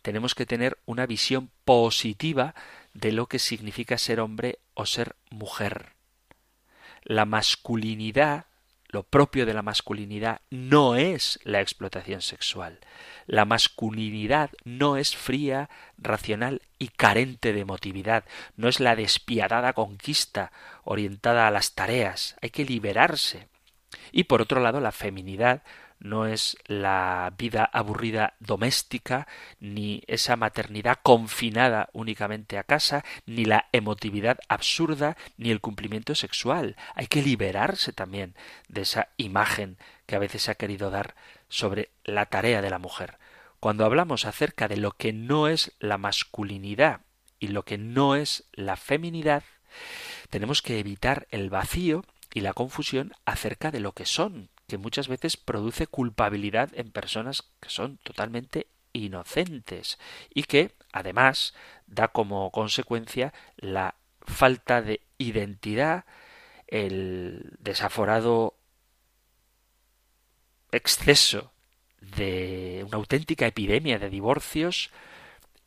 Tenemos 0.00 0.34
que 0.34 0.46
tener 0.46 0.78
una 0.86 1.06
visión 1.06 1.50
positiva 1.64 2.54
de 2.94 3.12
lo 3.12 3.26
que 3.26 3.38
significa 3.38 3.98
ser 3.98 4.20
hombre 4.20 4.58
o 4.72 4.86
ser 4.86 5.16
mujer. 5.30 5.92
La 7.02 7.26
masculinidad 7.26 8.46
lo 8.94 9.02
propio 9.02 9.44
de 9.44 9.54
la 9.54 9.62
masculinidad 9.62 10.40
no 10.50 10.94
es 10.94 11.40
la 11.42 11.60
explotación 11.60 12.22
sexual. 12.22 12.78
La 13.26 13.44
masculinidad 13.44 14.50
no 14.62 14.96
es 14.96 15.16
fría, 15.16 15.68
racional 15.98 16.62
y 16.78 16.88
carente 16.88 17.52
de 17.52 17.62
emotividad, 17.62 18.24
no 18.56 18.68
es 18.68 18.78
la 18.78 18.94
despiadada 18.94 19.72
conquista 19.72 20.52
orientada 20.84 21.48
a 21.48 21.50
las 21.50 21.74
tareas. 21.74 22.36
Hay 22.40 22.50
que 22.50 22.64
liberarse. 22.64 23.48
Y 24.12 24.24
por 24.24 24.40
otro 24.40 24.60
lado, 24.60 24.78
la 24.78 24.92
feminidad 24.92 25.64
no 25.98 26.26
es 26.26 26.56
la 26.66 27.32
vida 27.38 27.64
aburrida 27.64 28.34
doméstica, 28.40 29.26
ni 29.60 30.02
esa 30.06 30.36
maternidad 30.36 30.98
confinada 31.02 31.88
únicamente 31.92 32.58
a 32.58 32.64
casa, 32.64 33.04
ni 33.26 33.44
la 33.44 33.68
emotividad 33.72 34.38
absurda, 34.48 35.16
ni 35.36 35.50
el 35.50 35.60
cumplimiento 35.60 36.14
sexual. 36.14 36.76
Hay 36.94 37.06
que 37.06 37.22
liberarse 37.22 37.92
también 37.92 38.34
de 38.68 38.82
esa 38.82 39.08
imagen 39.16 39.78
que 40.06 40.16
a 40.16 40.18
veces 40.18 40.42
se 40.42 40.50
ha 40.50 40.56
querido 40.56 40.90
dar 40.90 41.14
sobre 41.48 41.90
la 42.04 42.26
tarea 42.26 42.60
de 42.60 42.70
la 42.70 42.78
mujer. 42.78 43.18
Cuando 43.60 43.84
hablamos 43.86 44.26
acerca 44.26 44.68
de 44.68 44.76
lo 44.76 44.92
que 44.92 45.12
no 45.12 45.48
es 45.48 45.72
la 45.78 45.96
masculinidad 45.96 47.00
y 47.38 47.48
lo 47.48 47.64
que 47.64 47.78
no 47.78 48.14
es 48.14 48.44
la 48.52 48.76
feminidad, 48.76 49.42
tenemos 50.28 50.60
que 50.60 50.78
evitar 50.78 51.26
el 51.30 51.50
vacío 51.50 52.04
y 52.34 52.40
la 52.40 52.52
confusión 52.52 53.14
acerca 53.24 53.70
de 53.70 53.80
lo 53.80 53.92
que 53.92 54.04
son, 54.04 54.50
que 54.66 54.78
muchas 54.78 55.08
veces 55.08 55.36
produce 55.36 55.86
culpabilidad 55.86 56.70
en 56.74 56.90
personas 56.90 57.42
que 57.60 57.68
son 57.68 57.98
totalmente 57.98 58.66
inocentes 58.92 59.98
y 60.32 60.44
que 60.44 60.72
además 60.92 61.54
da 61.86 62.08
como 62.08 62.50
consecuencia 62.50 63.34
la 63.56 63.96
falta 64.20 64.80
de 64.80 65.00
identidad, 65.18 66.04
el 66.68 67.52
desaforado 67.58 68.56
exceso 70.72 71.52
de 72.00 72.84
una 72.86 72.96
auténtica 72.96 73.46
epidemia 73.46 73.98
de 73.98 74.10
divorcios, 74.10 74.90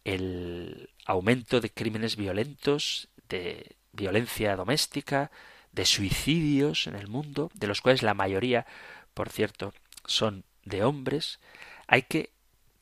el 0.04 0.89
aumento 1.06 1.62
de 1.62 1.70
crímenes 1.70 2.16
violentos, 2.16 3.10
de 3.30 3.76
violencia 3.91 4.56
doméstica, 4.56 5.32
de 5.78 5.86
suicidios 5.86 6.88
en 6.88 6.95
el 6.95 7.07
mundo, 7.07 7.51
de 7.53 7.67
los 7.67 7.82
cuales 7.82 8.01
la 8.01 8.15
mayoría, 8.15 8.65
por 9.13 9.30
cierto, 9.30 9.73
son 10.05 10.43
de 10.65 10.84
hombres, 10.84 11.39
hay 11.86 12.01
que 12.01 12.32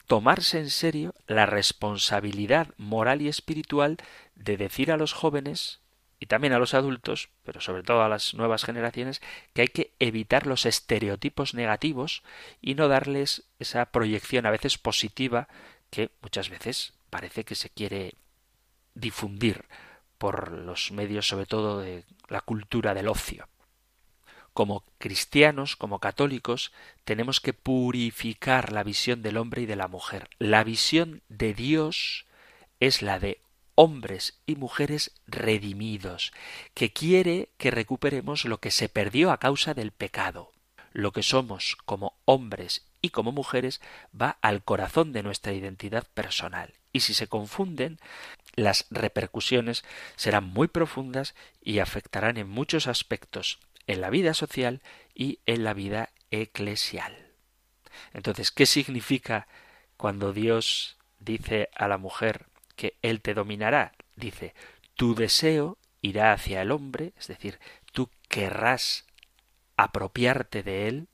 tomarse 0.07 0.59
en 0.59 0.69
serio 0.69 1.13
la 1.27 1.45
responsabilidad 1.45 2.69
moral 2.77 3.21
y 3.21 3.27
espiritual 3.27 3.97
de 4.35 4.55
decir 4.55 4.93
a 4.93 4.97
los 4.97 5.11
jóvenes 5.11 5.81
y 6.21 6.27
también 6.27 6.53
a 6.53 6.59
los 6.59 6.73
adultos, 6.73 7.29
pero 7.43 7.59
sobre 7.59 7.83
todo 7.83 8.01
a 8.01 8.07
las 8.07 8.33
nuevas 8.33 8.63
generaciones, 8.63 9.21
que 9.53 9.63
hay 9.63 9.67
que 9.67 9.93
evitar 9.99 10.47
los 10.47 10.65
estereotipos 10.65 11.53
negativos 11.53 12.23
y 12.61 12.75
no 12.75 12.87
darles 12.87 13.43
esa 13.59 13.87
proyección 13.87 14.45
a 14.45 14.51
veces 14.51 14.77
positiva 14.77 15.49
que 15.89 16.11
muchas 16.21 16.49
veces 16.49 16.93
parece 17.09 17.43
que 17.43 17.55
se 17.55 17.69
quiere 17.69 18.13
difundir 18.93 19.65
por 20.17 20.51
los 20.51 20.91
medios 20.91 21.27
sobre 21.27 21.45
todo 21.45 21.79
de 21.79 22.03
la 22.27 22.41
cultura 22.41 22.93
del 22.93 23.07
ocio. 23.07 23.47
Como 24.53 24.85
cristianos, 24.99 25.75
como 25.75 25.99
católicos, 25.99 26.71
tenemos 27.03 27.41
que 27.41 27.53
purificar 27.53 28.71
la 28.71 28.83
visión 28.83 29.21
del 29.21 29.37
hombre 29.37 29.63
y 29.63 29.65
de 29.65 29.75
la 29.75 29.89
mujer. 29.89 30.29
La 30.39 30.63
visión 30.63 31.21
de 31.27 31.53
Dios 31.53 32.25
es 32.79 33.01
la 33.01 33.19
de 33.19 33.41
hombres 33.75 34.39
y 34.45 34.55
mujeres 34.55 35.11
redimidos, 35.27 36.31
que 36.73 36.93
quiere 36.93 37.49
que 37.57 37.71
recuperemos 37.71 38.45
lo 38.45 38.59
que 38.59 38.71
se 38.71 38.89
perdió 38.89 39.31
a 39.31 39.39
causa 39.39 39.73
del 39.73 39.91
pecado. 39.91 40.51
Lo 40.93 41.11
que 41.11 41.23
somos 41.23 41.77
como 41.85 42.17
hombres 42.23 42.87
y 43.01 43.09
como 43.09 43.33
mujeres 43.33 43.81
va 44.19 44.37
al 44.41 44.63
corazón 44.63 45.11
de 45.11 45.23
nuestra 45.23 45.51
identidad 45.51 46.07
personal. 46.13 46.73
Y 46.93 47.01
si 47.01 47.13
se 47.13 47.27
confunden, 47.27 47.99
las 48.55 48.87
repercusiones 48.89 49.83
serán 50.15 50.45
muy 50.45 50.67
profundas 50.67 51.35
y 51.61 51.79
afectarán 51.79 52.37
en 52.37 52.49
muchos 52.49 52.87
aspectos 52.87 53.59
en 53.87 54.01
la 54.01 54.09
vida 54.09 54.33
social 54.33 54.81
y 55.13 55.39
en 55.45 55.63
la 55.63 55.73
vida 55.73 56.09
eclesial. 56.31 57.31
Entonces, 58.13 58.51
¿qué 58.51 58.65
significa 58.65 59.47
cuando 59.97 60.33
Dios 60.33 60.97
dice 61.19 61.69
a 61.75 61.87
la 61.87 61.97
mujer 61.97 62.47
que 62.75 62.97
Él 63.01 63.21
te 63.21 63.33
dominará? 63.33 63.93
Dice, 64.15 64.53
tu 64.95 65.15
deseo 65.15 65.77
irá 66.01 66.33
hacia 66.33 66.61
el 66.61 66.71
hombre, 66.71 67.13
es 67.17 67.27
decir, 67.27 67.59
tú 67.91 68.09
querrás 68.27 69.05
apropiarte 69.77 70.63
de 70.63 70.87
Él 70.87 71.07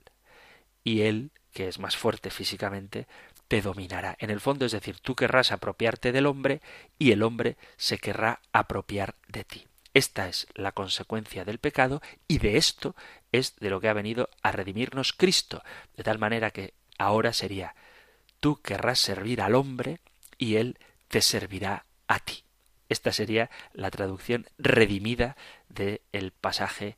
y 0.84 1.02
Él, 1.02 1.32
que 1.54 1.68
es 1.68 1.80
más 1.80 1.98
fuerte 1.98 2.30
físicamente, 2.30 3.08
te 3.52 3.62
dominará. 3.62 4.16
En 4.20 4.30
el 4.30 4.40
fondo, 4.40 4.66
es 4.66 4.72
decir, 4.72 5.02
tú 5.02 5.14
querrás 5.14 5.52
apropiarte 5.52 6.14
del 6.14 6.26
hombre 6.26 6.62
y 6.98 7.12
el 7.12 7.22
hombre 7.22 7.58
se 7.76 7.98
querrá 7.98 8.40
apropiar 8.54 9.16
de 9.28 9.44
ti. 9.44 9.68
Esta 9.94 10.30
es 10.30 10.48
la 10.56 10.72
consecuencia 10.72 11.44
del 11.44 11.58
pecado 11.58 12.02
y 12.30 12.38
de 12.38 12.56
esto 12.56 12.96
es 13.34 13.58
de 13.58 13.70
lo 13.70 13.82
que 13.82 13.90
ha 13.90 13.94
venido 13.94 14.30
a 14.42 14.54
redimirnos 14.54 15.12
Cristo, 15.12 15.66
de 15.98 16.04
tal 16.06 16.18
manera 16.18 16.52
que 16.52 16.76
ahora 16.98 17.34
sería 17.34 17.76
tú 18.40 18.62
querrás 18.62 19.00
servir 19.00 19.42
al 19.42 19.56
hombre 19.56 20.00
y 20.38 20.56
él 20.56 20.80
te 21.10 21.20
servirá 21.20 21.84
a 22.08 22.20
ti. 22.20 22.46
Esta 22.88 23.12
sería 23.12 23.50
la 23.74 23.92
traducción 23.92 24.48
redimida 24.60 25.36
del 25.68 26.00
el 26.14 26.32
pasaje 26.32 26.96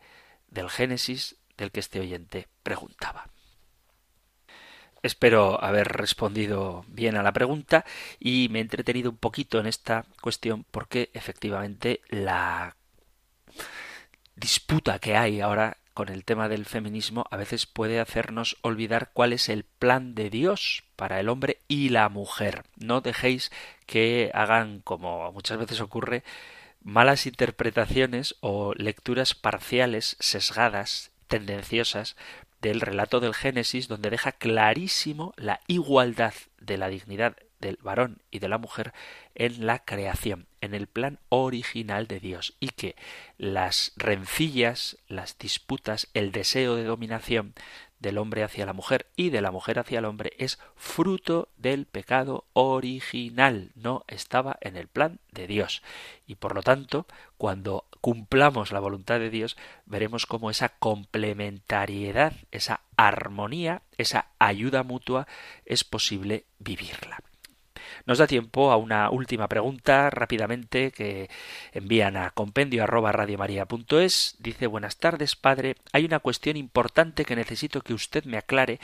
del 0.50 0.70
Génesis 0.70 1.36
del 1.58 1.72
que 1.72 1.80
este 1.80 2.00
oyente 2.00 2.48
preguntaba. 2.62 3.33
Espero 5.04 5.62
haber 5.62 5.90
respondido 5.90 6.86
bien 6.88 7.18
a 7.18 7.24
la 7.24 7.34
pregunta 7.34 7.84
y 8.22 8.48
me 8.50 8.60
he 8.60 8.62
entretenido 8.62 9.10
un 9.10 9.18
poquito 9.18 9.60
en 9.60 9.68
esta 9.68 10.06
cuestión 10.22 10.66
porque 10.72 11.10
efectivamente 11.14 12.00
la 12.08 12.78
disputa 14.38 15.00
que 15.00 15.18
hay 15.18 15.42
ahora 15.42 15.76
con 15.94 16.08
el 16.08 16.24
tema 16.24 16.48
del 16.48 16.66
feminismo 16.66 17.26
a 17.32 17.36
veces 17.36 17.66
puede 17.66 18.00
hacernos 18.00 18.56
olvidar 18.62 19.12
cuál 19.12 19.34
es 19.34 19.50
el 19.50 19.66
plan 19.66 20.16
de 20.16 20.30
Dios 20.30 20.86
para 20.96 21.20
el 21.20 21.28
hombre 21.28 21.60
y 21.68 21.90
la 21.90 22.08
mujer. 22.08 22.64
No 22.78 23.02
dejéis 23.02 23.52
que 23.86 24.32
hagan, 24.34 24.80
como 24.80 25.34
muchas 25.34 25.58
veces 25.58 25.82
ocurre, 25.82 26.24
malas 26.82 27.26
interpretaciones 27.26 28.36
o 28.40 28.74
lecturas 28.74 29.36
parciales, 29.36 30.16
sesgadas, 30.22 31.12
tendenciosas 31.28 32.16
del 32.64 32.80
relato 32.82 33.20
del 33.20 33.36
Génesis, 33.36 33.90
donde 33.90 34.10
deja 34.10 34.32
clarísimo 34.32 35.34
la 35.36 35.60
igualdad 35.68 36.34
de 36.60 36.78
la 36.78 36.88
dignidad 36.88 37.36
del 37.60 37.78
varón 37.82 38.22
y 38.32 38.40
de 38.40 38.48
la 38.48 38.58
mujer 38.58 38.94
en 39.36 39.68
la 39.68 39.80
creación. 39.80 40.48
en 40.62 40.74
el 40.74 40.88
plan 40.88 41.20
original 41.28 42.08
de 42.08 42.22
Dios 42.22 42.56
y 42.62 42.70
que 42.70 42.96
las 43.38 43.92
rencillas, 43.98 44.98
las 45.10 45.38
disputas, 45.38 46.08
el 46.14 46.32
deseo 46.32 46.78
de 46.78 46.86
dominación 46.86 47.54
del 48.00 48.18
hombre 48.18 48.44
hacia 48.44 48.66
la 48.66 48.72
mujer 48.72 49.08
y 49.18 49.30
de 49.30 49.42
la 49.42 49.52
mujer 49.52 49.78
hacia 49.78 50.00
el 50.00 50.06
hombre 50.06 50.32
es 50.38 50.60
fruto 50.78 51.50
del 51.58 51.86
pecado 51.86 52.46
original, 52.54 53.72
no 53.76 54.06
estaba 54.08 54.58
en 54.62 54.78
el 54.78 54.88
plan 54.88 55.20
de 55.34 55.48
Dios. 55.48 55.84
Y 56.26 56.36
por 56.36 56.56
lo 56.56 56.62
tanto, 56.62 57.08
cuando 57.38 57.88
cumplamos 58.04 58.74
la 58.74 58.82
voluntad 58.82 59.18
de 59.20 59.30
Dios, 59.30 59.56
veremos 59.86 60.26
cómo 60.26 60.50
esa 60.50 60.68
complementariedad, 60.68 62.34
esa 62.52 62.82
armonía, 62.98 63.82
esa 63.98 64.28
ayuda 64.40 64.84
mutua 64.84 65.26
es 65.66 65.86
posible 65.86 66.44
vivirla. 66.60 67.22
Nos 68.06 68.18
da 68.18 68.28
tiempo 68.28 68.74
a 68.74 68.76
una 68.76 69.10
última 69.10 69.48
pregunta 69.48 70.10
rápidamente 70.10 70.92
que 70.92 71.30
envían 71.72 72.18
a 72.18 72.32
compendio 72.32 72.84
arroba 72.84 73.14
Dice 73.16 74.68
buenas 74.68 74.98
tardes, 74.98 75.38
padre. 75.38 75.78
Hay 75.94 76.04
una 76.04 76.20
cuestión 76.20 76.58
importante 76.58 77.24
que 77.24 77.38
necesito 77.38 77.80
que 77.80 77.94
usted 77.94 78.26
me 78.26 78.38
aclare. 78.38 78.82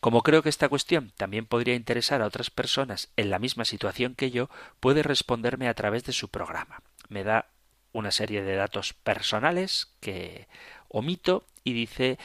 Como 0.00 0.22
creo 0.22 0.42
que 0.42 0.48
esta 0.48 0.70
cuestión 0.70 1.12
también 1.18 1.44
podría 1.44 1.74
interesar 1.74 2.22
a 2.22 2.26
otras 2.26 2.48
personas 2.48 3.10
en 3.18 3.28
la 3.28 3.38
misma 3.38 3.66
situación 3.66 4.14
que 4.14 4.30
yo, 4.30 4.48
puede 4.80 5.02
responderme 5.02 5.68
a 5.68 5.74
través 5.74 6.04
de 6.04 6.14
su 6.14 6.28
programa. 6.28 6.80
Me 7.10 7.22
da 7.22 7.51
una 7.92 8.10
serie 8.10 8.42
de 8.42 8.56
datos 8.56 8.92
personales 8.92 9.92
que 10.00 10.48
omito 10.88 11.46
y 11.64 11.72
dice 11.72 12.18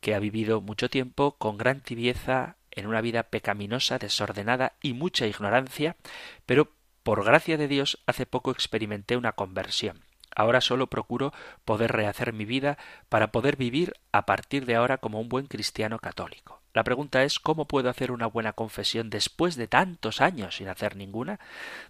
que 0.00 0.14
ha 0.14 0.18
vivido 0.18 0.60
mucho 0.60 0.90
tiempo 0.90 1.36
con 1.38 1.56
gran 1.56 1.80
tibieza 1.80 2.56
en 2.70 2.86
una 2.86 3.00
vida 3.00 3.24
pecaminosa, 3.24 3.98
desordenada 3.98 4.74
y 4.82 4.92
mucha 4.92 5.26
ignorancia, 5.26 5.96
pero 6.46 6.72
por 7.02 7.24
gracia 7.24 7.56
de 7.56 7.68
Dios 7.68 8.02
hace 8.06 8.26
poco 8.26 8.50
experimenté 8.50 9.16
una 9.16 9.32
conversión. 9.32 10.02
Ahora 10.34 10.60
solo 10.60 10.88
procuro 10.88 11.32
poder 11.64 11.92
rehacer 11.92 12.32
mi 12.32 12.44
vida 12.44 12.78
para 13.08 13.32
poder 13.32 13.56
vivir 13.56 13.94
a 14.12 14.26
partir 14.26 14.66
de 14.66 14.74
ahora 14.74 14.98
como 14.98 15.20
un 15.20 15.28
buen 15.28 15.46
cristiano 15.46 15.98
católico. 15.98 16.60
La 16.74 16.82
pregunta 16.82 17.22
es 17.22 17.38
¿cómo 17.38 17.66
puedo 17.66 17.88
hacer 17.88 18.10
una 18.10 18.26
buena 18.26 18.52
confesión 18.52 19.08
después 19.08 19.54
de 19.54 19.68
tantos 19.68 20.20
años 20.20 20.56
sin 20.56 20.68
hacer 20.68 20.96
ninguna? 20.96 21.38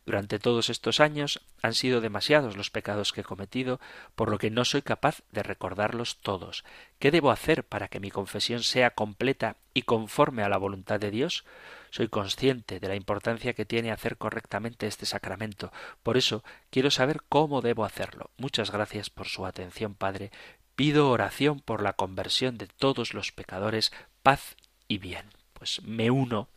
Durante 0.05 0.38
todos 0.38 0.68
estos 0.68 1.01
años 1.01 1.40
han 1.62 1.72
sido 1.72 2.03
demasiados 2.03 2.59
los 2.59 2.70
pecados 2.70 3.14
que 3.14 3.22
he 3.22 3.24
cometido, 3.24 3.80
por 4.14 4.30
lo 4.30 4.36
que 4.36 4.51
no 4.51 4.66
soy 4.66 4.82
capaz 4.82 5.22
de 5.32 5.42
recordarlos 5.42 6.18
todos. 6.20 6.64
¿Qué 6.99 7.11
debo 7.11 7.30
hacer 7.30 7.64
para 7.64 7.88
que 7.88 7.99
mi 7.99 8.11
confesión 8.11 8.62
sea 8.62 8.90
completa 8.90 9.57
y 9.72 9.82
conforme 9.82 10.42
a 10.42 10.51
la 10.51 10.59
voluntad 10.59 11.01
de 11.01 11.11
Dios? 11.11 11.47
Soy 11.95 12.09
consciente 12.09 12.80
de 12.80 12.88
la 12.88 12.97
importancia 12.97 13.53
que 13.53 13.64
tiene 13.64 13.92
hacer 13.92 14.16
correctamente 14.16 14.88
este 14.88 15.07
sacramento. 15.07 15.72
Por 16.03 16.16
eso 16.16 16.42
quiero 16.70 16.90
saber 16.90 17.20
cómo 17.28 17.61
debo 17.62 17.84
hacerlo. 17.84 18.30
Muchas 18.36 18.72
gracias 18.72 19.11
por 19.11 19.28
su 19.28 19.47
atención, 19.47 19.95
Padre. 19.95 20.32
Pido 20.74 21.09
oración 21.09 21.61
por 21.61 21.84
la 21.84 21.92
conversión 21.92 22.59
de 22.59 22.66
todos 22.66 23.14
los 23.14 23.30
pecadores, 23.30 23.92
paz 24.24 24.57
y 24.88 24.99
bien. 24.99 25.26
Pues 25.53 25.84
me 25.84 26.11
uno 26.11 26.49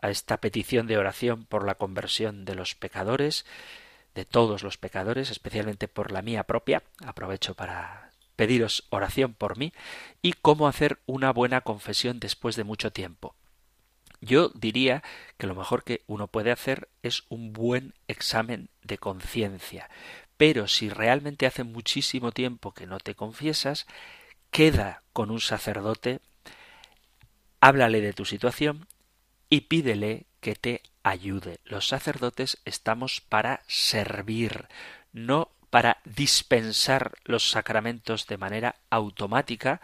a 0.00 0.08
esta 0.08 0.38
petición 0.38 0.86
de 0.86 0.96
oración 0.96 1.44
por 1.44 1.66
la 1.66 1.74
conversión 1.74 2.46
de 2.46 2.54
los 2.54 2.74
pecadores, 2.74 3.44
de 4.14 4.24
todos 4.24 4.62
los 4.62 4.78
pecadores, 4.78 5.30
especialmente 5.30 5.88
por 5.88 6.10
la 6.10 6.22
mía 6.22 6.44
propia. 6.44 6.82
Aprovecho 7.04 7.52
para 7.52 8.12
pediros 8.34 8.84
oración 8.88 9.34
por 9.34 9.58
mí 9.58 9.74
y 10.22 10.32
cómo 10.32 10.66
hacer 10.66 11.00
una 11.04 11.34
buena 11.34 11.60
confesión 11.60 12.18
después 12.18 12.56
de 12.56 12.64
mucho 12.64 12.92
tiempo. 12.92 13.34
Yo 14.26 14.50
diría 14.54 15.04
que 15.38 15.46
lo 15.46 15.54
mejor 15.54 15.84
que 15.84 16.02
uno 16.08 16.26
puede 16.26 16.50
hacer 16.50 16.88
es 17.02 17.22
un 17.28 17.52
buen 17.52 17.94
examen 18.08 18.68
de 18.82 18.98
conciencia. 18.98 19.88
Pero 20.36 20.66
si 20.66 20.88
realmente 20.90 21.46
hace 21.46 21.62
muchísimo 21.62 22.32
tiempo 22.32 22.74
que 22.74 22.86
no 22.86 22.98
te 22.98 23.14
confiesas, 23.14 23.86
queda 24.50 25.02
con 25.12 25.30
un 25.30 25.40
sacerdote 25.40 26.20
háblale 27.60 28.00
de 28.00 28.12
tu 28.12 28.24
situación 28.24 28.86
y 29.48 29.62
pídele 29.62 30.26
que 30.40 30.54
te 30.54 30.82
ayude. 31.02 31.60
Los 31.64 31.88
sacerdotes 31.88 32.58
estamos 32.64 33.20
para 33.20 33.62
servir, 33.66 34.68
no 35.12 35.50
para 35.70 35.98
dispensar 36.04 37.12
los 37.24 37.50
sacramentos 37.50 38.26
de 38.26 38.38
manera 38.38 38.76
automática, 38.90 39.80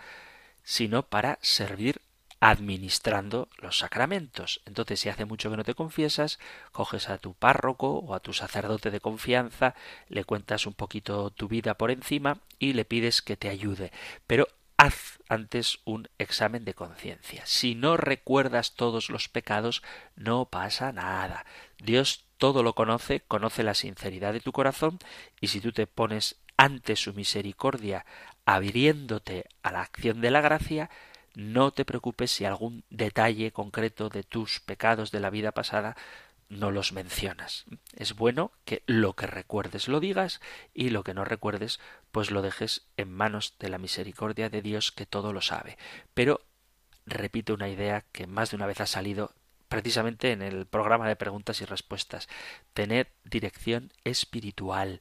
sino 0.64 1.05
para 1.05 1.38
servir 1.43 2.01
administrando 2.43 3.49
los 3.59 3.78
sacramentos. 3.78 4.62
Entonces, 4.66 4.99
si 4.99 5.09
hace 5.09 5.24
mucho 5.24 5.49
que 5.49 5.57
no 5.57 5.62
te 5.62 5.76
confiesas, 5.76 6.40
coges 6.72 7.09
a 7.09 7.18
tu 7.18 7.34
párroco 7.34 7.99
o 7.99 8.14
a 8.14 8.20
tu 8.20 8.32
sacerdote 8.32 8.90
de 8.90 8.99
confianza, 8.99 9.76
le 10.09 10.24
cuentas 10.24 10.66
un 10.66 10.74
poquito 10.74 11.30
tu 11.30 11.47
vida 11.47 11.74
por 11.74 11.93
encima 11.93 12.38
y 12.59 12.72
le 12.72 12.84
pides 12.84 13.22
que 13.22 13.36
te 13.36 13.49
ayude. 13.49 13.93
Pero 14.26 14.49
haz 14.76 15.20
antes 15.28 15.78
un 15.84 16.09
examen 16.18 16.64
de 16.64 16.74
conciencia. 16.74 17.47
Si 17.47 17.76
no 17.76 17.97
recuerdas 17.97 18.74
todos 18.74 19.09
los 19.09 19.28
pecados, 19.28 19.80
no 20.16 20.47
pasa 20.47 20.90
nada. 20.90 21.47
Dios 21.78 22.24
todo 22.38 22.64
lo 22.64 22.74
conoce, 22.74 23.20
conoce 23.20 23.62
la 23.62 23.74
sinceridad 23.74 24.32
de 24.32 24.40
tu 24.40 24.51
corazón, 24.51 24.99
y 25.40 25.47
si 25.47 25.61
tú 25.61 25.70
te 25.70 25.86
pones 25.86 26.40
ante 26.57 26.97
su 26.97 27.14
misericordia, 27.14 28.05
abriéndote 28.47 29.47
a 29.62 29.70
la 29.70 29.82
acción 29.82 30.20
de 30.20 30.32
la 30.32 30.40
gracia, 30.40 30.90
no 31.35 31.72
te 31.72 31.85
preocupes 31.85 32.30
si 32.30 32.45
algún 32.45 32.85
detalle 32.91 33.53
concreto 33.53 34.09
de 34.09 34.22
tus 34.22 34.61
pecados 34.61 35.11
de 35.11 35.20
la 35.20 35.30
vida 35.30 35.53
pasada 35.53 35.97
no 36.49 36.70
los 36.70 36.93
mencionas. 36.93 37.64
Es 37.97 38.14
bueno 38.14 38.53
que 38.64 38.83
lo 38.87 39.14
que 39.14 39.26
recuerdes 39.26 39.89
lo 39.89 40.01
digas 40.01 40.41
y 40.74 40.91
lo 40.91 41.03
que 41.03 41.14
no 41.14 41.24
recuerdes 41.24 41.80
pues 42.11 42.30
lo 42.30 42.43
dejes 42.43 42.83
en 42.97 43.11
manos 43.11 43.55
de 43.59 43.70
la 43.70 43.78
misericordia 43.78 44.51
de 44.51 44.61
Dios 44.61 44.93
que 44.93 45.07
todo 45.07 45.33
lo 45.33 45.41
sabe. 45.41 45.78
Pero 46.12 46.43
repito 47.07 47.55
una 47.55 47.68
idea 47.68 48.05
que 48.12 48.26
más 48.26 48.51
de 48.51 48.57
una 48.57 48.66
vez 48.66 48.80
ha 48.80 48.87
salido 48.87 49.33
precisamente 49.68 50.33
en 50.33 50.43
el 50.43 50.66
programa 50.66 51.09
de 51.09 51.16
preguntas 51.16 51.62
y 51.62 51.64
respuestas. 51.64 52.28
Tened 52.74 53.07
dirección 53.24 53.91
espiritual. 54.05 55.01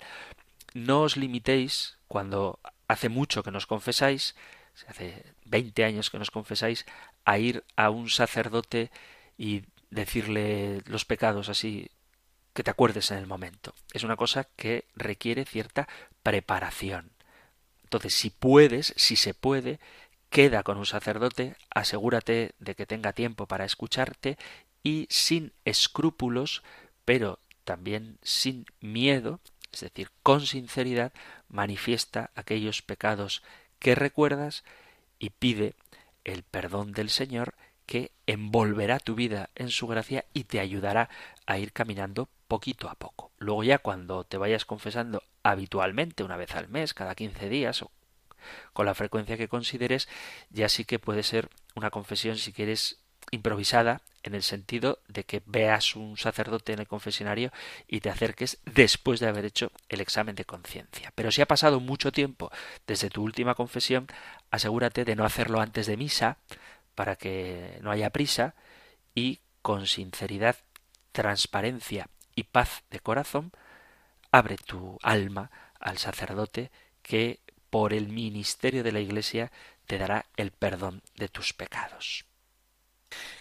No 0.74 1.02
os 1.02 1.18
limitéis 1.18 1.98
cuando 2.08 2.62
hace 2.88 3.10
mucho 3.10 3.44
que 3.44 3.52
nos 3.52 3.68
confesáis, 3.68 4.36
hace 4.88 5.24
20 5.46 5.84
años 5.84 6.10
que 6.10 6.20
nos 6.20 6.32
confesáis, 6.32 6.86
a 7.26 7.38
ir 7.38 7.64
a 7.76 7.90
un 7.90 8.10
sacerdote 8.10 8.92
y 9.38 9.64
decirle 9.90 10.82
los 10.86 11.06
pecados 11.06 11.50
así 11.50 11.90
que 12.54 12.64
te 12.64 12.72
acuerdes 12.72 13.12
en 13.12 13.18
el 13.18 13.28
momento. 13.28 13.74
Es 13.94 14.04
una 14.04 14.18
cosa 14.18 14.48
que 14.56 14.86
requiere 14.96 15.46
cierta 15.46 15.88
preparación. 16.24 17.12
Entonces, 17.84 18.14
si 18.14 18.30
puedes, 18.30 18.94
si 18.98 19.16
se 19.16 19.34
puede, 19.34 19.80
queda 20.30 20.64
con 20.64 20.78
un 20.78 20.86
sacerdote, 20.86 21.56
asegúrate 21.70 22.56
de 22.60 22.76
que 22.76 22.86
tenga 22.86 23.14
tiempo 23.14 23.48
para 23.48 23.66
escucharte 23.66 24.38
y 24.84 25.08
sin 25.10 25.54
escrúpulos, 25.66 26.64
pero 27.06 27.40
también 27.64 28.18
sin 28.22 28.66
miedo, 28.80 29.40
es 29.72 29.82
decir, 29.82 30.10
con 30.24 30.46
sinceridad, 30.46 31.14
manifiesta 31.48 32.32
aquellos 32.36 32.82
pecados 32.82 33.44
que 33.82 33.96
recuerdas 33.96 34.64
y 35.20 35.32
pide 35.32 35.74
el 36.24 36.44
perdón 36.44 36.94
del 36.94 37.10
Señor 37.10 37.56
que 37.86 38.12
envolverá 38.28 39.00
tu 39.00 39.16
vida 39.16 39.50
en 39.56 39.70
su 39.70 39.88
gracia 39.88 40.24
y 40.34 40.46
te 40.46 40.62
ayudará 40.62 41.10
a 41.46 41.58
ir 41.58 41.74
caminando 41.74 42.30
poquito 42.48 42.90
a 42.90 42.96
poco. 42.96 43.32
Luego 43.38 43.64
ya 43.64 43.80
cuando 43.80 44.24
te 44.24 44.38
vayas 44.38 44.66
confesando 44.66 45.24
habitualmente, 45.44 46.24
una 46.24 46.38
vez 46.38 46.56
al 46.56 46.70
mes, 46.70 46.94
cada 46.94 47.16
quince 47.16 47.50
días 47.50 47.82
o 47.82 47.92
con 48.74 48.86
la 48.86 48.94
frecuencia 48.94 49.36
que 49.36 49.50
consideres, 49.50 50.08
ya 50.52 50.70
sí 50.70 50.86
que 50.86 51.00
puede 51.00 51.24
ser 51.24 51.50
una 51.76 51.90
confesión 51.90 52.38
si 52.38 52.54
quieres 52.54 53.01
improvisada 53.30 54.02
en 54.24 54.36
el 54.36 54.44
sentido 54.44 55.00
de 55.08 55.24
que 55.24 55.42
veas 55.46 55.96
un 55.96 56.18
sacerdote 56.18 56.74
en 56.74 56.80
el 56.80 56.88
confesionario 56.88 57.52
y 57.88 58.02
te 58.02 58.10
acerques 58.10 58.60
después 58.66 59.20
de 59.20 59.28
haber 59.28 59.46
hecho 59.46 59.72
el 59.90 60.02
examen 60.02 60.36
de 60.36 60.46
conciencia. 60.46 61.12
Pero 61.16 61.32
si 61.32 61.42
ha 61.42 61.48
pasado 61.48 61.80
mucho 61.80 62.12
tiempo 62.12 62.52
desde 62.88 63.10
tu 63.10 63.24
última 63.24 63.56
confesión, 63.56 64.08
asegúrate 64.52 65.06
de 65.06 65.16
no 65.16 65.26
hacerlo 65.26 65.60
antes 65.60 65.88
de 65.88 65.98
misa, 65.98 66.38
para 66.96 67.16
que 67.16 67.80
no 67.82 67.92
haya 67.92 68.10
prisa 68.10 68.54
y 69.16 69.40
con 69.62 69.88
sinceridad, 69.88 70.58
transparencia 71.12 72.10
y 72.36 72.44
paz 72.44 72.84
de 72.90 73.00
corazón, 73.00 73.52
abre 74.32 74.58
tu 74.58 74.98
alma 75.02 75.52
al 75.80 75.98
sacerdote 75.98 76.72
que 77.02 77.40
por 77.70 77.94
el 77.94 78.08
ministerio 78.10 78.84
de 78.84 78.92
la 78.92 79.00
Iglesia 79.00 79.52
te 79.88 79.98
dará 79.98 80.26
el 80.38 80.52
perdón 80.52 81.02
de 81.16 81.28
tus 81.28 81.54
pecados. 81.54 82.26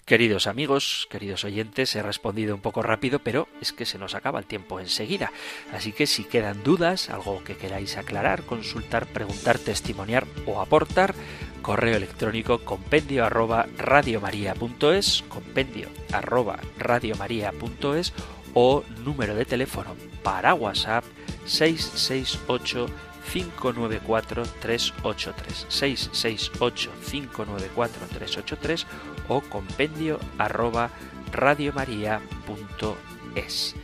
Queridos 0.05 0.47
amigos, 0.47 1.07
queridos 1.11 1.45
oyentes, 1.45 1.95
he 1.95 2.03
respondido 2.03 2.55
un 2.55 2.61
poco 2.61 2.83
rápido, 2.83 3.21
pero 3.21 3.49
es 3.61 3.73
que 3.73 3.87
se 3.87 3.99
nos 3.99 4.15
acaba 4.15 4.41
el 4.41 4.47
tiempo 4.47 4.81
enseguida. 4.81 5.33
Así 5.73 5.93
que 5.93 6.07
si 6.07 6.25
quedan 6.25 6.63
dudas, 6.65 7.11
algo 7.11 7.45
que 7.45 7.57
queráis 7.57 7.97
aclarar, 7.97 8.43
consultar, 8.43 9.07
preguntar, 9.07 9.59
testimoniar 9.59 10.27
o 10.47 10.61
aportar, 10.61 11.15
correo 11.63 11.97
electrónico 11.97 12.65
compendio 12.65 13.25
arroba 13.25 13.69
radiomaria.es, 13.77 15.23
compendio 15.29 15.89
arroba 16.13 16.59
radiomaria.es 16.79 18.13
o 18.55 18.83
número 19.05 19.35
de 19.35 19.45
teléfono 19.45 19.95
para 20.23 20.55
WhatsApp 20.55 21.05
668 21.47 22.87
594 23.33 24.45
383 24.61 25.67
668 25.69 26.91
594 27.11 28.07
383 28.09 28.87
o 29.29 29.41
compendio 29.41 30.19
arroba 30.39 30.91
radiomaria.es. 31.33 33.75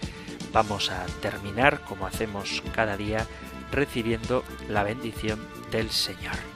Vamos 0.53 0.90
a 0.90 1.07
terminar, 1.20 1.80
como 1.82 2.07
hacemos 2.07 2.62
cada 2.74 2.97
día, 2.97 3.26
recibiendo 3.70 4.42
la 4.68 4.82
bendición 4.82 5.38
del 5.70 5.90
Señor. 5.90 6.56